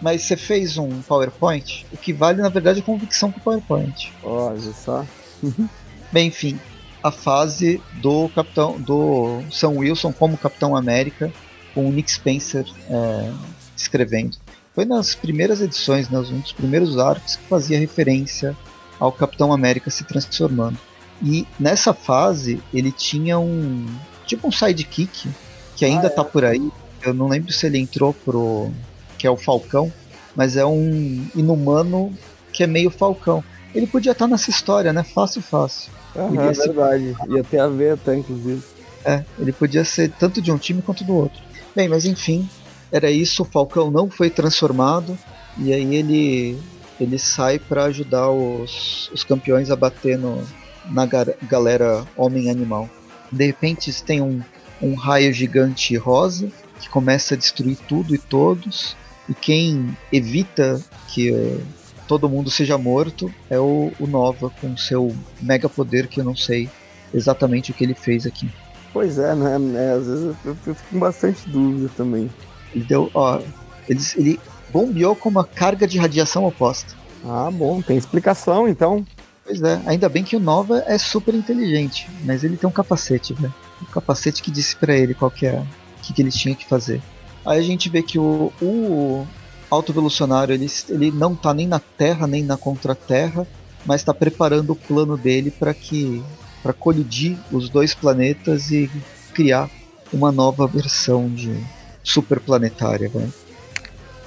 Mas 0.02 0.22
você 0.22 0.36
fez 0.36 0.76
um 0.76 1.00
PowerPoint? 1.02 1.86
O 1.90 1.96
que 1.96 2.12
vale, 2.12 2.42
na 2.42 2.50
verdade, 2.50 2.80
é 2.80 2.82
convicção 2.82 3.32
com 3.32 3.40
o 3.40 3.42
PowerPoint. 3.42 4.12
Olha 4.22 4.60
só. 4.72 5.06
Bem, 6.12 6.28
enfim, 6.28 6.60
a 7.02 7.10
fase 7.10 7.82
do 7.94 8.28
capitão 8.30 8.78
do 8.78 9.42
Sam 9.50 9.70
Wilson 9.70 10.12
como 10.12 10.36
Capitão 10.36 10.76
América, 10.76 11.32
com 11.74 11.88
o 11.88 11.92
Nick 11.92 12.10
Spencer 12.10 12.66
é, 12.90 13.32
escrevendo. 13.76 14.36
Foi 14.74 14.84
nas 14.84 15.14
primeiras 15.14 15.60
edições, 15.62 16.08
né, 16.10 16.18
um 16.18 16.40
dos 16.40 16.52
primeiros 16.52 16.98
arcos 16.98 17.36
que 17.36 17.44
fazia 17.44 17.78
referência 17.78 18.56
ao 19.00 19.10
Capitão 19.10 19.52
América 19.52 19.90
se 19.90 20.04
transformando. 20.04 20.78
E 21.22 21.46
nessa 21.58 21.92
fase 21.92 22.62
ele 22.72 22.92
tinha 22.92 23.38
um 23.38 23.86
tipo 24.26 24.46
um 24.46 24.52
sidekick 24.52 25.28
que 25.74 25.84
ainda 25.84 26.06
ah, 26.06 26.10
tá 26.10 26.22
é. 26.22 26.24
por 26.24 26.44
aí. 26.44 26.70
Eu 27.02 27.14
não 27.14 27.28
lembro 27.28 27.52
se 27.52 27.66
ele 27.66 27.78
entrou 27.78 28.12
pro 28.12 28.70
que 29.18 29.26
é 29.26 29.30
o 29.30 29.36
Falcão, 29.36 29.92
mas 30.36 30.56
é 30.56 30.64
um 30.64 31.26
inumano 31.34 32.12
que 32.52 32.62
é 32.62 32.66
meio 32.66 32.90
Falcão. 32.90 33.42
Ele 33.74 33.86
podia 33.86 34.12
estar 34.12 34.26
nessa 34.26 34.50
história, 34.50 34.92
né? 34.92 35.02
Fácil, 35.02 35.42
fácil. 35.42 35.90
Aham, 36.16 36.50
é 36.50 36.52
verdade. 36.52 37.16
Ia 37.28 37.44
ter 37.44 37.60
a 37.60 37.68
ver 37.68 37.94
até, 37.94 38.16
inclusive. 38.16 38.62
É, 39.04 39.24
ele 39.38 39.52
podia 39.52 39.84
ser 39.84 40.10
tanto 40.18 40.42
de 40.42 40.50
um 40.50 40.58
time 40.58 40.82
quanto 40.82 41.04
do 41.04 41.14
outro. 41.14 41.40
Bem, 41.74 41.88
mas 41.88 42.04
enfim, 42.04 42.48
era 42.90 43.10
isso. 43.10 43.42
O 43.42 43.46
Falcão 43.46 43.90
não 43.90 44.10
foi 44.10 44.28
transformado 44.28 45.16
e 45.56 45.72
aí 45.72 45.94
ele 45.94 46.58
ele 47.00 47.18
sai 47.18 47.58
para 47.58 47.84
ajudar 47.84 48.30
os, 48.30 49.10
os 49.12 49.24
campeões 49.24 49.70
a 49.70 49.76
bater 49.76 50.18
no, 50.18 50.46
na 50.90 51.06
galera 51.42 52.04
homem-animal. 52.16 52.88
De 53.32 53.46
repente 53.46 53.92
tem 54.02 54.20
um, 54.20 54.40
um 54.82 54.94
raio 54.94 55.32
gigante 55.32 55.96
rosa 55.96 56.48
que 56.80 56.88
começa 56.88 57.34
a 57.34 57.36
destruir 57.36 57.76
tudo 57.88 58.14
e 58.14 58.18
todos. 58.18 58.96
E 59.28 59.34
quem 59.34 59.96
evita 60.12 60.80
que 61.08 61.60
todo 62.08 62.28
mundo 62.28 62.50
seja 62.50 62.76
morto 62.76 63.32
é 63.48 63.58
o, 63.58 63.92
o 64.00 64.06
Nova 64.06 64.50
com 64.60 64.76
seu 64.76 65.14
mega 65.40 65.68
poder 65.68 66.08
que 66.08 66.20
eu 66.20 66.24
não 66.24 66.34
sei 66.34 66.68
exatamente 67.14 67.70
o 67.70 67.74
que 67.74 67.84
ele 67.84 67.94
fez 67.94 68.26
aqui. 68.26 68.50
Pois 68.92 69.18
é, 69.18 69.34
né? 69.34 69.56
É, 69.76 69.92
às 69.92 70.06
vezes 70.06 70.24
eu, 70.24 70.36
eu, 70.44 70.54
fico 70.56 70.80
com 70.90 70.98
bastante 70.98 71.48
dúvida 71.48 71.88
também. 71.96 72.28
Ele 72.74 72.84
deu, 72.84 73.10
ó, 73.14 73.40
ele, 73.88 74.00
ele 74.16 74.40
bombeou 74.72 75.14
com 75.14 75.28
uma 75.28 75.44
carga 75.44 75.86
de 75.86 75.98
radiação 75.98 76.46
oposta. 76.46 76.94
Ah, 77.24 77.50
bom, 77.52 77.82
tem 77.82 77.96
explicação 77.96 78.68
então. 78.68 79.04
Pois 79.44 79.62
é, 79.62 79.80
ainda 79.86 80.08
bem 80.08 80.22
que 80.22 80.36
o 80.36 80.40
Nova 80.40 80.84
é 80.86 80.96
super 80.96 81.34
inteligente, 81.34 82.08
mas 82.24 82.44
ele 82.44 82.56
tem 82.56 82.68
um 82.68 82.72
capacete, 82.72 83.34
velho. 83.34 83.52
Um 83.82 83.86
capacete 83.86 84.42
que 84.42 84.50
disse 84.50 84.76
para 84.76 84.96
ele 84.96 85.14
qual 85.14 85.30
que 85.30 85.46
é, 85.46 85.58
o 85.58 86.02
que, 86.02 86.12
que 86.12 86.22
ele 86.22 86.30
tinha 86.30 86.54
que 86.54 86.66
fazer. 86.66 87.02
Aí 87.44 87.58
a 87.58 87.62
gente 87.62 87.88
vê 87.88 88.02
que 88.02 88.18
o, 88.18 88.52
o 88.60 89.26
autoevolucionário 89.70 90.54
ele, 90.54 90.66
ele 90.88 91.10
não 91.10 91.32
está 91.32 91.54
nem 91.54 91.66
na 91.66 91.80
Terra 91.80 92.26
nem 92.26 92.44
na 92.44 92.56
Contra-Terra, 92.56 93.46
mas 93.84 94.00
está 94.02 94.12
preparando 94.12 94.70
o 94.70 94.76
plano 94.76 95.16
dele 95.16 95.50
para 95.50 95.72
que 95.72 96.22
para 96.62 96.72
colidir 96.72 97.38
os 97.50 97.70
dois 97.70 97.94
planetas 97.94 98.70
e 98.70 98.90
criar 99.32 99.70
uma 100.12 100.30
nova 100.30 100.66
versão 100.66 101.28
de 101.28 101.56
superplanetária, 102.02 103.10
né? 103.14 103.28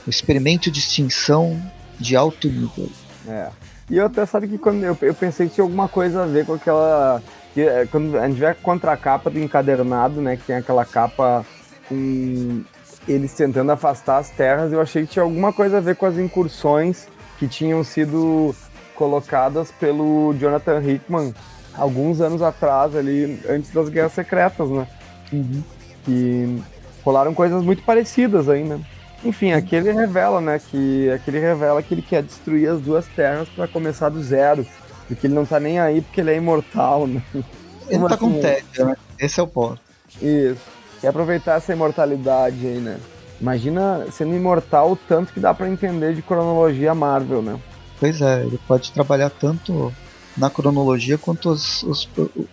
O 0.06 0.10
experimento 0.10 0.70
de 0.70 0.80
extinção 0.80 1.62
de 2.00 2.16
alto 2.16 2.48
nível. 2.48 2.90
É. 3.28 3.50
E 3.90 3.98
eu 3.98 4.06
até 4.06 4.26
sabe 4.26 4.48
que 4.48 4.58
quando 4.58 4.84
eu, 4.84 4.98
eu 5.02 5.14
pensei 5.14 5.48
que 5.48 5.56
tinha 5.56 5.64
alguma 5.64 5.88
coisa 5.88 6.24
a 6.24 6.26
ver 6.26 6.46
com 6.46 6.54
aquela 6.54 7.22
que, 7.54 7.62
é, 7.62 7.86
quando 7.86 8.18
a 8.18 8.28
gente 8.28 8.40
vê 8.40 8.48
a 8.48 8.56
contracapa 8.56 9.30
do 9.30 9.40
encadernado, 9.40 10.22
né, 10.22 10.36
que 10.36 10.44
tem 10.44 10.56
aquela 10.56 10.84
capa 10.84 11.46
com 11.88 12.64
eles 13.08 13.34
tentando 13.34 13.72
afastar 13.72 14.18
as 14.18 14.30
terras, 14.30 14.72
eu 14.72 14.82
achei 14.82 15.04
que 15.04 15.14
tinha 15.14 15.24
alguma 15.24 15.54
coisa 15.54 15.78
a 15.78 15.82
ver 15.82 15.96
com 15.96 16.06
as 16.06 16.18
incursões 16.18 17.08
que 17.38 17.48
tinham 17.48 17.84
sido 17.84 18.56
colocadas 18.96 19.72
pelo 19.72 20.34
Jonathan 20.40 20.82
Hickman 20.82 21.34
alguns 21.76 22.22
anos 22.22 22.42
atrás, 22.42 22.96
ali, 22.96 23.40
antes 23.50 23.72
das 23.72 23.90
Guerras 23.90 24.14
Secretas, 24.14 24.70
né? 24.70 24.88
Uhum. 25.32 25.64
Que 26.06 26.62
rolaram 27.04 27.34
coisas 27.34 27.64
muito 27.64 27.84
parecidas 27.84 28.48
ainda. 28.48 28.80
Enfim, 29.24 29.54
aqui 29.54 29.76
ele 29.76 29.92
revela, 29.92 30.42
né, 30.42 30.60
que 30.60 31.10
aqui 31.12 31.30
ele 31.30 31.40
revela 31.40 31.82
que 31.82 31.94
ele 31.94 32.02
quer 32.02 32.22
destruir 32.22 32.70
as 32.70 32.82
duas 32.82 33.06
terras 33.08 33.48
para 33.50 33.68
começar 33.68 34.10
do 34.10 34.22
zero, 34.22 34.66
porque 35.08 35.28
ele 35.28 35.34
não 35.34 35.46
tá 35.46 35.60
nem 35.60 35.80
aí 35.80 36.02
porque 36.02 36.22
ele 36.22 36.32
é 36.32 36.38
imortal, 36.38 37.08
né? 37.08 37.22
Ele 37.34 37.44
Como 37.90 38.08
tá 38.08 38.16
assim? 38.16 38.34
com 38.34 38.42
tédio, 38.42 38.86
né? 38.86 38.96
Esse 39.20 39.40
é 39.40 39.44
o 39.44 39.48
ponto. 39.48 39.80
Isso. 40.22 40.62
Quer 41.00 41.08
aproveitar 41.10 41.58
essa 41.58 41.74
imortalidade 41.74 42.66
aí, 42.66 42.80
né? 42.80 42.98
Imagina 43.40 44.06
sendo 44.12 44.36
imortal 44.36 44.94
o 44.94 44.96
tanto 44.96 45.34
que 45.34 45.40
dá 45.40 45.54
para 45.54 45.70
entender 45.70 46.16
de 46.16 46.22
cronologia 46.22 46.96
Marvel, 46.96 47.42
né? 47.42 47.60
Pois 48.00 48.22
é, 48.22 48.42
ele 48.42 48.60
pode 48.68 48.92
trabalhar 48.92 49.30
tanto 49.30 49.94
na 50.38 50.50
cronologia 50.50 51.18
quanto 51.18 51.50
os, 51.50 51.84
os, 51.84 52.10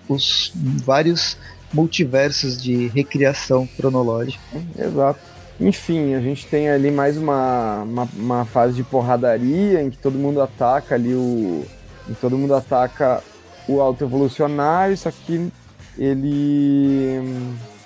os 0.09 0.53
vários 0.85 1.37
multiversos 1.73 2.61
de 2.61 2.89
recriação 2.89 3.69
cronológica. 3.77 4.43
Exato. 4.77 5.21
Enfim, 5.61 6.15
a 6.15 6.21
gente 6.21 6.47
tem 6.47 6.71
ali 6.71 6.91
mais 6.91 7.19
uma, 7.19 7.83
uma, 7.83 8.09
uma, 8.17 8.45
fase 8.47 8.75
de 8.75 8.83
porradaria 8.83 9.83
em 9.83 9.91
que 9.91 9.99
todo 9.99 10.19
mundo 10.19 10.41
ataca 10.41 10.95
ali 10.95 11.15
o. 11.15 11.67
Todo 12.19 12.39
mundo 12.39 12.55
ataca 12.55 13.23
o 13.69 13.79
alto 13.81 14.03
evolucionário, 14.03 14.97
só 14.97 15.11
que 15.11 15.53
ele. 15.99 17.21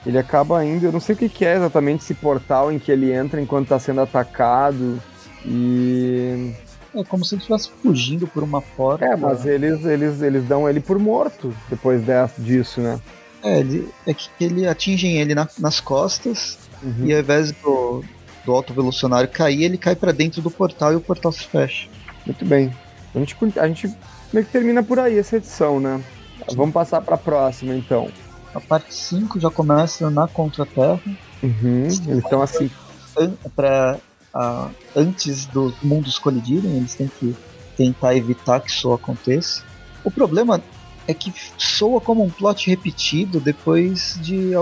Ele 0.06 0.18
acaba 0.18 0.64
indo. 0.64 0.86
Eu 0.86 0.92
não 0.92 1.00
sei 1.00 1.16
o 1.16 1.18
que, 1.18 1.28
que 1.28 1.44
é 1.44 1.56
exatamente 1.56 2.04
esse 2.04 2.14
portal 2.14 2.70
em 2.70 2.78
que 2.78 2.92
ele 2.92 3.12
entra 3.12 3.40
enquanto 3.40 3.64
está 3.64 3.78
sendo 3.80 4.02
atacado. 4.02 5.02
E. 5.44 6.52
É 6.94 7.02
como 7.02 7.24
se 7.24 7.34
ele 7.34 7.40
estivesse 7.40 7.70
fugindo 7.82 8.28
por 8.28 8.44
uma 8.44 8.62
porta. 8.62 9.04
É, 9.04 9.16
mas 9.16 9.44
eles, 9.44 9.84
eles, 9.84 10.22
eles 10.22 10.44
dão 10.44 10.68
ele 10.68 10.78
por 10.78 10.96
morto 10.96 11.52
depois 11.68 12.02
disso, 12.38 12.80
né? 12.80 13.00
É, 13.42 13.58
ele, 13.58 13.88
é 14.06 14.14
que 14.14 14.30
ele 14.40 14.66
atingem 14.66 15.16
ele 15.18 15.34
na, 15.34 15.48
nas 15.58 15.80
costas 15.80 16.56
uhum. 16.84 17.06
e 17.06 17.14
ao 17.14 17.20
invés 17.20 17.52
do, 17.52 18.04
do 18.44 18.52
alto 18.52 18.72
evolucionário 18.72 19.28
cair, 19.28 19.64
ele 19.64 19.78
cai 19.78 19.96
para 19.96 20.12
dentro 20.12 20.42
do 20.42 20.50
portal 20.50 20.92
e 20.92 20.96
o 20.96 21.00
portal 21.00 21.32
se 21.32 21.44
fecha. 21.44 21.88
Muito 22.26 22.44
bem. 22.44 22.72
A 23.14 23.18
gente, 23.18 23.36
a 23.58 23.68
gente 23.68 23.94
meio 24.32 24.46
que 24.46 24.52
termina 24.52 24.82
por 24.82 24.98
aí 24.98 25.18
essa 25.18 25.36
edição, 25.36 25.78
né? 25.78 26.02
Vamos 26.54 26.74
passar 26.74 27.00
para 27.00 27.14
a 27.14 27.18
próxima 27.18 27.74
então. 27.74 28.10
A 28.54 28.60
parte 28.60 28.94
5 28.94 29.40
já 29.40 29.50
começa 29.50 30.10
na 30.10 30.28
Contra-Terra. 30.28 31.00
Uhum, 31.42 31.84
eles 31.84 32.00
estão 32.00 32.42
assim. 32.42 32.70
Para 33.54 33.98
uh, 34.34 34.70
antes 34.96 35.46
dos 35.46 35.74
mundos 35.82 36.18
colidirem, 36.18 36.76
eles 36.76 36.94
têm 36.94 37.08
que 37.08 37.34
tentar 37.76 38.16
evitar 38.16 38.60
que 38.60 38.70
isso 38.70 38.92
aconteça. 38.92 39.62
O 40.02 40.10
problema 40.10 40.62
é 41.06 41.14
que 41.14 41.32
soa 41.56 42.00
como 42.00 42.24
um 42.24 42.30
plot 42.30 42.68
repetido 42.68 43.40
depois 43.40 44.18
de 44.20 44.52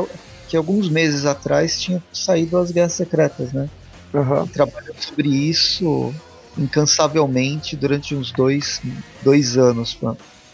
que 0.52 0.56
alguns 0.58 0.90
meses 0.90 1.24
atrás 1.24 1.80
tinha 1.80 2.02
saído 2.12 2.58
as 2.58 2.70
Guerras 2.70 2.92
Secretas, 2.92 3.54
né? 3.54 3.70
Uhum. 4.12 4.46
Trabalhando 4.48 5.00
sobre 5.00 5.26
isso 5.26 6.14
incansavelmente 6.58 7.74
durante 7.74 8.14
uns 8.14 8.30
dois, 8.30 8.82
dois 9.22 9.56
anos, 9.56 9.98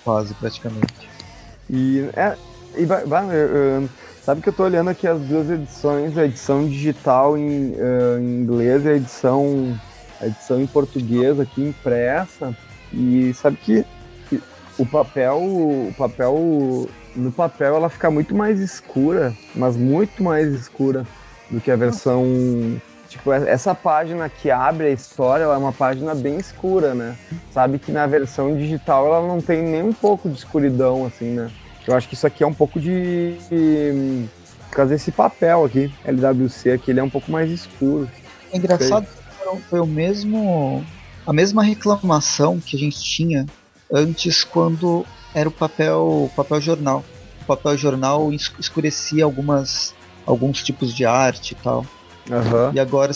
quase 0.05 0.35
praticamente. 0.35 0.95
E, 1.69 2.09
é, 2.15 2.37
e 2.77 2.85
vai, 2.85 3.03
sabe 4.23 4.41
que 4.41 4.51
eu 4.51 4.53
tô 4.53 4.63
olhando 4.63 4.89
aqui 4.89 5.09
as 5.09 5.21
duas 5.23 5.51
edições, 5.51 6.17
a 6.17 6.27
edição 6.27 6.69
digital 6.69 7.37
em, 7.37 7.73
uh, 7.73 8.21
em 8.21 8.43
inglês 8.43 8.85
e 8.85 8.89
a 8.91 8.95
edição, 8.95 9.77
a 10.21 10.29
edição 10.29 10.61
em 10.61 10.67
português 10.69 11.41
aqui 11.41 11.61
impressa. 11.61 12.57
E 12.93 13.35
sabe 13.35 13.57
que 13.57 13.85
o 14.79 14.87
papel, 14.87 15.39
o 15.43 15.93
papel 15.99 16.89
no 17.19 17.33
papel 17.33 17.77
ela 17.77 17.89
fica 17.89 18.11
muito 18.11 18.35
mais 18.35 18.61
escura, 18.61 19.35
mas 19.55 19.77
muito 19.77 20.23
mais 20.23 20.53
escura 20.53 21.07
do 21.51 21.61
que 21.61 21.71
a 21.71 21.77
versão 21.77 22.81
tipo 23.09 23.33
essa 23.33 23.75
página 23.75 24.29
que 24.29 24.51
abre 24.51 24.87
a 24.87 24.91
história, 24.91 25.45
ela 25.45 25.55
é 25.55 25.59
uma 25.59 25.73
página 25.73 26.15
bem 26.15 26.37
escura, 26.37 26.95
né? 26.95 27.17
Sabe 27.51 27.79
que 27.79 27.91
na 27.91 28.07
versão 28.07 28.57
digital 28.57 29.07
ela 29.07 29.27
não 29.27 29.41
tem 29.41 29.63
nem 29.63 29.83
um 29.83 29.93
pouco 29.93 30.29
de 30.29 30.37
escuridão 30.37 31.07
assim, 31.07 31.31
né? 31.31 31.51
Eu 31.87 31.97
acho 31.97 32.07
que 32.07 32.15
isso 32.15 32.27
aqui 32.27 32.45
é 32.45 32.47
um 32.47 32.53
pouco 32.53 32.79
de, 32.79 33.33
de 33.49 34.29
por 34.69 34.77
causa 34.77 34.93
desse 34.93 35.11
papel 35.11 35.65
aqui, 35.65 35.93
LWC 36.05 36.73
aqui, 36.73 36.91
ele 36.91 37.01
é 37.01 37.03
um 37.03 37.09
pouco 37.09 37.33
mais 37.33 37.51
escuro. 37.51 38.09
É 38.53 38.59
engraçado 38.59 39.07
que 39.07 39.63
foi 39.63 39.81
o 39.81 39.87
mesmo 39.87 40.85
a 41.27 41.33
mesma 41.33 41.63
reclamação 41.63 42.61
que 42.61 42.77
a 42.77 42.79
gente 42.79 43.03
tinha 43.03 43.47
antes 43.91 44.45
quando 44.45 45.07
era 45.35 45.49
o 45.49 45.53
papel 45.53 46.31
papel 46.35 46.61
jornal. 46.61 47.05
O 47.43 47.45
papel 47.45 47.77
jornal 47.77 48.31
escurecia 48.33 49.25
algumas 49.25 49.95
alguns 50.27 50.63
tipos 50.63 50.93
de 50.95 51.05
arte 51.05 51.53
e 51.53 51.55
tal. 51.57 51.87
Uhum. 52.29 52.73
E 52.75 52.81
agora 52.81 53.13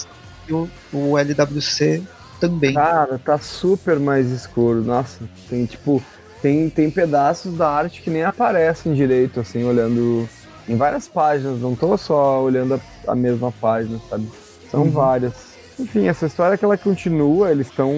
o, 0.50 0.68
o 0.92 1.18
LWC 1.18 2.02
também. 2.40 2.74
Cara, 2.74 3.18
tá 3.18 3.38
super 3.38 3.98
mais 3.98 4.30
escuro. 4.30 4.82
Nossa, 4.82 5.20
tem 5.48 5.66
tipo 5.66 6.02
tem, 6.40 6.68
tem 6.68 6.90
pedaços 6.90 7.56
da 7.56 7.70
arte 7.70 8.02
que 8.02 8.10
nem 8.10 8.24
aparecem 8.24 8.94
direito, 8.94 9.38
assim, 9.38 9.62
olhando 9.62 10.28
em 10.68 10.76
várias 10.76 11.06
páginas, 11.06 11.60
não 11.60 11.76
tô 11.76 11.96
só 11.96 12.42
olhando 12.42 12.74
a, 12.74 13.12
a 13.12 13.14
mesma 13.14 13.52
página, 13.52 14.00
sabe? 14.10 14.28
São 14.70 14.82
uhum. 14.82 14.90
várias. 14.90 15.52
Enfim, 15.78 16.08
essa 16.08 16.26
história 16.26 16.58
que 16.58 16.64
ela 16.64 16.76
continua, 16.76 17.50
eles 17.50 17.68
estão 17.68 17.90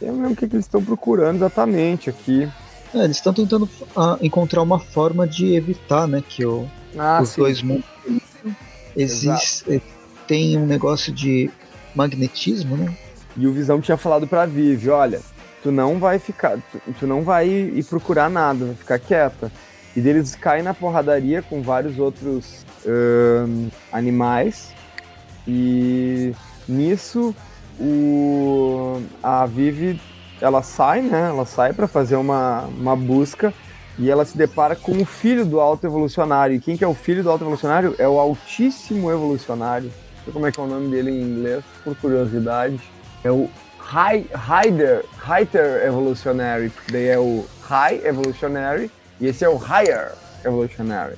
eu 0.00 0.12
não 0.12 0.22
lembro 0.22 0.32
o 0.32 0.36
que, 0.36 0.48
que 0.48 0.56
eles 0.56 0.66
estão 0.66 0.84
procurando 0.84 1.36
exatamente 1.36 2.10
aqui. 2.10 2.48
É, 2.94 3.04
eles 3.04 3.16
estão 3.16 3.34
tentando 3.34 3.64
uh, 3.64 4.16
encontrar 4.22 4.62
uma 4.62 4.78
forma 4.78 5.26
de 5.26 5.54
evitar, 5.54 6.06
né, 6.06 6.22
que 6.26 6.46
o, 6.46 6.68
ah, 6.96 7.20
os 7.20 7.30
sim. 7.30 7.40
dois 7.40 7.60
mundos 7.60 7.84
existe, 8.96 9.82
tem 10.28 10.56
um 10.56 10.64
negócio 10.64 11.12
de 11.12 11.50
magnetismo, 11.94 12.76
né? 12.76 12.96
E 13.36 13.46
o 13.48 13.52
Visão 13.52 13.80
tinha 13.80 13.96
falado 13.96 14.28
pra 14.28 14.46
Vivi, 14.46 14.88
olha, 14.90 15.20
tu 15.60 15.72
não 15.72 15.98
vai 15.98 16.20
ficar, 16.20 16.56
tu, 16.70 16.80
tu 17.00 17.06
não 17.06 17.22
vai 17.22 17.48
ir 17.48 17.84
procurar 17.84 18.30
nada, 18.30 18.66
vai 18.66 18.74
ficar 18.76 18.98
quieta. 19.00 19.50
E 19.96 20.00
deles 20.00 20.34
caem 20.36 20.62
na 20.62 20.74
porradaria 20.74 21.42
com 21.42 21.62
vários 21.62 21.98
outros 21.98 22.64
uh, 22.84 23.70
animais. 23.92 24.72
E 25.46 26.32
nisso 26.68 27.34
o, 27.78 29.00
a 29.22 29.46
Vivi 29.46 30.00
ela 30.44 30.62
sai, 30.62 31.00
né? 31.00 31.28
Ela 31.30 31.46
sai 31.46 31.72
para 31.72 31.88
fazer 31.88 32.16
uma, 32.16 32.64
uma 32.66 32.94
busca 32.94 33.52
e 33.98 34.10
ela 34.10 34.26
se 34.26 34.36
depara 34.36 34.76
com 34.76 34.92
o 34.92 35.04
filho 35.06 35.46
do 35.46 35.58
alto 35.58 35.86
evolucionário. 35.86 36.54
E 36.54 36.60
quem 36.60 36.76
que 36.76 36.84
é 36.84 36.86
o 36.86 36.92
filho 36.92 37.22
do 37.22 37.30
alto 37.30 37.44
evolucionário? 37.44 37.94
É 37.98 38.06
o 38.06 38.18
altíssimo 38.18 39.10
evolucionário. 39.10 39.86
Não 39.86 40.24
sei 40.24 40.32
como 40.34 40.46
é 40.46 40.52
que 40.52 40.60
é 40.60 40.62
o 40.62 40.66
nome 40.66 40.90
dele 40.90 41.10
em 41.10 41.22
inglês, 41.22 41.64
por 41.82 41.96
curiosidade. 41.96 42.78
É 43.24 43.30
o 43.30 43.48
High, 43.78 44.26
Higher 44.34 45.86
Evolutionary. 45.86 46.70
Daí 46.92 47.06
é 47.06 47.18
o 47.18 47.46
High 47.62 48.02
Evolutionary 48.04 48.90
e 49.18 49.26
esse 49.26 49.44
é 49.46 49.48
o 49.48 49.56
Higher 49.56 50.12
Evolutionary. 50.44 51.16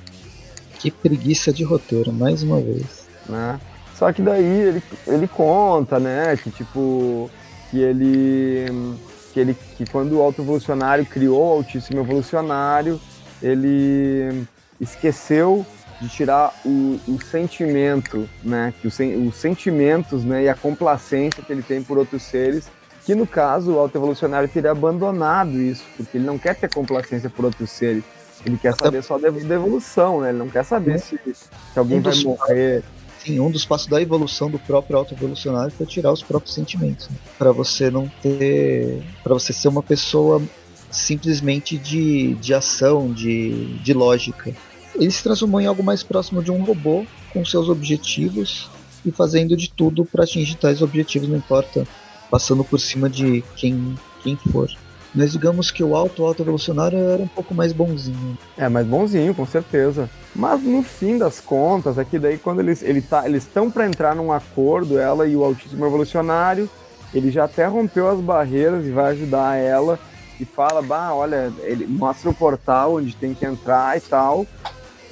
Que 0.79 0.89
preguiça 0.89 1.51
de 1.51 1.65
roteiro, 1.65 2.13
mais 2.13 2.43
uma 2.43 2.61
vez. 2.61 3.07
Né? 3.27 3.59
Só 3.93 4.13
que 4.13 4.21
daí 4.21 4.45
ele, 4.45 4.83
ele 5.05 5.27
conta, 5.27 5.99
né, 5.99 6.37
que 6.37 6.51
tipo, 6.51 7.29
que 7.69 7.79
ele, 7.79 8.95
que 9.37 9.41
ele, 9.41 9.57
que 9.77 9.85
quando 9.85 10.13
o 10.13 10.21
alto 10.23 10.41
evolucionário 10.41 11.05
criou 11.05 11.49
o 11.49 11.57
altíssimo 11.57 11.99
evolucionário, 11.99 12.99
ele 13.39 14.43
esqueceu 14.81 15.63
de 16.01 16.09
tirar 16.09 16.51
o, 16.65 16.99
o 17.07 17.19
sentimento, 17.21 18.27
né, 18.43 18.73
que 18.81 18.87
os, 18.87 18.97
os 18.99 19.35
sentimentos, 19.35 20.23
né, 20.23 20.45
e 20.45 20.49
a 20.49 20.55
complacência 20.55 21.43
que 21.43 21.53
ele 21.53 21.61
tem 21.61 21.83
por 21.83 21.99
outros 21.99 22.23
seres, 22.23 22.67
que 23.05 23.13
no 23.13 23.27
caso 23.27 23.73
o 23.73 23.79
alto 23.79 23.95
evolucionário 23.95 24.49
teria 24.49 24.71
abandonado 24.71 25.61
isso, 25.61 25.83
porque 25.95 26.17
ele 26.17 26.25
não 26.25 26.39
quer 26.39 26.55
ter 26.55 26.73
complacência 26.73 27.29
por 27.29 27.45
outros 27.45 27.69
seres. 27.69 28.03
Ele 28.43 28.57
quer 28.57 28.75
saber 28.75 29.03
só 29.03 29.17
da 29.17 29.27
evolução, 29.27 30.21
né? 30.21 30.29
Ele 30.29 30.37
não 30.37 30.47
quer 30.47 30.63
saber 30.63 30.99
se, 30.99 31.19
se 31.25 31.49
alguém 31.75 31.99
vai 31.99 32.15
morrer, 32.23 32.83
Sim, 33.19 33.39
um 33.39 33.51
dos 33.51 33.65
passos 33.65 33.87
da 33.87 34.01
evolução 34.01 34.49
do 34.49 34.59
próprio 34.59 34.97
auto-evolucionário 34.97 35.71
foi 35.71 35.85
tirar 35.85 36.11
os 36.11 36.23
próprios 36.23 36.53
sentimentos. 36.53 37.09
Né? 37.09 37.17
para 37.37 37.51
você 37.51 37.89
não 37.91 38.07
ter. 38.21 39.01
para 39.23 39.33
você 39.33 39.53
ser 39.53 39.67
uma 39.67 39.83
pessoa 39.83 40.41
simplesmente 40.89 41.77
de, 41.77 42.35
de 42.35 42.53
ação, 42.53 43.11
de, 43.11 43.77
de 43.79 43.93
lógica. 43.93 44.55
Ele 44.95 45.11
se 45.11 45.21
transformou 45.21 45.61
em 45.61 45.65
algo 45.65 45.83
mais 45.83 46.01
próximo 46.01 46.41
de 46.41 46.51
um 46.51 46.63
robô 46.63 47.05
com 47.31 47.45
seus 47.45 47.69
objetivos 47.69 48.69
e 49.05 49.11
fazendo 49.11 49.55
de 49.55 49.69
tudo 49.69 50.03
para 50.05 50.23
atingir 50.23 50.55
tais 50.55 50.81
objetivos, 50.81 51.29
não 51.29 51.37
importa, 51.37 51.87
passando 52.31 52.63
por 52.63 52.79
cima 52.79 53.09
de 53.09 53.43
quem, 53.55 53.95
quem 54.23 54.35
for. 54.51 54.69
Mas 55.17 55.31
digamos 55.31 55.71
que 55.71 55.83
o 55.83 55.95
alto 55.95 56.23
alto 56.23 56.43
evolucionário 56.43 56.99
era 56.99 57.23
um 57.23 57.27
pouco 57.27 57.55
mais 57.55 57.73
bonzinho. 57.73 58.37
É, 58.55 58.69
mais 58.69 58.85
bonzinho, 58.85 59.33
com 59.33 59.47
certeza. 59.47 60.07
Mas 60.35 60.61
no 60.61 60.83
fim 60.83 61.17
das 61.17 61.39
contas, 61.39 61.97
é 61.97 62.05
daí 62.19 62.37
quando 62.37 62.59
eles 62.59 62.83
ele 62.83 63.01
tá, 63.01 63.27
eles 63.27 63.41
estão 63.41 63.71
para 63.71 63.87
entrar 63.87 64.15
num 64.15 64.31
acordo, 64.31 64.99
ela 64.99 65.25
e 65.25 65.35
o 65.35 65.43
altíssimo 65.43 65.83
evolucionário, 65.83 66.69
ele 67.11 67.31
já 67.31 67.45
até 67.45 67.65
rompeu 67.65 68.07
as 68.07 68.19
barreiras 68.19 68.85
e 68.85 68.91
vai 68.91 69.13
ajudar 69.13 69.55
ela 69.55 69.97
e 70.39 70.45
fala, 70.45 70.83
bah, 70.83 71.11
olha, 71.15 71.51
ele 71.61 71.87
mostra 71.87 72.29
o 72.29 72.33
portal 72.33 72.97
onde 72.97 73.15
tem 73.15 73.33
que 73.33 73.43
entrar 73.43 73.97
e 73.97 74.01
tal. 74.01 74.45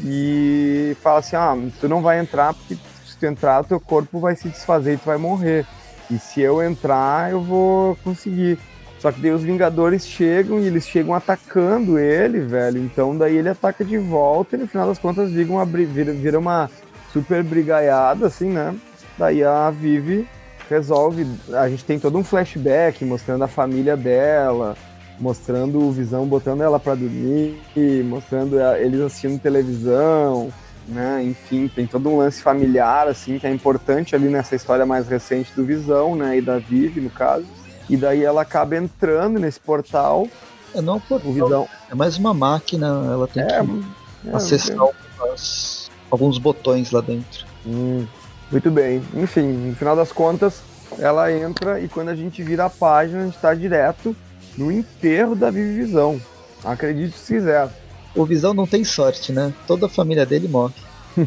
E 0.04 0.96
fala 1.02 1.18
assim, 1.18 1.36
ah, 1.36 1.58
tu 1.82 1.90
não 1.90 2.04
vai 2.04 2.20
entrar 2.20 2.54
porque 2.54 2.78
se 3.08 3.18
tu 3.18 3.26
entrar, 3.26 3.64
teu 3.64 3.80
corpo 3.80 4.20
vai 4.20 4.36
se 4.36 4.50
desfazer 4.50 4.94
e 4.94 4.98
tu 4.98 5.06
vai 5.06 5.18
morrer. 5.18 5.66
E 6.12 6.20
se 6.20 6.42
eu 6.42 6.62
entrar, 6.62 7.32
eu 7.32 7.42
vou 7.42 7.96
conseguir. 8.04 8.60
Só 9.06 9.12
que 9.12 9.22
daí 9.22 9.30
os 9.30 9.44
Vingadores 9.44 10.04
chegam 10.04 10.60
e 10.60 10.66
eles 10.66 10.88
chegam 10.88 11.14
atacando 11.14 12.00
ele, 12.00 12.40
velho. 12.40 12.80
Então 12.80 13.16
daí 13.16 13.38
ele 13.38 13.50
ataca 13.50 13.86
de 13.86 14.00
volta 14.00 14.56
e 14.56 14.60
no 14.60 14.68
final 14.68 14.88
das 14.88 14.98
contas 14.98 15.30
vira 15.30 15.52
uma, 15.52 15.64
vira, 15.64 16.40
uma 16.40 16.72
super 17.14 17.44
brigaiada, 17.44 18.26
assim, 18.26 18.50
né? 18.50 18.76
Daí 19.16 19.44
a 19.44 19.70
Vivi 19.70 20.28
resolve. 20.68 21.28
A 21.54 21.70
gente 21.70 21.86
tem 21.86 22.00
todo 22.00 22.18
um 22.18 22.24
flashback 22.24 23.06
mostrando 23.06 23.44
a 23.44 23.48
família 23.48 23.96
dela, 23.96 24.76
mostrando 25.20 25.84
o 25.84 25.92
Visão 25.92 26.26
botando 26.26 26.62
ela 26.62 26.80
para 26.80 26.96
dormir, 26.96 27.62
mostrando 28.06 28.60
eles 28.60 29.02
assistindo 29.02 29.40
televisão, 29.40 30.52
né? 30.88 31.22
Enfim, 31.24 31.68
tem 31.68 31.86
todo 31.86 32.10
um 32.10 32.18
lance 32.18 32.42
familiar 32.42 33.08
assim 33.08 33.38
que 33.38 33.46
é 33.46 33.52
importante 33.52 34.16
ali 34.16 34.30
nessa 34.30 34.56
história 34.56 34.84
mais 34.84 35.08
recente 35.08 35.54
do 35.56 35.64
Visão, 35.64 36.16
né? 36.16 36.40
E 36.40 36.42
da 36.42 36.58
Vivi, 36.58 37.02
no 37.02 37.12
caso. 37.12 37.46
E 37.90 37.98
daí 37.98 38.24
ela 38.24 38.42
acaba 38.42 38.76
entrando 38.76 39.40
nesse 39.40 39.60
portal. 39.60 40.28
É 40.74 40.82
não 40.82 40.94
é 40.94 40.98
um 40.98 41.00
portal, 41.00 41.34
Visão. 41.34 41.68
é 41.90 41.96
mais 41.96 42.18
uma 42.18 42.34
máquina, 42.34 42.88
ela 42.88 43.28
tem 43.28 43.44
é, 43.44 43.48
que 43.48 44.30
é, 44.30 44.36
acessar 44.36 44.78
algumas, 44.80 45.90
alguns 46.12 46.38
botões 46.38 46.92
lá 46.92 47.02
dentro. 47.02 47.46
Hum, 47.66 48.06
muito 48.52 48.70
bem. 48.72 49.02
Enfim, 49.14 49.48
no 49.70 49.76
final 49.76 49.96
das 49.96 50.12
contas, 50.12 50.62
ela 51.00 51.32
entra 51.32 51.80
e 51.80 51.88
quando 51.88 52.10
a 52.10 52.16
gente 52.16 52.44
vira 52.44 52.66
a 52.66 52.70
página, 52.70 53.22
a 53.22 53.26
gente 53.26 53.36
está 53.36 53.54
direto 53.54 54.16
no 54.58 54.72
enterro 54.72 55.36
da 55.36 55.50
Visão. 55.52 56.20
Acredite 56.64 57.18
se 57.18 57.36
quiser. 57.36 57.70
O 58.16 58.26
Visão 58.26 58.54
não 58.54 58.66
tem 58.66 58.84
sorte, 58.84 59.32
né? 59.32 59.54
Toda 59.68 59.88
a 59.88 59.90
família 59.90 60.26
dele 60.26 60.48
morre. 60.48 60.74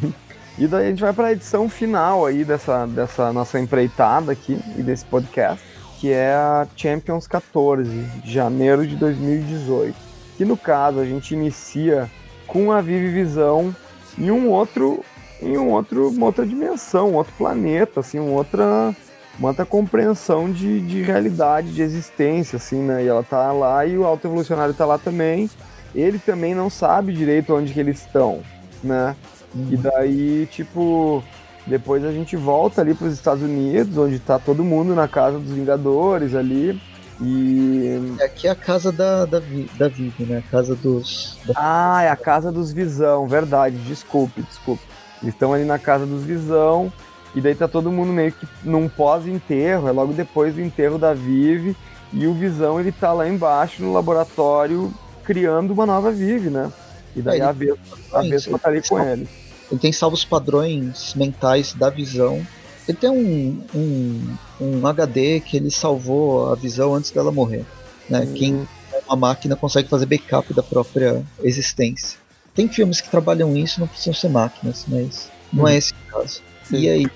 e 0.59 0.66
daí 0.66 0.86
a 0.86 0.90
gente 0.90 1.00
vai 1.00 1.12
para 1.12 1.28
a 1.28 1.32
edição 1.32 1.68
final 1.68 2.24
aí 2.24 2.44
dessa, 2.44 2.86
dessa 2.86 3.32
nossa 3.32 3.59
empreitada 3.61 4.32
aqui 4.32 4.59
e 4.76 4.82
desse 4.82 5.04
podcast, 5.04 5.62
que 5.99 6.12
é 6.12 6.32
a 6.32 6.66
Champions 6.76 7.26
14, 7.26 7.90
de 8.22 8.32
janeiro 8.32 8.86
de 8.86 8.96
2018. 8.96 9.96
Que 10.36 10.44
no 10.44 10.57
caso 10.57 11.01
a 11.01 11.05
gente 11.05 11.34
inicia 11.34 12.09
com 12.46 12.70
a 12.70 12.80
Vivi 12.80 13.09
Visão 13.09 13.74
em 14.16 14.30
um 14.30 14.49
outro 14.49 15.05
em 15.40 15.57
um 15.57 15.70
outro, 15.70 16.09
uma 16.09 16.26
outra 16.26 16.44
dimensão, 16.44 17.11
um 17.11 17.14
outro 17.14 17.32
planeta, 17.38 18.01
assim, 18.01 18.18
uma 18.18 18.32
outra 18.32 18.94
uma 19.38 19.51
outra 19.51 19.64
compreensão 19.64 20.51
de, 20.51 20.80
de 20.80 21.03
realidade, 21.03 21.72
de 21.72 21.80
existência, 21.80 22.57
assim, 22.57 22.82
né? 22.82 23.05
E 23.05 23.09
ela 23.09 23.22
tá 23.22 23.53
lá 23.53 23.86
e 23.86 23.96
o 23.96 24.05
alto 24.05 24.26
evolucionário 24.26 24.74
tá 24.74 24.84
lá 24.84 24.99
também. 24.99 25.49
Ele 25.94 26.18
também 26.18 26.55
não 26.55 26.68
sabe 26.68 27.12
direito 27.12 27.55
onde 27.55 27.72
que 27.72 27.78
eles 27.78 28.01
estão, 28.01 28.40
né? 28.82 29.14
Uhum. 29.55 29.68
E 29.70 29.76
daí, 29.76 30.49
tipo, 30.51 31.22
depois 31.68 32.04
a 32.04 32.10
gente 32.10 32.36
volta 32.36 32.80
ali 32.80 32.94
para 32.94 33.06
os 33.06 33.14
Estados 33.14 33.42
Unidos, 33.42 33.96
onde 33.96 34.18
tá 34.18 34.38
todo 34.38 34.64
mundo 34.64 34.94
na 34.94 35.06
casa 35.06 35.38
dos 35.38 35.52
Vingadores 35.52 36.34
ali. 36.34 36.80
E. 37.20 38.16
Aqui 38.22 38.46
é 38.46 38.50
a 38.50 38.54
casa 38.54 38.90
da, 38.90 39.24
da, 39.24 39.40
da 39.76 39.88
Vivi, 39.88 40.24
né? 40.24 40.38
A 40.38 40.50
casa 40.50 40.74
dos. 40.74 41.36
Da... 41.46 41.54
Ah, 41.56 42.02
é 42.02 42.08
a 42.08 42.16
casa 42.16 42.50
dos 42.50 42.72
Visão, 42.72 43.26
verdade. 43.26 43.76
Desculpe, 43.78 44.42
desculpe. 44.42 44.82
Eles 45.22 45.34
estão 45.34 45.52
ali 45.52 45.64
na 45.64 45.78
casa 45.78 46.06
dos 46.06 46.22
Visão. 46.24 46.92
E 47.34 47.40
daí 47.40 47.54
tá 47.54 47.68
todo 47.68 47.92
mundo 47.92 48.12
meio 48.12 48.32
que 48.32 48.48
num 48.64 48.88
pós-enterro, 48.88 49.86
é 49.86 49.92
logo 49.92 50.12
depois 50.12 50.54
do 50.54 50.62
enterro 50.62 50.98
da 50.98 51.12
Vive, 51.12 51.76
e 52.12 52.26
o 52.26 52.32
Visão 52.32 52.80
ele 52.80 52.90
tá 52.90 53.12
lá 53.12 53.28
embaixo 53.28 53.82
no 53.82 53.92
laboratório 53.92 54.92
criando 55.24 55.72
uma 55.72 55.84
nova 55.84 56.10
Vive, 56.10 56.48
né? 56.48 56.72
E 57.14 57.20
daí 57.20 57.40
é, 57.40 57.44
a 57.44 57.52
Vespa, 57.52 57.98
a 58.14 58.22
Vespa 58.22 58.58
tá 58.58 58.68
ali 58.70 58.80
com 58.80 58.98
ele. 58.98 59.28
Ele 59.70 59.80
tem 59.80 59.92
salvos 59.92 60.24
padrões 60.24 61.14
mentais 61.14 61.72
da 61.74 61.90
Visão. 61.90 62.44
Ele 62.86 62.96
tem 62.96 63.10
um, 63.10 63.62
um, 63.74 64.36
um 64.60 64.86
HD 64.86 65.40
que 65.40 65.56
ele 65.56 65.70
salvou 65.70 66.50
a 66.52 66.54
Visão 66.54 66.94
antes 66.94 67.10
dela 67.10 67.30
morrer. 67.30 67.64
Né? 68.08 68.20
Hum. 68.20 68.34
Quem 68.34 68.68
é 68.92 69.00
uma 69.06 69.16
máquina 69.16 69.56
consegue 69.56 69.88
fazer 69.88 70.06
backup 70.06 70.52
da 70.54 70.62
própria 70.62 71.22
existência. 71.42 72.18
Tem 72.54 72.66
filmes 72.68 73.00
que 73.00 73.10
trabalham 73.10 73.56
isso, 73.56 73.80
não 73.80 73.86
precisam 73.86 74.14
ser 74.14 74.28
máquinas, 74.28 74.84
mas 74.88 75.30
não 75.52 75.64
hum. 75.64 75.68
é 75.68 75.76
esse 75.76 75.92
o 75.92 76.12
caso. 76.12 76.42
Sim. 76.64 76.76
E 76.78 76.88
aí 76.88 77.06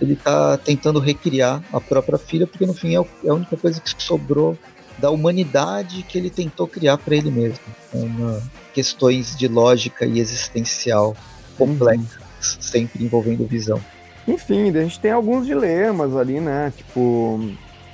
ele 0.00 0.16
tá 0.16 0.56
tentando 0.56 1.00
recriar 1.00 1.62
a 1.72 1.80
própria 1.80 2.18
filha, 2.18 2.46
porque 2.46 2.66
no 2.66 2.72
fim 2.72 2.96
é, 2.96 3.04
é 3.24 3.30
a 3.30 3.34
única 3.34 3.56
coisa 3.56 3.80
que 3.80 4.02
sobrou 4.02 4.56
da 4.96 5.10
humanidade 5.10 6.02
que 6.02 6.18
ele 6.18 6.30
tentou 6.30 6.66
criar 6.66 6.98
para 6.98 7.16
ele 7.16 7.30
mesmo. 7.30 7.64
Uma, 7.92 8.42
questões 8.72 9.36
de 9.36 9.48
lógica 9.48 10.04
e 10.06 10.18
existencial 10.18 11.16
complexas, 11.58 12.16
uhum. 12.16 12.60
sempre 12.60 13.04
envolvendo 13.04 13.46
visão. 13.46 13.80
Enfim, 14.26 14.70
a 14.70 14.82
gente 14.82 15.00
tem 15.00 15.10
alguns 15.10 15.46
dilemas 15.46 16.14
ali, 16.14 16.38
né? 16.38 16.72
Tipo, 16.76 17.40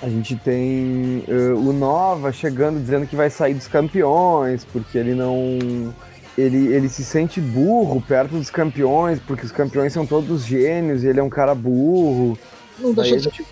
a 0.03 0.09
gente 0.09 0.37
tem 0.37 1.25
uh, 1.29 1.57
o 1.57 1.73
Nova 1.73 2.33
chegando 2.33 2.81
dizendo 2.81 3.07
que 3.07 3.17
vai 3.17 3.31
sair 3.31 3.55
dos 3.55 3.69
campeões, 3.69 4.65
porque 4.65 4.99
ele 4.99 5.15
não 5.15 5.93
ele, 6.37 6.67
ele 6.75 6.89
se 6.89 7.05
sente 7.05 7.41
burro 7.41 8.01
perto 8.01 8.33
dos 8.33 8.51
campeões, 8.51 9.21
porque 9.21 9.47
os 9.47 9.53
campeões 9.53 9.93
são 9.93 10.05
todos 10.05 10.45
gênios 10.45 11.05
e 11.05 11.07
ele 11.07 11.21
é 11.21 11.23
um 11.23 11.31
cara 11.31 11.55
burro. 11.55 12.37
Não 12.79 12.93
deixa 12.93 13.17
de 13.17 13.23
gente... 13.25 13.47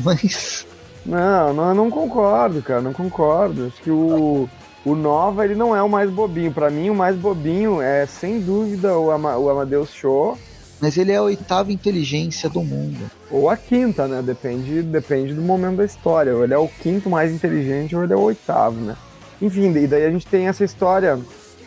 mas. 0.00 0.66
Não, 1.04 1.52
não, 1.52 1.74
não 1.74 1.90
concordo, 1.90 2.60
cara, 2.62 2.80
não 2.80 2.92
concordo. 2.92 3.66
Acho 3.66 3.82
que 3.82 3.90
o, 3.90 4.48
o 4.86 4.94
Nova 4.94 5.44
ele 5.44 5.56
não 5.56 5.74
é 5.74 5.82
o 5.82 5.88
mais 5.88 6.08
bobinho. 6.08 6.52
Para 6.52 6.70
mim, 6.70 6.90
o 6.90 6.94
mais 6.94 7.16
bobinho 7.16 7.82
é 7.82 8.06
sem 8.06 8.40
dúvida 8.40 8.96
o, 8.96 9.10
Ama, 9.10 9.36
o 9.36 9.50
Amadeus 9.50 9.92
Show. 9.92 10.38
Mas 10.80 10.96
ele 10.96 11.10
é 11.10 11.16
a 11.16 11.22
oitava 11.22 11.72
inteligência 11.72 12.48
do 12.48 12.62
mundo. 12.62 13.10
Ou 13.28 13.50
a 13.50 13.56
quinta, 13.56 14.06
né? 14.06 14.22
Depende, 14.22 14.82
depende 14.82 15.34
do 15.34 15.42
momento 15.42 15.78
da 15.78 15.84
história. 15.84 16.36
Ou 16.36 16.44
ele 16.44 16.54
é 16.54 16.58
o 16.58 16.68
quinto 16.68 17.10
mais 17.10 17.32
inteligente 17.32 17.96
ou 17.96 18.04
ele 18.04 18.12
é 18.12 18.16
o 18.16 18.20
oitavo, 18.20 18.80
né? 18.80 18.96
Enfim, 19.42 19.76
e 19.76 19.88
daí 19.88 20.04
a 20.04 20.10
gente 20.10 20.24
tem 20.24 20.46
essa 20.46 20.64
história 20.64 21.18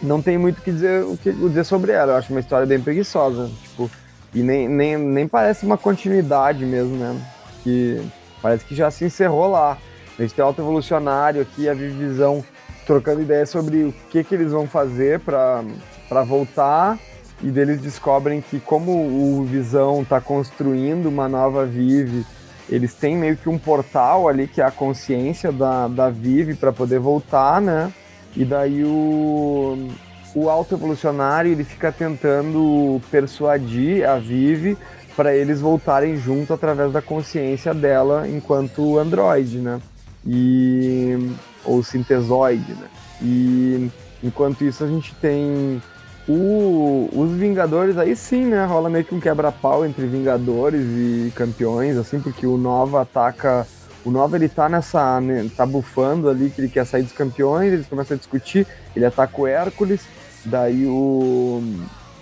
não 0.02 0.22
tem 0.22 0.38
muito 0.38 0.60
o 0.60 0.62
que 0.62 0.72
dizer, 0.72 1.04
o 1.04 1.18
que 1.18 1.30
dizer 1.30 1.66
sobre 1.66 1.92
ela. 1.92 2.14
Eu 2.14 2.18
acho 2.18 2.32
uma 2.32 2.40
história 2.40 2.66
bem 2.66 2.80
preguiçosa. 2.80 3.50
Tipo, 3.64 3.92
e 4.34 4.42
nem, 4.42 4.70
nem, 4.70 4.98
nem 4.98 5.28
parece 5.28 5.66
uma 5.66 5.78
continuidade 5.78 6.66
mesmo, 6.66 6.96
né? 6.96 7.20
Que 7.64 8.02
parece 8.42 8.64
que 8.64 8.74
já 8.74 8.90
se 8.90 9.04
encerrou 9.04 9.52
lá. 9.52 9.78
A 10.18 10.22
gente 10.22 10.34
tem 10.34 10.42
o 10.42 10.48
Alto 10.48 10.62
Evolucionário 10.62 11.42
aqui, 11.42 11.68
a 11.68 11.74
Visão 11.74 12.44
trocando 12.90 13.22
ideias 13.22 13.52
sobre 13.52 13.84
o 13.84 13.94
que, 14.10 14.24
que 14.24 14.34
eles 14.34 14.52
vão 14.52 14.66
fazer 14.66 15.20
para 15.20 16.24
voltar. 16.26 16.98
E 17.44 17.52
deles 17.52 17.80
descobrem 17.80 18.42
que, 18.42 18.60
como 18.60 18.92
o 18.92 19.46
Visão 19.46 20.02
está 20.02 20.20
construindo 20.20 21.06
uma 21.06 21.30
nova 21.30 21.68
Vive, 21.68 22.26
eles 22.68 22.96
têm 22.96 23.16
meio 23.16 23.38
que 23.38 23.48
um 23.48 23.60
portal 23.60 24.28
ali 24.28 24.48
que 24.48 24.60
é 24.60 24.66
a 24.66 24.72
consciência 24.72 25.52
da, 25.52 25.88
da 25.88 26.10
Vive 26.10 26.56
para 26.56 26.74
poder 26.74 26.98
voltar, 26.98 27.62
né? 27.62 27.94
E 28.36 28.44
daí 28.44 28.84
o, 28.84 29.88
o 30.34 30.50
alto 30.50 30.74
evolucionário 30.74 31.52
ele 31.52 31.64
fica 31.64 31.92
tentando 31.92 33.00
persuadir 33.12 34.04
a 34.10 34.18
Vive 34.18 34.76
para 35.16 35.36
eles 35.36 35.62
voltarem 35.62 36.18
junto 36.18 36.54
através 36.54 36.92
da 36.92 37.04
consciência 37.04 37.72
dela 37.72 38.28
enquanto 38.28 38.98
androide, 38.98 39.60
né? 39.60 39.80
E 40.26 41.32
ou 41.70 41.84
sintesoide, 41.84 42.74
né? 42.74 42.88
E 43.22 43.90
enquanto 44.24 44.64
isso 44.64 44.84
a 44.84 44.88
gente 44.88 45.14
tem 45.16 45.82
o, 46.28 47.10
os 47.14 47.32
Vingadores 47.32 47.98
aí 47.98 48.16
sim, 48.16 48.46
né? 48.46 48.66
Rola 48.66 48.90
meio 48.90 49.06
que 49.06 49.14
um 49.14 49.20
quebra-pau 49.20 49.86
entre 49.86 50.06
Vingadores 50.06 50.82
e 50.82 51.32
campeões, 51.36 51.98
assim, 51.98 52.20
porque 52.20 52.46
o 52.46 52.58
Nova 52.58 53.02
ataca 53.02 53.68
o 54.06 54.12
Nova 54.12 54.38
ele 54.38 54.48
tá 54.48 54.70
nessa. 54.70 55.20
Né, 55.20 55.50
tá 55.56 55.66
bufando 55.66 56.30
ali 56.30 56.50
que 56.50 56.62
ele 56.62 56.70
quer 56.70 56.86
sair 56.86 57.04
dos 57.04 57.12
campeões, 57.12 57.74
eles 57.74 57.88
começam 57.88 58.16
a 58.16 58.18
discutir, 58.18 58.66
ele 58.96 59.06
ataca 59.06 59.40
o 59.40 59.48
Hércules, 59.48 60.02
daí 60.46 60.86
o. 60.86 61.62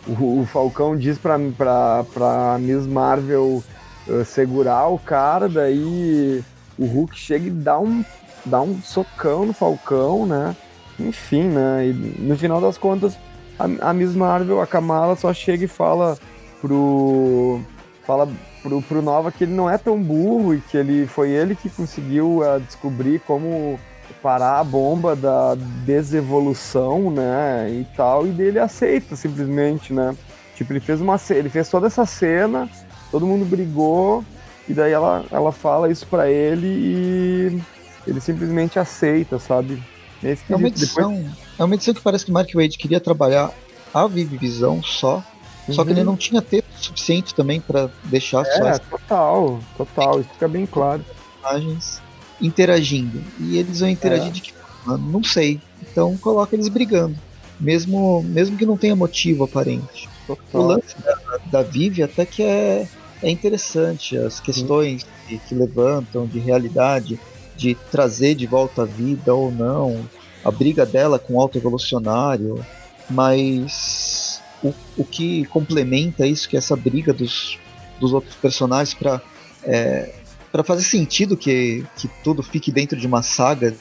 O, 0.08 0.46
Falcão 0.46 0.96
diz 0.96 1.18
pra, 1.18 1.38
pra, 1.58 2.06
pra 2.14 2.58
Miss 2.62 2.88
Marvel 2.88 3.62
uh, 4.08 4.24
segurar 4.24 4.88
o 4.88 4.98
cara, 4.98 5.50
daí 5.50 6.42
o 6.80 6.86
Hulk 6.86 7.20
chega 7.20 7.48
e 7.48 7.50
dá 7.50 7.78
um, 7.78 8.06
dá 8.46 8.62
um 8.62 8.82
socão 8.82 9.46
no 9.46 9.54
Falcão, 9.54 10.26
né? 10.26 10.56
Enfim, 11.00 11.44
né? 11.44 11.88
E 11.88 11.94
no 11.94 12.38
final 12.38 12.60
das 12.60 12.78
contas, 12.78 13.18
a, 13.60 13.90
a 13.90 13.94
Miss 13.94 14.14
Marvel, 14.16 14.62
a 14.62 14.68
Kamala, 14.68 15.16
só 15.16 15.34
chega 15.34 15.66
e 15.66 15.68
fala 15.68 16.18
pro. 16.62 17.62
Fala 18.06 18.28
pro, 18.64 18.82
pro 18.82 19.02
Nova 19.02 19.32
que 19.32 19.44
ele 19.44 19.54
não 19.54 19.70
é 19.70 19.78
tão 19.78 20.02
burro 20.02 20.54
e 20.56 20.62
que 20.62 20.78
ele 20.78 21.06
foi 21.06 21.30
ele 21.30 21.56
que 21.56 21.70
conseguiu 21.70 22.40
uh, 22.40 22.60
descobrir 22.60 23.20
como 23.20 23.78
parar 24.22 24.60
a 24.60 24.64
bomba 24.64 25.16
da 25.16 25.56
desevolução, 25.86 27.12
né, 27.12 27.70
e 27.70 27.86
tal, 27.96 28.26
e 28.26 28.32
dele 28.32 28.60
aceita 28.60 29.16
simplesmente, 29.16 29.94
né? 29.94 30.16
Tipo, 30.56 30.74
ele 30.74 30.80
fez 30.80 31.02
uma 31.02 31.20
ele 31.30 31.50
fez 31.50 31.70
toda 31.70 31.88
essa 31.88 32.06
cena, 32.06 32.70
todo 33.12 33.28
mundo 33.28 33.46
brigou, 33.46 34.24
e 34.68 34.74
daí 34.74 34.92
ela, 34.92 35.24
ela 35.32 35.52
fala 35.52 35.92
isso 35.92 36.08
para 36.08 36.30
ele 36.30 36.68
e 36.68 37.62
ele 38.08 38.22
simplesmente 38.22 38.80
aceita, 38.80 39.38
sabe? 39.38 39.82
É, 40.24 40.36
é 40.50 40.56
uma 40.56 40.68
edição, 40.68 41.14
Depois... 41.14 41.38
é 41.60 41.64
uma 41.64 41.76
edição 41.76 41.94
que 41.94 42.02
parece 42.02 42.26
que 42.26 42.32
Mark 42.32 42.50
Wade 42.54 42.78
queria 42.78 43.00
trabalhar 43.00 43.52
a 43.94 44.08
Vivi 44.08 44.38
Visão 44.38 44.82
só, 44.82 45.24
uhum. 45.68 45.74
só 45.74 45.84
que 45.84 45.92
ele 45.92 46.00
uhum. 46.00 46.08
não 46.08 46.18
tinha 46.18 46.42
texto 46.42 46.68
suficiente 46.78 47.36
também 47.36 47.60
para 47.62 47.90
deixar 48.06 48.46
é. 48.46 48.68
É, 48.68 48.78
total, 48.80 49.60
total, 49.76 50.22
isso 50.22 50.30
fica 50.30 50.48
bem 50.48 50.66
claro. 50.66 51.04
Personagens 51.42 52.02
interagindo. 52.42 53.22
E 53.40 53.58
eles 53.58 53.80
vão 53.80 53.90
interagir 53.90 54.28
é. 54.28 54.32
de 54.32 54.42
que 54.42 54.54
forma? 54.54 54.98
Não 54.98 55.24
sei. 55.24 55.60
Então 55.82 56.16
coloca 56.18 56.56
eles 56.56 56.68
brigando. 56.68 57.16
Mesmo, 57.60 58.24
mesmo 58.24 58.56
que 58.56 58.66
não 58.66 58.78
tenha 58.78 58.96
motivo 58.96 59.44
aparente. 59.44 60.08
Total. 60.28 60.62
O 60.62 60.68
lance 60.68 60.96
da, 61.04 61.40
da 61.52 61.62
Vivi 61.64 62.04
até 62.04 62.26
que 62.26 62.44
é, 62.44 62.88
é 63.24 63.30
interessante. 63.30 64.18
As 64.18 64.40
questões 64.40 65.06
que, 65.28 65.38
que 65.40 65.56
levantam 65.56 66.28
de 66.28 66.38
realidade, 66.38 67.20
de 67.58 67.76
trazer 67.92 68.36
de 68.36 68.46
volta 68.46 68.84
a 68.84 68.86
vida 68.86 69.34
ou 69.34 69.52
não, 69.52 70.08
a 70.46 70.52
briga 70.52 70.86
dela 70.86 71.18
com 71.18 71.34
o 71.34 71.42
alto 71.42 71.58
evolucionário, 71.58 72.66
mas 73.10 74.42
o, 74.64 74.74
o 74.98 75.04
que 75.04 75.46
complementa 75.46 76.26
isso, 76.26 76.48
que 76.48 76.56
é 76.56 76.60
essa 76.60 76.76
briga 76.76 77.12
dos, 77.12 77.58
dos 78.00 78.14
outros 78.14 78.36
personagens 78.36 78.94
para 78.94 79.22
é, 79.64 80.14
para 80.52 80.64
fazer 80.64 80.84
sentido 80.84 81.36
que, 81.36 81.86
que 81.98 82.10
tudo 82.24 82.42
fique 82.42 82.72
dentro 82.72 82.98
de 82.98 83.06
uma 83.06 83.22
saga 83.22 83.76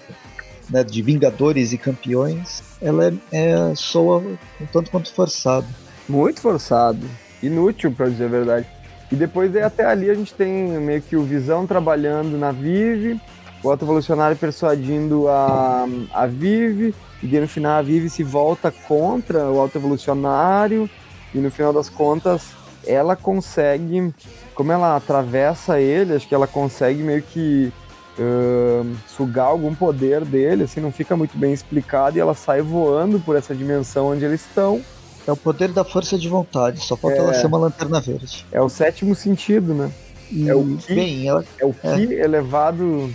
né, 0.68 0.82
de 0.82 1.00
Vingadores 1.00 1.72
e 1.72 1.78
campeões, 1.78 2.62
ela 2.82 3.06
é, 3.06 3.14
é 3.32 3.74
soa 3.74 4.18
um 4.18 4.66
tanto 4.72 4.90
quanto 4.90 5.12
forçado. 5.12 5.66
Muito 6.08 6.40
forçado. 6.40 7.06
Inútil, 7.42 7.92
para 7.92 8.08
dizer 8.08 8.24
a 8.24 8.28
verdade. 8.28 8.66
E 9.10 9.14
depois 9.14 9.54
até 9.56 9.84
ali 9.84 10.10
a 10.10 10.14
gente 10.14 10.34
tem 10.34 10.52
meio 10.80 11.00
que 11.00 11.16
o 11.16 11.22
Visão 11.22 11.66
trabalhando 11.66 12.36
na 12.36 12.50
Vive, 12.50 13.20
o 13.66 13.70
Auto 13.70 13.84
Evolucionário 13.84 14.36
persuadindo 14.36 15.28
a, 15.28 15.86
a 16.12 16.26
Vive, 16.26 16.94
e 17.22 17.26
no 17.26 17.48
final 17.48 17.78
a 17.78 17.82
Vive 17.82 18.08
se 18.08 18.22
volta 18.22 18.70
contra 18.70 19.50
o 19.50 19.58
Auto 19.58 19.76
Evolucionário, 19.76 20.88
e 21.34 21.38
no 21.38 21.50
final 21.50 21.72
das 21.72 21.88
contas 21.88 22.50
ela 22.86 23.16
consegue, 23.16 24.14
como 24.54 24.70
ela 24.70 24.96
atravessa 24.96 25.80
ele, 25.80 26.14
acho 26.14 26.28
que 26.28 26.34
ela 26.34 26.46
consegue 26.46 27.02
meio 27.02 27.22
que 27.22 27.72
uh, 28.18 28.96
sugar 29.08 29.46
algum 29.46 29.74
poder 29.74 30.24
dele, 30.24 30.62
assim, 30.62 30.80
não 30.80 30.92
fica 30.92 31.16
muito 31.16 31.36
bem 31.36 31.52
explicado, 31.52 32.16
e 32.16 32.20
ela 32.20 32.34
sai 32.34 32.62
voando 32.62 33.18
por 33.18 33.34
essa 33.34 33.54
dimensão 33.54 34.08
onde 34.08 34.24
eles 34.24 34.42
estão. 34.42 34.80
É 35.26 35.32
o 35.32 35.36
poder 35.36 35.72
da 35.72 35.82
força 35.82 36.16
de 36.16 36.28
vontade, 36.28 36.78
só 36.80 36.96
falta 36.96 37.16
é, 37.16 37.18
ela 37.18 37.34
ser 37.34 37.48
uma 37.48 37.58
lanterna 37.58 38.00
verde. 38.00 38.46
É 38.52 38.62
o 38.62 38.68
sétimo 38.68 39.12
sentido, 39.12 39.74
né? 39.74 39.90
E, 40.30 40.48
é 40.48 40.54
o 40.54 40.76
que, 40.76 40.94
bem, 40.94 41.26
ela, 41.26 41.44
é 41.58 41.66
o 41.66 41.72
que 41.72 42.14
é. 42.14 42.24
elevado. 42.24 43.12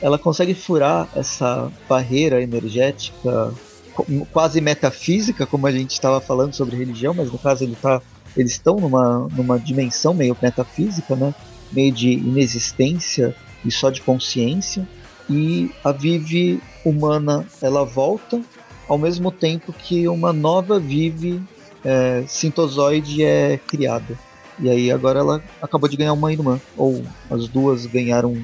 Ela 0.00 0.18
consegue 0.18 0.54
furar 0.54 1.08
essa 1.14 1.70
barreira 1.88 2.42
energética 2.42 3.52
quase 4.32 4.60
metafísica, 4.60 5.46
como 5.46 5.66
a 5.66 5.72
gente 5.72 5.92
estava 5.92 6.20
falando 6.20 6.54
sobre 6.54 6.76
religião, 6.76 7.12
mas 7.12 7.30
no 7.30 7.38
caso 7.38 7.64
ele 7.64 7.76
tá, 7.76 8.00
eles 8.36 8.52
estão 8.52 8.76
numa, 8.76 9.28
numa 9.32 9.58
dimensão 9.58 10.14
meio 10.14 10.36
metafísica, 10.40 11.14
né? 11.14 11.34
meio 11.72 11.92
de 11.92 12.12
inexistência 12.12 13.34
e 13.64 13.70
só 13.70 13.90
de 13.90 14.00
consciência. 14.00 14.88
E 15.28 15.70
a 15.84 15.92
Vive 15.92 16.60
humana 16.84 17.46
ela 17.60 17.84
volta 17.84 18.40
ao 18.88 18.98
mesmo 18.98 19.30
tempo 19.30 19.72
que 19.72 20.08
uma 20.08 20.32
nova 20.32 20.80
Vive 20.80 21.40
é, 21.84 22.24
sintozoide 22.26 23.22
é 23.22 23.58
criada. 23.58 24.18
E 24.58 24.68
aí 24.68 24.90
agora 24.90 25.20
ela 25.20 25.42
acabou 25.62 25.88
de 25.88 25.96
ganhar 25.96 26.12
uma 26.12 26.32
irmã, 26.32 26.60
ou 26.76 27.02
as 27.30 27.48
duas 27.48 27.86
ganharam 27.86 28.36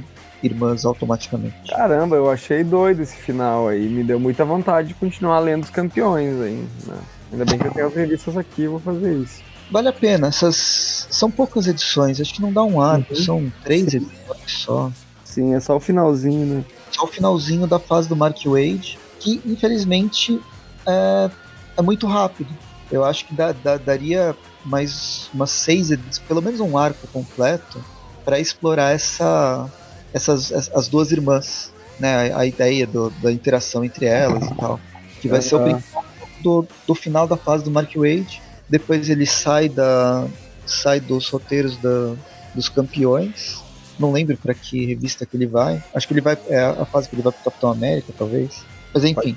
irmãs 0.43 0.85
automaticamente. 0.85 1.71
Caramba, 1.71 2.17
eu 2.17 2.31
achei 2.31 2.63
doido 2.63 3.03
esse 3.03 3.17
final 3.17 3.69
aí. 3.69 3.89
Me 3.89 4.05
deu 4.05 4.21
muita 4.21 4.45
vontade 4.45 4.89
de 4.89 4.95
continuar 4.95 5.39
lendo 5.41 5.65
os 5.65 5.71
campeões 5.71 6.41
aí. 6.41 6.67
Né? 6.87 6.97
Ainda 7.33 7.45
bem 7.45 7.59
que 7.59 7.67
eu 7.67 7.73
tenho 7.73 7.87
as 7.87 7.95
revistas 7.95 8.37
aqui, 8.37 8.67
vou 8.67 8.81
fazer 8.81 9.15
isso. 9.15 9.43
Vale 9.71 9.89
a 9.89 9.93
pena, 9.93 10.29
essas 10.29 11.09
são 11.11 11.31
poucas 11.31 11.67
edições, 11.67 12.21
acho 12.21 12.35
que 12.35 12.41
não 12.41 12.53
dá 12.53 12.63
um 12.63 12.81
arco, 12.81 13.13
uhum. 13.15 13.21
são 13.21 13.53
três 13.65 13.91
Sim. 13.91 13.97
edições 13.97 14.41
só. 14.47 14.93
Sim, 15.25 15.55
é 15.55 15.61
só 15.61 15.77
o 15.77 15.81
finalzinho, 15.81 16.47
né? 16.47 16.65
Só 16.93 17.05
o 17.05 17.09
finalzinho 17.09 17.67
da 17.67 17.79
fase 17.79 18.09
do 18.09 18.15
Mark 18.15 18.39
Wade, 18.47 18.97
que 19.19 19.41
infelizmente 19.45 20.41
é, 20.87 21.31
é 21.77 21.83
muito 21.83 22.07
rápido. 22.07 22.49
Eu 22.91 23.05
acho 23.05 23.27
que 23.27 23.35
dá, 23.35 23.53
dá, 23.53 23.77
daria 23.77 24.37
mais 24.65 25.29
umas 25.35 25.51
seis 25.51 25.91
edições, 25.91 26.21
pelo 26.21 26.41
menos 26.41 26.61
um 26.61 26.79
arco 26.79 27.07
completo, 27.09 27.85
para 28.25 28.39
explorar 28.39 28.93
essa 28.93 29.69
essas 30.17 30.71
as 30.75 30.89
duas 30.89 31.13
irmãs, 31.13 31.73
né? 31.99 32.33
A, 32.33 32.41
a 32.41 32.47
ideia 32.47 32.87
do, 32.87 33.11
da 33.23 33.31
interação 33.31 33.85
entre 33.85 34.07
elas 34.07 34.47
e 34.51 34.55
tal. 34.55 34.81
Que 35.21 35.29
vai 35.29 35.43
ser 35.43 35.57
o 35.57 35.63
principal 35.63 36.05
do, 36.43 36.67
do 36.87 36.95
final 36.95 37.27
da 37.27 37.37
fase 37.37 37.65
do 37.65 37.71
Mark 37.71 37.95
Wade. 37.95 38.41
Depois 38.69 39.09
ele 39.09 39.27
sai 39.27 39.69
da 39.69 40.27
sai 40.67 41.01
dos 41.01 41.29
roteiros 41.29 41.77
da, 41.77 42.15
dos 42.55 42.69
campeões. 42.69 43.63
Não 43.99 44.13
lembro 44.13 44.37
para 44.37 44.53
que 44.53 44.85
revista 44.85 45.25
que 45.25 45.37
ele 45.37 45.47
vai. 45.47 45.83
Acho 45.95 46.07
que 46.07 46.13
ele 46.13 46.21
vai 46.21 46.37
é 46.49 46.61
a 46.61 46.85
fase 46.85 47.09
que 47.09 47.15
ele 47.15 47.23
vai 47.23 47.33
pro 47.33 47.45
Capitão 47.45 47.71
América, 47.71 48.13
talvez. 48.17 48.65
Mas 48.93 49.05
enfim, 49.05 49.37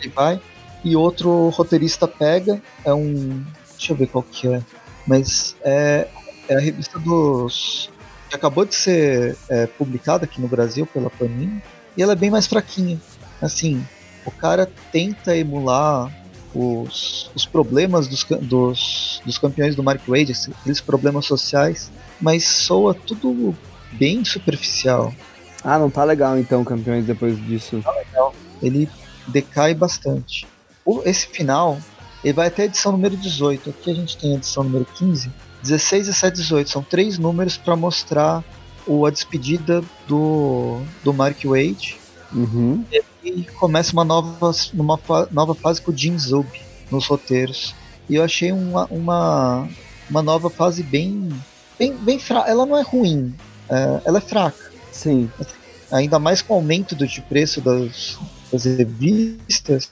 ele 0.00 0.12
vai 0.14 0.40
e 0.86 0.94
outro 0.94 1.48
roteirista 1.48 2.06
pega, 2.06 2.62
é 2.84 2.94
um, 2.94 3.44
deixa 3.76 3.92
eu 3.92 3.96
ver 3.96 4.06
qual 4.06 4.22
que 4.22 4.46
é, 4.46 4.62
mas 5.04 5.56
é, 5.64 6.06
é 6.48 6.54
a 6.54 6.60
revista 6.60 6.96
dos 7.00 7.90
que 8.28 8.34
acabou 8.34 8.64
de 8.64 8.74
ser 8.74 9.36
é, 9.48 9.66
publicada 9.66 10.24
aqui 10.24 10.40
no 10.40 10.48
Brasil 10.48 10.86
pela 10.86 11.10
Panini, 11.10 11.62
e 11.96 12.02
ela 12.02 12.12
é 12.12 12.16
bem 12.16 12.30
mais 12.30 12.46
fraquinha. 12.46 13.00
Assim, 13.40 13.84
o 14.24 14.30
cara 14.30 14.68
tenta 14.90 15.36
emular 15.36 16.12
os, 16.54 17.30
os 17.34 17.46
problemas 17.46 18.08
dos, 18.08 18.24
dos, 18.24 19.20
dos 19.24 19.38
campeões 19.38 19.76
do 19.76 19.82
Mark 19.82 20.00
Wade, 20.06 20.32
aqueles 20.60 20.80
problemas 20.80 21.26
sociais, 21.26 21.90
mas 22.20 22.44
soa 22.44 22.94
tudo 22.94 23.54
bem 23.92 24.24
superficial. 24.24 25.14
Ah, 25.62 25.78
não 25.78 25.90
tá 25.90 26.04
legal 26.04 26.38
então, 26.38 26.64
campeões, 26.64 27.04
depois 27.04 27.36
disso. 27.46 27.80
Tá 27.82 27.92
legal. 27.92 28.34
Ele 28.62 28.88
decai 29.28 29.74
bastante. 29.74 30.46
Esse 31.04 31.26
final, 31.26 31.78
ele 32.22 32.32
vai 32.32 32.46
até 32.46 32.62
a 32.62 32.66
edição 32.66 32.92
número 32.92 33.16
18. 33.16 33.70
Aqui 33.70 33.90
a 33.90 33.94
gente 33.94 34.16
tem 34.16 34.32
a 34.32 34.36
edição 34.36 34.64
número 34.64 34.84
15 34.84 35.30
16, 35.66 36.06
17 36.06 36.36
18 36.36 36.70
são 36.70 36.82
três 36.82 37.18
números 37.18 37.56
para 37.56 37.76
mostrar 37.76 38.44
o, 38.86 39.04
a 39.04 39.10
despedida 39.10 39.82
do, 40.06 40.80
do 41.02 41.12
Mark 41.12 41.44
Wade. 41.44 41.98
Uhum. 42.32 42.84
E 43.24 43.42
começa 43.58 43.92
uma 43.92 44.04
nova, 44.04 44.52
uma 44.72 44.96
fa 44.96 45.28
nova 45.30 45.54
fase 45.54 45.82
com 45.82 45.90
o 45.90 45.96
Jim 45.96 46.16
Zub 46.18 46.46
nos 46.90 47.06
roteiros. 47.06 47.74
E 48.08 48.14
eu 48.14 48.22
achei 48.22 48.52
uma, 48.52 48.86
uma, 48.86 49.68
uma 50.08 50.22
nova 50.22 50.48
fase 50.48 50.82
bem, 50.82 51.28
bem, 51.78 51.92
bem 51.96 52.18
fraca. 52.18 52.48
Ela 52.48 52.64
não 52.64 52.76
é 52.76 52.82
ruim, 52.82 53.34
é, 53.68 54.00
ela 54.04 54.18
é 54.18 54.20
fraca. 54.20 54.70
Sim. 54.92 55.30
Ainda 55.90 56.18
mais 56.18 56.42
com 56.42 56.54
o 56.54 56.56
aumento 56.56 56.94
do 56.94 57.06
de 57.06 57.20
preço 57.20 57.60
das, 57.60 58.18
das 58.52 58.64
revistas, 58.64 59.90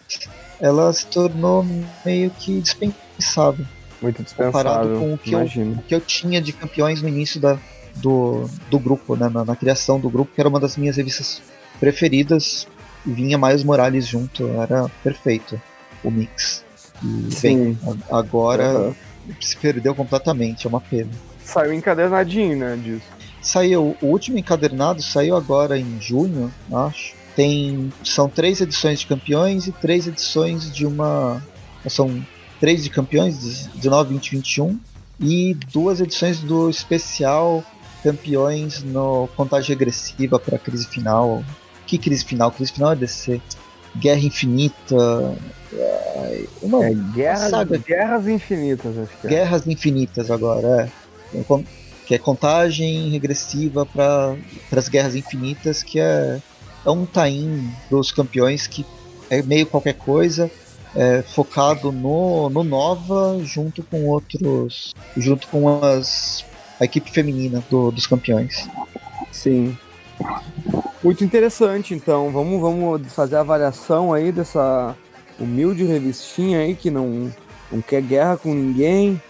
ela 0.60 0.92
se 0.92 1.06
tornou 1.06 1.64
meio 2.04 2.30
que 2.30 2.60
dispensável. 2.60 3.66
Muito 4.04 4.22
dispensável. 4.22 4.52
Comparado 4.52 4.98
com 4.98 5.14
o 5.14 5.18
que, 5.18 5.32
eu, 5.32 5.40
o 5.40 5.82
que 5.82 5.94
eu 5.94 6.00
tinha 6.00 6.40
de 6.42 6.52
campeões 6.52 7.00
no 7.00 7.08
início 7.08 7.40
da, 7.40 7.58
do, 7.96 8.48
do 8.70 8.78
grupo, 8.78 9.16
né, 9.16 9.30
na, 9.30 9.46
na, 9.46 9.56
criação 9.56 9.98
do 9.98 10.10
grupo, 10.10 10.30
que 10.34 10.40
era 10.40 10.48
uma 10.48 10.60
das 10.60 10.76
minhas 10.76 10.98
revistas 10.98 11.40
preferidas. 11.80 12.68
E 13.06 13.10
vinha 13.10 13.38
Miles 13.38 13.64
Morales 13.64 14.06
junto, 14.06 14.46
era 14.60 14.90
perfeito 15.02 15.60
o 16.02 16.10
mix. 16.10 16.62
E, 17.02 17.34
Sim. 17.34 17.56
Bem, 17.72 17.78
agora 18.10 18.94
se 19.40 19.56
perdeu 19.56 19.94
completamente, 19.94 20.66
é 20.66 20.68
uma 20.68 20.80
pena. 20.82 21.10
Saiu 21.42 21.72
encadernadinho, 21.72 22.58
né, 22.58 22.76
disso. 22.76 23.06
Saiu, 23.40 23.96
o 24.02 24.06
último 24.06 24.38
encadernado 24.38 25.02
saiu 25.02 25.34
agora 25.34 25.78
em 25.78 25.98
junho, 25.98 26.52
acho. 26.72 27.14
Tem, 27.34 27.90
são 28.04 28.28
três 28.28 28.60
edições 28.60 29.00
de 29.00 29.06
campeões 29.06 29.66
e 29.66 29.72
três 29.72 30.06
edições 30.06 30.72
de 30.72 30.86
uma. 30.86 31.42
São 31.88 32.24
três 32.60 32.82
de 32.82 32.90
campeões, 32.90 33.68
19, 33.74 34.14
20 34.14 34.30
21, 34.36 34.80
e 35.20 35.54
duas 35.72 36.00
edições 36.00 36.40
do 36.40 36.68
especial 36.68 37.64
campeões 38.02 38.82
no 38.82 39.28
contagem 39.34 39.70
regressiva 39.70 40.38
para 40.38 40.56
a 40.56 40.58
crise 40.58 40.86
final. 40.86 41.42
Que 41.86 41.96
crise 41.96 42.24
final? 42.24 42.50
Crise 42.50 42.72
final 42.72 42.92
é 42.92 42.96
DC. 42.96 43.40
Guerra 43.96 44.20
Infinita. 44.20 45.36
É, 45.72 46.44
uma 46.60 46.84
é, 46.84 46.94
guerra, 47.14 47.48
saga. 47.48 47.78
Guerras 47.78 48.28
Infinitas, 48.28 48.98
acho 48.98 49.16
que 49.20 49.26
é. 49.26 49.30
Guerras 49.30 49.66
Infinitas 49.66 50.30
agora, 50.30 50.90
é. 51.34 51.44
Que 52.06 52.14
é 52.14 52.18
contagem 52.18 53.08
regressiva 53.10 53.86
para 53.86 54.36
as 54.76 54.88
Guerras 54.88 55.14
Infinitas, 55.14 55.82
que 55.82 55.98
é, 55.98 56.40
é 56.84 56.90
um 56.90 57.06
tain 57.06 57.70
dos 57.90 58.12
campeões 58.12 58.66
que 58.66 58.84
é 59.30 59.42
meio 59.42 59.66
qualquer 59.66 59.94
coisa 59.94 60.50
é, 60.94 61.22
focado 61.22 61.90
no, 61.90 62.48
no 62.50 62.62
Nova 62.62 63.38
junto 63.42 63.82
com 63.82 64.06
outros. 64.06 64.94
junto 65.16 65.46
com 65.48 65.82
as, 65.84 66.44
a 66.80 66.84
equipe 66.84 67.10
feminina 67.10 67.62
do, 67.70 67.90
dos 67.90 68.06
campeões. 68.06 68.68
Sim. 69.32 69.76
Muito 71.02 71.24
interessante, 71.24 71.94
então. 71.94 72.30
Vamos, 72.30 72.60
vamos 72.60 73.12
fazer 73.12 73.36
a 73.36 73.40
avaliação 73.40 74.12
aí 74.12 74.30
dessa 74.30 74.96
humilde 75.38 75.84
revistinha 75.84 76.60
aí 76.60 76.74
que 76.74 76.90
não, 76.90 77.32
não 77.70 77.82
quer 77.82 78.00
guerra 78.02 78.36
com 78.36 78.54
ninguém. 78.54 79.20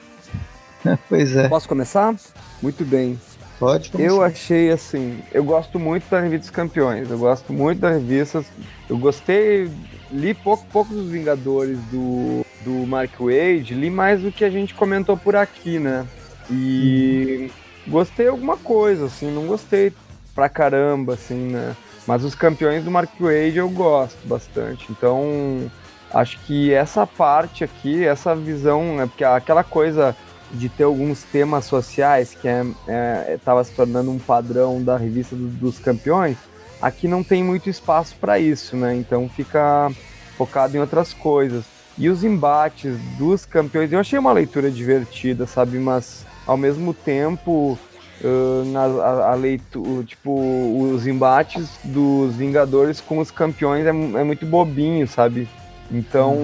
pois 1.08 1.34
é. 1.34 1.48
Posso 1.48 1.68
começar? 1.68 2.14
Muito 2.62 2.84
bem. 2.84 3.18
Pode 3.58 3.90
começar. 3.90 4.10
Eu 4.10 4.22
achei 4.22 4.70
assim, 4.70 5.20
eu 5.32 5.44
gosto 5.44 5.78
muito 5.78 6.08
da 6.10 6.20
revista 6.20 6.46
dos 6.46 6.50
campeões, 6.50 7.10
eu 7.10 7.18
gosto 7.18 7.52
muito 7.52 7.80
da 7.80 7.90
revista, 7.90 8.44
eu 8.88 8.98
gostei, 8.98 9.70
li 10.14 10.32
pouco, 10.32 10.64
pouco 10.72 10.94
dos 10.94 11.10
Vingadores 11.10 11.78
do, 11.90 12.46
do 12.64 12.86
Mark 12.86 13.10
Wade, 13.18 13.74
li 13.74 13.90
mais 13.90 14.22
do 14.22 14.30
que 14.30 14.44
a 14.44 14.50
gente 14.50 14.72
comentou 14.72 15.16
por 15.16 15.34
aqui, 15.34 15.78
né? 15.80 16.06
E 16.48 17.50
gostei 17.86 18.28
alguma 18.28 18.56
coisa, 18.56 19.06
assim, 19.06 19.30
não 19.30 19.46
gostei 19.46 19.92
pra 20.34 20.48
caramba, 20.48 21.14
assim, 21.14 21.50
né? 21.50 21.74
Mas 22.06 22.22
os 22.22 22.34
campeões 22.34 22.84
do 22.84 22.90
Mark 22.90 23.10
Wade 23.18 23.56
eu 23.56 23.68
gosto 23.68 24.26
bastante. 24.26 24.86
Então, 24.90 25.70
acho 26.12 26.38
que 26.40 26.72
essa 26.72 27.06
parte 27.06 27.64
aqui, 27.64 28.04
essa 28.04 28.36
visão, 28.36 28.96
né? 28.96 29.06
Porque 29.06 29.24
aquela 29.24 29.64
coisa 29.64 30.14
de 30.52 30.68
ter 30.68 30.84
alguns 30.84 31.24
temas 31.24 31.64
sociais 31.64 32.34
que 32.34 32.46
estava 32.46 33.60
é, 33.60 33.62
é, 33.62 33.64
se 33.64 33.72
tornando 33.72 34.10
um 34.12 34.18
padrão 34.18 34.80
da 34.82 34.96
revista 34.96 35.34
do, 35.34 35.48
dos 35.48 35.78
campeões, 35.80 36.36
aqui 36.84 37.08
não 37.08 37.24
tem 37.24 37.42
muito 37.42 37.70
espaço 37.70 38.14
para 38.20 38.38
isso, 38.38 38.76
né? 38.76 38.94
Então 38.94 39.26
fica 39.26 39.90
focado 40.36 40.76
em 40.76 40.80
outras 40.80 41.14
coisas. 41.14 41.64
E 41.96 42.10
os 42.10 42.22
embates 42.22 42.98
dos 43.16 43.46
campeões, 43.46 43.90
eu 43.90 43.98
achei 43.98 44.18
uma 44.18 44.32
leitura 44.32 44.70
divertida, 44.70 45.46
sabe? 45.46 45.78
Mas 45.78 46.26
ao 46.46 46.58
mesmo 46.58 46.92
tempo, 46.92 47.78
uh, 48.20 48.64
na, 48.66 48.82
a, 48.82 49.32
a 49.32 49.34
leitura, 49.34 50.04
tipo, 50.04 50.30
os 50.92 51.06
embates 51.06 51.70
dos 51.82 52.34
Vingadores 52.34 53.00
com 53.00 53.18
os 53.18 53.30
campeões 53.30 53.86
é, 53.86 53.90
é 53.90 54.24
muito 54.24 54.44
bobinho, 54.44 55.08
sabe? 55.08 55.48
Então, 55.90 56.36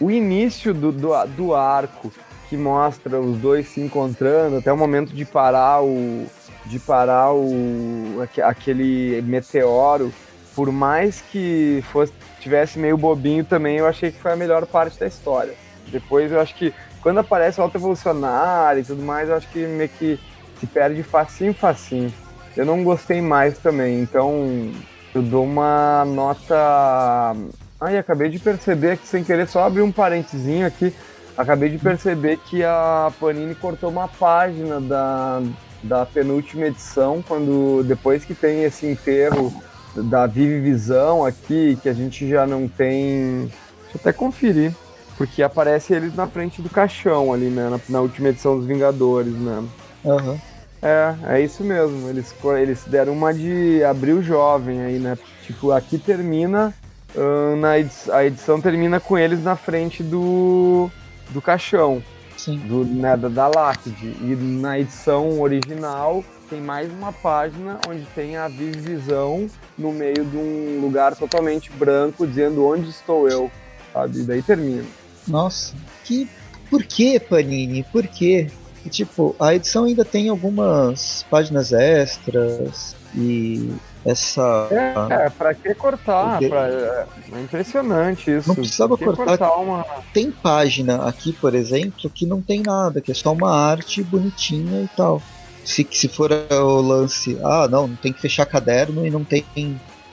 o 0.00 0.10
início 0.10 0.74
do, 0.74 0.90
do, 0.90 1.26
do 1.36 1.54
arco 1.54 2.10
que 2.48 2.56
mostra 2.56 3.20
os 3.20 3.36
dois 3.38 3.68
se 3.68 3.80
encontrando 3.80 4.56
até 4.56 4.72
o 4.72 4.76
momento 4.76 5.12
de 5.12 5.24
parar 5.24 5.82
o 5.82 6.26
de 6.68 6.78
parar 6.78 7.32
o 7.32 8.22
aquele 8.42 9.22
meteoro 9.22 10.12
por 10.54 10.70
mais 10.70 11.20
que 11.20 11.82
fosse 11.90 12.12
tivesse 12.40 12.78
meio 12.78 12.96
bobinho 12.96 13.44
também 13.44 13.78
eu 13.78 13.86
achei 13.86 14.12
que 14.12 14.20
foi 14.20 14.32
a 14.32 14.36
melhor 14.36 14.66
parte 14.66 14.98
da 14.98 15.06
história. 15.06 15.54
Depois 15.90 16.30
eu 16.30 16.40
acho 16.40 16.54
que 16.54 16.72
quando 17.00 17.18
aparece 17.18 17.60
o 17.60 17.62
alto 17.62 17.76
evolucionário 17.76 18.80
e 18.80 18.84
tudo 18.84 19.02
mais 19.02 19.28
eu 19.28 19.36
acho 19.36 19.48
que 19.48 19.66
meio 19.66 19.88
que 19.88 20.18
se 20.60 20.66
perde 20.66 21.02
facinho 21.02 21.54
facinho. 21.54 22.12
Eu 22.56 22.66
não 22.66 22.82
gostei 22.84 23.20
mais 23.20 23.58
também 23.58 24.00
então 24.00 24.70
eu 25.14 25.22
dou 25.22 25.44
uma 25.44 26.04
nota 26.04 27.34
ai 27.80 27.96
acabei 27.96 28.28
de 28.28 28.38
perceber 28.38 28.98
que 28.98 29.06
sem 29.06 29.24
querer 29.24 29.48
só 29.48 29.64
abrir 29.64 29.82
um 29.82 29.92
parentezinho 29.92 30.66
aqui 30.66 30.92
acabei 31.36 31.68
de 31.68 31.78
perceber 31.78 32.36
que 32.48 32.64
a 32.64 33.12
Panini 33.20 33.54
cortou 33.54 33.88
uma 33.90 34.08
página 34.08 34.80
da, 34.80 35.40
da 35.82 36.04
penúltima 36.04 36.66
edição, 36.66 37.22
quando 37.26 37.82
depois 37.84 38.24
que 38.24 38.34
tem 38.34 38.64
esse 38.64 38.86
enterro 38.86 39.52
da 39.94 40.26
Vive 40.26 40.60
Visão 40.60 41.24
aqui, 41.24 41.78
que 41.82 41.88
a 41.88 41.92
gente 41.92 42.28
já 42.28 42.46
não 42.46 42.68
tem. 42.68 43.50
Deixa 43.82 43.96
eu 43.96 44.00
até 44.00 44.12
conferir. 44.12 44.72
Porque 45.16 45.42
aparece 45.42 45.92
eles 45.92 46.14
na 46.14 46.28
frente 46.28 46.62
do 46.62 46.70
caixão 46.70 47.32
ali, 47.32 47.46
né? 47.46 47.68
Na, 47.68 47.80
na 47.88 48.00
última 48.00 48.28
edição 48.28 48.56
dos 48.56 48.66
Vingadores, 48.66 49.34
né? 49.34 49.64
Uhum. 50.04 50.38
É, 50.80 51.14
é 51.26 51.40
isso 51.40 51.64
mesmo. 51.64 52.08
Eles, 52.08 52.32
eles 52.56 52.84
deram 52.86 53.14
uma 53.14 53.34
de 53.34 53.82
abril 53.82 54.22
jovem 54.22 54.80
aí, 54.80 54.98
né? 54.98 55.18
Tipo, 55.44 55.72
aqui 55.72 55.98
termina. 55.98 56.72
Uh, 57.16 57.56
na 57.56 57.78
edição, 57.78 58.14
a 58.14 58.24
edição 58.24 58.60
termina 58.60 59.00
com 59.00 59.18
eles 59.18 59.42
na 59.42 59.56
frente 59.56 60.02
do, 60.02 60.90
do 61.30 61.40
caixão. 61.42 62.02
Sim. 62.48 62.56
Do, 62.66 62.82
né, 62.84 63.14
da, 63.14 63.28
da 63.28 63.46
Láctide. 63.46 64.16
E 64.22 64.34
na 64.34 64.78
edição 64.78 65.38
original 65.38 66.24
tem 66.48 66.62
mais 66.62 66.90
uma 66.90 67.12
página 67.12 67.78
onde 67.86 68.06
tem 68.14 68.36
a 68.38 68.48
visão 68.48 69.46
no 69.76 69.92
meio 69.92 70.24
de 70.24 70.36
um 70.36 70.80
lugar 70.80 71.14
totalmente 71.14 71.70
branco, 71.70 72.26
dizendo 72.26 72.64
onde 72.64 72.88
estou 72.88 73.28
eu, 73.28 73.50
sabe? 73.92 74.20
E 74.20 74.22
daí 74.22 74.42
termina. 74.42 74.84
Nossa, 75.26 75.74
que. 76.04 76.28
Por 76.70 76.82
que, 76.84 77.18
Panini? 77.18 77.82
Por 77.84 78.06
quê? 78.06 78.50
E, 78.84 78.90
tipo, 78.90 79.34
a 79.40 79.54
edição 79.54 79.84
ainda 79.84 80.04
tem 80.04 80.28
algumas 80.28 81.24
páginas 81.30 81.72
extras 81.72 82.94
e 83.14 83.72
essa. 84.08 84.68
É, 84.70 85.26
é 85.26 85.30
pra 85.30 85.54
que 85.54 85.74
cortar? 85.74 86.38
Pra... 86.38 86.68
É 86.68 87.40
impressionante 87.42 88.30
isso. 88.30 88.48
Não 88.48 88.54
precisava 88.54 88.96
cortar. 88.96 89.24
cortar 89.24 89.56
uma... 89.56 89.84
Tem 90.12 90.30
página 90.30 91.06
aqui, 91.06 91.32
por 91.32 91.54
exemplo, 91.54 92.08
que 92.10 92.24
não 92.24 92.40
tem 92.40 92.62
nada, 92.62 93.00
que 93.00 93.10
é 93.10 93.14
só 93.14 93.32
uma 93.32 93.54
arte 93.54 94.02
bonitinha 94.02 94.82
e 94.82 94.88
tal. 94.96 95.22
Se, 95.64 95.86
se 95.90 96.08
for 96.08 96.30
o 96.32 96.80
lance, 96.80 97.38
ah, 97.44 97.68
não, 97.70 97.88
não 97.88 97.96
tem 97.96 98.12
que 98.12 98.20
fechar 98.20 98.46
caderno 98.46 99.06
e 99.06 99.10
não 99.10 99.22
tem 99.22 99.44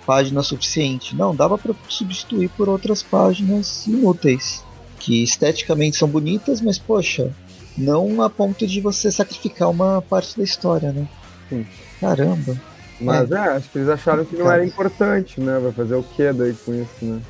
página 0.06 0.44
suficiente. 0.44 1.16
Não, 1.16 1.36
dava 1.36 1.58
para 1.58 1.74
substituir 1.88 2.50
por 2.50 2.68
outras 2.68 3.02
páginas 3.02 3.88
inúteis. 3.88 4.64
Que 5.00 5.24
esteticamente 5.24 5.98
são 5.98 6.08
bonitas, 6.08 6.62
mas 6.62 6.78
poxa, 6.78 7.32
não 7.78 8.22
a 8.22 8.30
ponto 8.30 8.66
de 8.66 8.82
você 8.82 9.12
sacrificar 9.12 9.70
uma 9.70 10.02
parte 10.02 10.38
da 10.38 10.44
história, 10.44 10.92
né? 10.92 11.08
Sim. 11.48 11.66
Caramba. 12.02 12.60
Mas 13.00 13.32
é. 13.32 13.36
é, 13.36 13.40
acho 13.40 13.70
que 13.70 13.78
eles 13.78 13.90
acharam 13.90 14.26
que 14.26 14.36
não 14.36 14.52
era 14.52 14.66
importante, 14.66 15.40
né? 15.42 15.60
Vai 15.60 15.72
fazer 15.72 15.96
o 15.96 16.04
que 16.04 16.32
daí 16.32 16.54
com 16.54 16.74
isso, 16.74 17.06
né? 17.06 17.22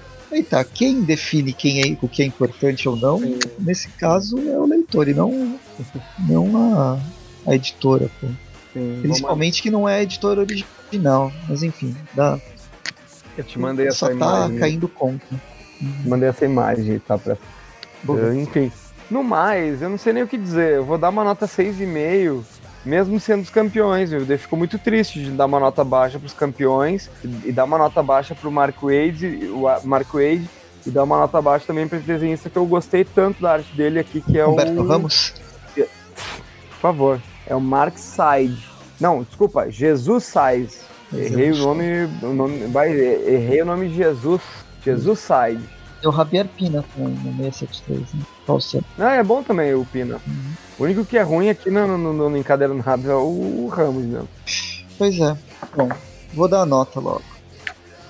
Tá, 0.50 0.64
quem 0.64 1.02
define 1.02 1.54
quem 1.54 1.82
é, 1.82 1.98
o 2.02 2.10
que 2.10 2.22
é 2.22 2.26
importante 2.26 2.90
ou 2.90 2.96
não, 2.98 3.20
Sim. 3.20 3.40
nesse 3.58 3.88
caso 3.90 4.38
é 4.38 4.58
o 4.58 4.66
leitor 4.66 5.08
e 5.08 5.14
não, 5.14 5.58
não 6.28 6.58
a, 6.58 7.00
a 7.48 7.56
editora, 7.56 8.10
pô. 8.20 8.28
Sim, 8.74 9.00
Principalmente 9.02 9.62
que 9.62 9.72
não 9.72 9.88
é 9.88 10.00
a 10.00 10.04
editora 10.04 10.42
original, 10.42 11.32
mas 11.48 11.64
enfim, 11.64 11.96
dá. 12.14 12.38
Eu 13.38 13.44
te 13.44 13.58
mandei 13.58 13.88
essa 13.88 14.08
Só 14.08 14.12
imagem. 14.12 14.48
Só 14.48 14.54
tá 14.54 14.60
caindo 14.60 14.88
conta. 14.90 15.26
Mandei 16.06 16.28
essa 16.28 16.46
imagem, 16.46 17.00
tá? 17.00 17.18
Pra... 17.18 17.38
Enfim. 18.36 18.72
No 19.10 19.24
mais, 19.24 19.82
eu 19.82 19.90
não 19.90 19.98
sei 19.98 20.14
nem 20.14 20.24
o 20.24 20.28
que 20.28 20.38
dizer. 20.38 20.76
Eu 20.76 20.86
vou 20.86 20.98
dar 20.98 21.10
uma 21.10 21.24
nota 21.24 21.46
6,5 21.46 22.44
mesmo 22.86 23.20
sendo 23.20 23.42
os 23.42 23.50
campeões. 23.50 24.12
Viu? 24.12 24.22
Ele 24.22 24.38
ficou 24.38 24.58
muito 24.58 24.78
triste 24.78 25.22
de 25.22 25.32
dar 25.32 25.46
uma 25.46 25.60
nota 25.60 25.84
baixa 25.84 26.20
para 26.20 26.28
os 26.28 26.34
campeões 26.34 27.10
e, 27.44 27.52
dar 27.52 27.66
uma 27.66 27.78
nota 27.78 28.04
baixa 28.04 28.36
para 28.36 28.48
o 28.48 28.52
Mark 28.52 28.76
Wade, 28.82 29.50
o 29.52 29.64
Wade 29.64 30.50
e 30.86 30.92
dar 30.92 31.04
uma 31.04 31.18
nota 31.18 31.42
baixa 31.42 31.66
também 31.66 31.88
para 31.88 31.98
esse 31.98 32.08
desenhista 32.08 32.50
que 32.50 32.58
eu 32.58 32.66
gostei 32.66 33.04
tanto 33.04 33.42
da 33.42 33.54
arte 33.54 33.76
dele 33.76 34.00
aqui, 34.00 34.22
que 34.22 34.38
é 34.38 34.46
Humberto 34.46 34.82
o. 34.82 34.88
Ramos? 34.88 35.34
Por 35.76 36.80
favor, 36.80 37.22
é 37.48 37.56
o 37.56 37.62
Mark 37.62 37.98
Side. 37.98 38.64
Não, 39.00 39.24
desculpa, 39.24 39.70
Jesus 39.72 40.24
Side. 40.26 40.70
Errei 41.14 41.52
o 41.52 41.58
nome, 41.58 42.10
o 42.22 42.34
nome, 42.34 42.62
errei 43.26 43.62
o 43.62 43.66
nome 43.66 43.90
de 43.90 43.96
Jesus. 43.96 44.42
Jesus 44.84 45.20
Side. 45.20 45.64
É 46.04 46.08
o 46.08 46.12
Javier 46.12 46.48
Pina 46.56 46.84
também 46.96 47.14
no 47.16 47.44
673, 47.52 48.14
né? 48.14 48.22
Qual 48.46 48.60
o 48.60 48.84
Ah, 49.00 49.16
é 49.16 49.24
bom 49.24 49.42
também 49.42 49.74
o 49.74 49.86
Pina. 49.86 50.20
Uhum. 50.28 50.54
O 50.78 50.84
único 50.84 51.06
que 51.06 51.18
é 51.18 51.22
ruim 51.22 51.50
aqui 51.50 51.72
no, 51.72 51.88
no, 51.88 52.14
no, 52.14 52.30
no 52.30 52.38
encadernado 52.38 53.10
é 53.10 53.16
o, 53.16 53.68
Ramos 53.68 54.04
mesmo. 54.04 54.30
Pois 54.98 55.20
é. 55.20 55.38
Bom, 55.76 55.90
vou 56.34 56.48
dar 56.48 56.62
a 56.62 56.66
nota 56.66 57.00
logo. 57.00 57.24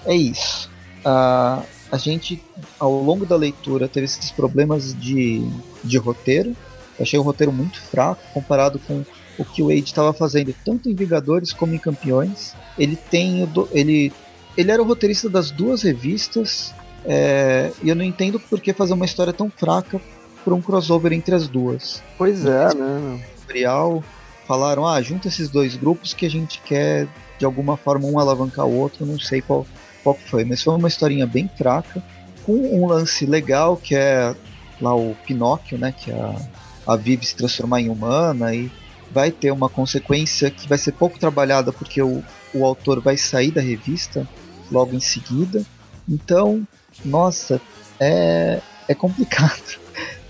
É 0.05 0.16
isso. 0.16 0.70
Uh, 1.01 1.63
a 1.91 1.97
gente, 1.97 2.41
ao 2.80 2.91
longo 2.91 3.26
da 3.26 3.36
leitura, 3.36 3.88
teve 3.88 4.05
esses 4.05 4.32
problemas 4.32 4.93
de, 4.99 5.47
de 5.84 5.97
roteiro. 5.97 6.55
achei 6.99 7.20
o 7.20 7.22
roteiro 7.22 7.53
muito 7.53 7.80
fraco 7.80 8.22
comparado 8.34 8.80
com 8.80 9.05
o 9.38 9.45
que 9.45 9.61
o 9.61 9.68
Wade 9.68 9.84
estava 9.84 10.13
fazendo, 10.13 10.53
tanto 10.66 10.89
em 10.89 10.95
Vingadores 10.95 11.53
como 11.53 11.76
em 11.76 11.78
Campeões. 11.80 12.55
Ele 12.78 12.95
tem 12.95 13.47
ele, 13.72 14.11
ele 14.57 14.72
era 14.72 14.82
o 14.82 14.86
roteirista 14.86 15.30
das 15.30 15.51
duas 15.51 15.84
revistas. 15.84 16.74
É, 17.05 17.72
e 17.84 17.89
eu 17.89 17.95
não 17.95 18.03
entendo 18.03 18.39
por 18.39 18.59
que 18.59 18.74
fazer 18.74 18.93
uma 18.93 19.05
história 19.05 19.32
tão 19.32 19.49
fraca 19.49 20.01
por 20.45 20.53
um 20.53 20.61
crossover 20.61 21.11
entre 21.11 21.33
as 21.33 21.47
duas. 21.47 22.03
Pois 22.19 22.45
é, 22.45 22.73
né? 22.75 23.19
Tutorial 23.41 24.03
falaram, 24.47 24.85
ah, 24.85 25.01
junta 25.01 25.27
esses 25.27 25.49
dois 25.49 25.75
grupos 25.75 26.13
que 26.13 26.23
a 26.23 26.29
gente 26.29 26.61
quer 26.63 27.07
de 27.39 27.45
alguma 27.45 27.75
forma 27.75 28.07
um 28.07 28.19
alavancar 28.19 28.65
o 28.65 28.77
outro, 28.77 29.05
não 29.05 29.19
sei 29.19 29.41
qual, 29.41 29.65
qual 30.03 30.15
foi, 30.15 30.45
mas 30.45 30.61
foi 30.61 30.75
uma 30.75 30.87
historinha 30.87 31.25
bem 31.25 31.49
fraca, 31.57 32.01
com 32.45 32.53
um 32.53 32.85
lance 32.85 33.25
legal 33.25 33.75
que 33.75 33.95
é 33.95 34.35
lá 34.79 34.95
o 34.95 35.15
Pinóquio, 35.25 35.79
né, 35.79 35.91
que 35.91 36.11
é 36.11 36.13
a, 36.13 36.93
a 36.93 36.95
Vivi 36.95 37.25
se 37.25 37.35
transformar 37.35 37.81
em 37.81 37.89
humana 37.89 38.53
e 38.53 38.71
vai 39.11 39.31
ter 39.31 39.51
uma 39.51 39.67
consequência 39.67 40.51
que 40.51 40.67
vai 40.67 40.77
ser 40.77 40.91
pouco 40.91 41.17
trabalhada 41.17 41.73
porque 41.73 42.01
o, 42.01 42.23
o 42.53 42.65
autor 42.65 43.01
vai 43.01 43.17
sair 43.17 43.49
da 43.49 43.61
revista 43.61 44.27
logo 44.71 44.93
em 44.93 44.99
seguida. 44.99 45.65
Então, 46.07 46.67
nossa, 47.03 47.59
é, 47.99 48.61
é 48.87 48.93
complicado 48.93 49.84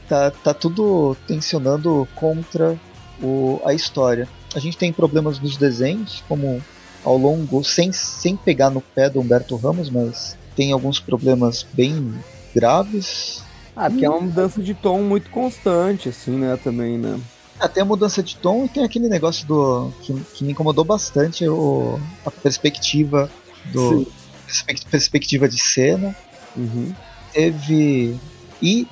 tá, 0.07 0.31
tá 0.31 0.53
tudo 0.53 1.15
tensionando 1.27 2.07
contra 2.15 2.79
o, 3.21 3.61
a 3.65 3.73
história. 3.73 4.27
A 4.53 4.59
gente 4.59 4.77
tem 4.77 4.91
problemas 4.91 5.39
nos 5.39 5.57
desenhos, 5.57 6.23
como 6.27 6.61
ao 7.03 7.17
longo, 7.17 7.63
sem, 7.63 7.91
sem 7.91 8.35
pegar 8.35 8.69
no 8.69 8.81
pé 8.81 9.09
do 9.09 9.19
Humberto 9.19 9.55
Ramos, 9.55 9.89
mas 9.89 10.37
tem 10.55 10.71
alguns 10.71 10.99
problemas 10.99 11.65
bem 11.73 12.13
graves. 12.53 13.43
Ah, 13.75 13.89
porque 13.89 14.05
é 14.05 14.09
uma 14.09 14.21
mudança 14.21 14.61
de 14.61 14.73
tom 14.73 15.01
muito 15.01 15.29
constante, 15.29 16.09
assim, 16.09 16.31
né, 16.31 16.57
também, 16.63 16.97
né? 16.97 17.19
É, 17.59 17.67
tem 17.67 17.83
a 17.83 17.85
mudança 17.85 18.21
de 18.21 18.35
tom 18.35 18.65
e 18.65 18.69
tem 18.69 18.83
aquele 18.83 19.07
negócio 19.07 19.47
do. 19.47 19.91
que, 20.01 20.13
que 20.33 20.43
me 20.43 20.51
incomodou 20.51 20.83
bastante, 20.83 21.47
o, 21.47 21.99
a 22.25 22.31
perspectiva 22.31 23.29
do. 23.71 24.07
perspectiva 24.89 25.47
de 25.47 25.57
cena. 25.61 26.15
Uhum. 26.55 26.93
Teve. 27.31 28.17
E 28.61 28.87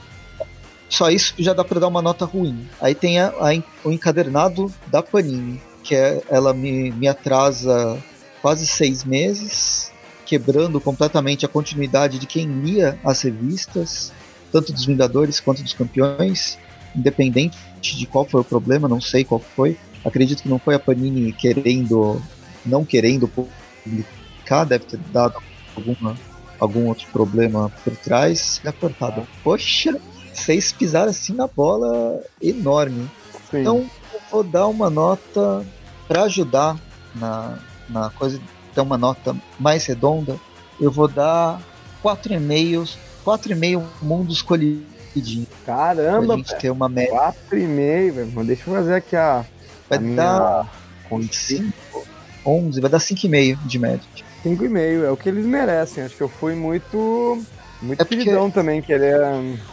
só 0.90 1.10
isso 1.10 1.34
já 1.40 1.54
dá 1.54 1.64
para 1.64 1.80
dar 1.80 1.88
uma 1.88 2.02
nota 2.02 2.26
ruim. 2.26 2.68
Aí 2.80 2.94
tem 2.94 3.20
a, 3.20 3.30
a, 3.30 3.64
o 3.84 3.92
encadernado 3.92 4.72
da 4.88 5.02
Panini, 5.02 5.62
que 5.84 5.96
é, 5.96 6.22
ela 6.30 6.54
me, 6.54 6.92
me 6.92 7.08
atrasa 7.08 7.98
quase 8.42 8.68
seis 8.68 9.04
meses, 9.04 9.92
quebrando 10.26 10.80
completamente 10.80 11.46
a 11.46 11.50
continuidade 11.50 12.20
de 12.20 12.28
quem 12.28 12.46
lia 12.46 13.00
as 13.04 13.22
revistas, 13.22 14.12
tanto 14.52 14.72
dos 14.72 14.86
Vingadores 14.86 15.40
quanto 15.40 15.64
dos 15.64 15.74
Campeões, 15.74 16.58
independente 16.96 17.58
de 17.82 18.06
qual 18.06 18.26
foi 18.26 18.42
o 18.42 18.46
problema, 18.46 18.88
não 18.88 19.02
sei 19.02 19.24
qual 19.24 19.40
foi. 19.40 19.78
Acredito 20.06 20.44
que 20.44 20.50
não 20.50 20.60
foi 20.60 20.76
a 20.76 20.80
Panini 20.80 21.32
querendo, 21.34 22.22
não 22.66 22.86
querendo 22.86 23.28
publicar, 23.28 24.66
deve 24.66 24.86
ter 24.86 25.00
dado 25.12 25.42
alguma, 25.76 26.16
algum 26.60 26.88
outro 26.88 27.08
problema 27.12 27.72
por 27.84 27.96
trás. 27.98 28.62
É 28.64 28.72
cortado. 28.72 29.28
Poxa, 29.44 30.00
vocês 30.40 30.72
pisaram 30.72 31.10
assim 31.10 31.34
na 31.34 31.48
bola 31.48 32.22
enorme. 32.42 33.10
Sim. 33.50 33.62
Então, 33.62 33.90
eu 34.14 34.20
vou 34.32 34.44
dar 34.44 34.68
uma 34.68 34.90
nota 34.90 35.66
para 36.08 36.24
ajudar 36.24 36.78
na, 37.16 37.60
na 37.90 38.10
coisa, 38.10 38.40
ter 38.74 38.82
uma 38.82 38.98
nota 38.98 39.36
mais 39.60 39.86
redonda. 39.86 40.38
Eu 40.80 40.92
vou 40.92 41.08
dar 41.08 41.62
4,5 42.04 42.98
4,5 43.24 43.84
mundos 44.02 44.42
colidinhos. 44.42 45.48
Caramba, 45.66 46.28
pra 46.28 46.36
gente 46.38 46.56
ter 46.58 46.70
uma 46.70 46.90
média. 46.90 47.14
4,5, 47.14 48.12
velho. 48.12 48.46
Deixa 48.46 48.70
eu 48.70 48.74
fazer 48.74 48.96
aqui 48.96 49.16
a. 49.16 49.46
Vai 49.90 49.98
a 49.98 50.02
dar. 50.02 50.84
Minha... 51.10 51.30
5, 51.32 51.74
11, 52.46 52.82
vai 52.82 52.90
dar 52.90 52.98
5,5 52.98 53.58
de 53.66 53.80
média. 53.80 54.02
5,5, 54.44 55.04
é 55.04 55.12
o 55.12 55.18
que 55.18 55.30
eles 55.30 55.46
merecem. 55.46 56.04
Acho 56.04 56.16
que 56.16 56.24
eu 56.24 56.30
fui 56.30 56.56
muito 56.56 57.42
muito 57.84 58.02
é 58.02 58.06
porque... 58.06 58.32
também, 58.54 58.82
querer, 58.82 59.20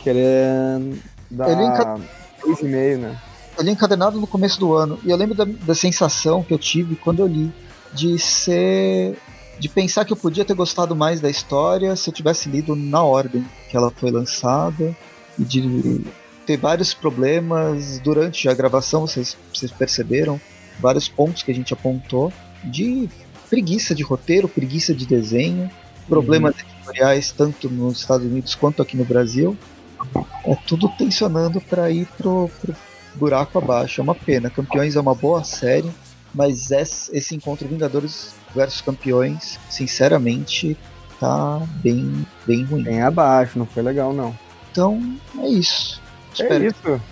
querer 0.03 1.01
dar 1.31 1.51
ele 1.51 1.65
enca... 1.65 1.97
2,5, 2.45 2.99
né? 2.99 3.19
Eu 3.57 3.65
li 3.65 3.71
encadernado 3.71 4.21
no 4.21 4.27
começo 4.27 4.59
do 4.59 4.75
ano, 4.75 4.99
e 5.05 5.11
eu 5.11 5.17
lembro 5.17 5.35
da, 5.35 5.45
da 5.45 5.75
sensação 5.75 6.43
que 6.43 6.53
eu 6.53 6.59
tive 6.59 6.97
quando 6.97 7.21
eu 7.21 7.27
li, 7.27 7.53
de 7.93 8.19
ser 8.19 9.17
de 9.59 9.69
pensar 9.69 10.07
que 10.07 10.13
eu 10.13 10.17
podia 10.17 10.43
ter 10.43 10.55
gostado 10.55 10.97
mais 10.97 11.21
da 11.21 11.29
história 11.29 11.95
se 11.95 12.09
eu 12.09 12.15
tivesse 12.15 12.49
lido 12.49 12.75
na 12.75 13.03
ordem 13.03 13.45
que 13.69 13.77
ela 13.77 13.91
foi 13.91 14.11
lançada 14.11 14.97
e 15.39 15.45
de 15.45 16.01
ter 16.47 16.57
vários 16.57 16.95
problemas 16.95 17.99
durante 17.99 18.49
a 18.49 18.55
gravação, 18.55 19.03
vocês, 19.03 19.37
vocês 19.53 19.71
perceberam 19.71 20.41
vários 20.81 21.09
pontos 21.09 21.43
que 21.43 21.51
a 21.51 21.55
gente 21.55 21.75
apontou 21.75 22.33
de 22.65 23.07
preguiça 23.51 23.95
de 23.95 24.03
roteiro, 24.03 24.49
preguiça 24.49 24.95
de 24.95 25.05
desenho, 25.05 25.71
problemas 26.09 26.55
uhum 26.55 26.80
editoriais, 26.91 27.33
tanto 27.33 27.69
nos 27.69 28.01
Estados 28.01 28.27
Unidos 28.27 28.55
quanto 28.55 28.83
aqui 28.83 28.97
no 28.97 29.05
Brasil, 29.05 29.57
é 30.45 30.55
tudo 30.67 30.89
tensionando 30.97 31.61
para 31.61 31.91
ir 31.91 32.07
pro, 32.19 32.51
pro 32.61 32.75
buraco 33.15 33.59
abaixo. 33.59 34.01
É 34.01 34.05
uma 34.05 34.15
pena. 34.15 34.51
Campeões 34.51 34.97
é 34.97 35.01
uma 35.01 35.15
boa 35.15 35.45
série, 35.45 35.91
mas 36.35 36.71
esse 36.71 37.35
encontro 37.35 37.69
Vingadores 37.69 38.35
versus 38.55 38.81
Campeões, 38.81 39.59
sinceramente, 39.69 40.77
tá 41.19 41.61
bem, 41.83 42.27
bem 42.47 42.65
ruim. 42.65 42.83
Bem 42.83 43.03
abaixo, 43.03 43.59
não 43.59 43.67
foi 43.67 43.83
legal 43.83 44.13
não. 44.13 44.37
Então, 44.71 45.17
é 45.39 45.49
isso. 45.49 46.01
É 46.39 46.43
Espero 46.43 46.67
isso. 46.67 47.03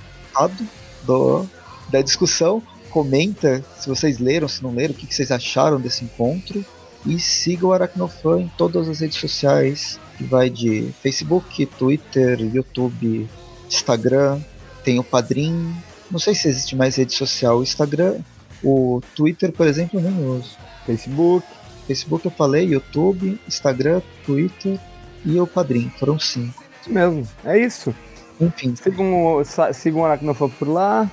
Do, 1.04 1.46
da 1.90 2.02
discussão. 2.02 2.62
Comenta 2.90 3.62
se 3.78 3.86
vocês 3.86 4.18
leram, 4.18 4.48
se 4.48 4.62
não 4.62 4.74
leram, 4.74 4.94
o 4.94 4.96
que, 4.96 5.06
que 5.06 5.14
vocês 5.14 5.30
acharam 5.30 5.78
desse 5.78 6.04
encontro. 6.04 6.64
E 7.06 7.18
siga 7.18 7.66
o 7.66 7.72
Aracnofan 7.72 8.40
em 8.40 8.48
todas 8.56 8.88
as 8.88 9.00
redes 9.00 9.18
sociais, 9.18 9.98
que 10.16 10.24
vai 10.24 10.50
de 10.50 10.92
Facebook, 11.02 11.64
Twitter, 11.66 12.40
YouTube, 12.40 13.28
Instagram, 13.68 14.40
tem 14.84 14.98
o 14.98 15.04
Padrim. 15.04 15.74
Não 16.10 16.18
sei 16.18 16.34
se 16.34 16.48
existe 16.48 16.74
mais 16.74 16.96
rede 16.96 17.14
social. 17.14 17.58
O 17.58 17.62
Instagram, 17.62 18.18
o 18.62 19.00
Twitter, 19.14 19.52
por 19.52 19.66
exemplo, 19.66 20.00
eu 20.00 20.10
nem 20.10 20.26
uso. 20.26 20.56
Facebook. 20.84 21.46
Facebook 21.86 22.24
eu 22.26 22.30
falei, 22.30 22.66
YouTube, 22.66 23.40
Instagram, 23.46 24.02
Twitter 24.26 24.78
e 25.24 25.40
o 25.40 25.46
Padrim. 25.46 25.90
Foram 25.98 26.18
cinco. 26.18 26.62
Isso 26.80 26.92
mesmo, 26.92 27.26
é 27.44 27.58
isso. 27.58 27.94
Enfim. 28.40 28.74
Sigam, 28.76 29.42
sigam 29.72 30.00
o 30.00 30.04
Aracnofan 30.04 30.48
por 30.50 30.68
lá. 30.68 31.10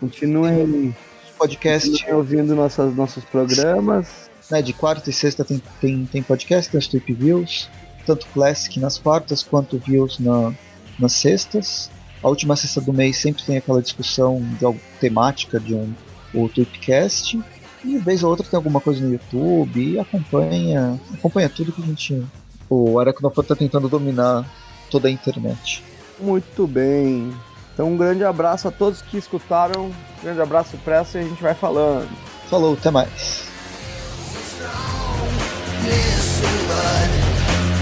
Continuem 0.00 0.94
podcast 1.38 1.90
continuem 1.90 2.14
ouvindo 2.14 2.54
nossas, 2.54 2.94
nossos 2.94 3.24
programas. 3.24 4.23
Né, 4.50 4.60
de 4.60 4.72
quarta 4.72 5.08
e 5.08 5.12
sexta 5.12 5.44
tem, 5.44 5.62
tem, 5.80 6.04
tem 6.06 6.22
podcast 6.22 6.72
das 6.72 6.86
Trip 6.86 7.12
Views, 7.14 7.68
tanto 8.04 8.26
Classic 8.28 8.78
nas 8.78 8.98
quartas 8.98 9.42
quanto 9.42 9.78
Views 9.78 10.18
na, 10.18 10.52
nas 10.98 11.12
sextas. 11.12 11.90
A 12.22 12.28
última 12.28 12.56
sexta 12.56 12.80
do 12.80 12.92
mês 12.92 13.16
sempre 13.16 13.42
tem 13.42 13.56
aquela 13.56 13.82
discussão 13.82 14.40
de 14.58 14.64
alguma 14.64 14.84
temática 15.00 15.58
de 15.58 15.74
um 15.74 15.94
o 16.34 16.48
Tweepcast. 16.48 17.40
E 17.84 17.98
vez 17.98 18.22
ou 18.22 18.30
outra 18.30 18.46
tem 18.46 18.56
alguma 18.56 18.80
coisa 18.80 19.04
no 19.04 19.12
YouTube 19.12 19.92
e 19.92 19.98
acompanha, 19.98 20.98
acompanha 21.12 21.48
tudo 21.48 21.72
que 21.72 21.82
a 21.82 21.86
gente. 21.86 22.26
O 22.68 22.98
Aracnofan 22.98 23.42
está 23.42 23.54
tentando 23.54 23.88
dominar 23.88 24.50
toda 24.90 25.08
a 25.08 25.10
internet. 25.10 25.84
Muito 26.18 26.66
bem. 26.66 27.32
Então 27.72 27.92
um 27.92 27.96
grande 27.96 28.24
abraço 28.24 28.68
a 28.68 28.70
todos 28.70 29.02
que 29.02 29.18
escutaram. 29.18 29.86
Um 29.86 29.92
grande 30.22 30.40
abraço 30.40 30.76
pressa 30.78 31.18
e 31.18 31.24
a 31.24 31.28
gente 31.28 31.42
vai 31.42 31.54
falando. 31.54 32.08
Falou, 32.48 32.74
até 32.74 32.90
mais. 32.90 33.53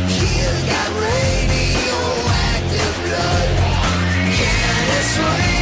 He's 0.09 0.65
got 0.65 0.89
radioactive 0.99 2.95
blood. 3.05 3.49
Can't 4.35 4.89
swing? 5.15 5.62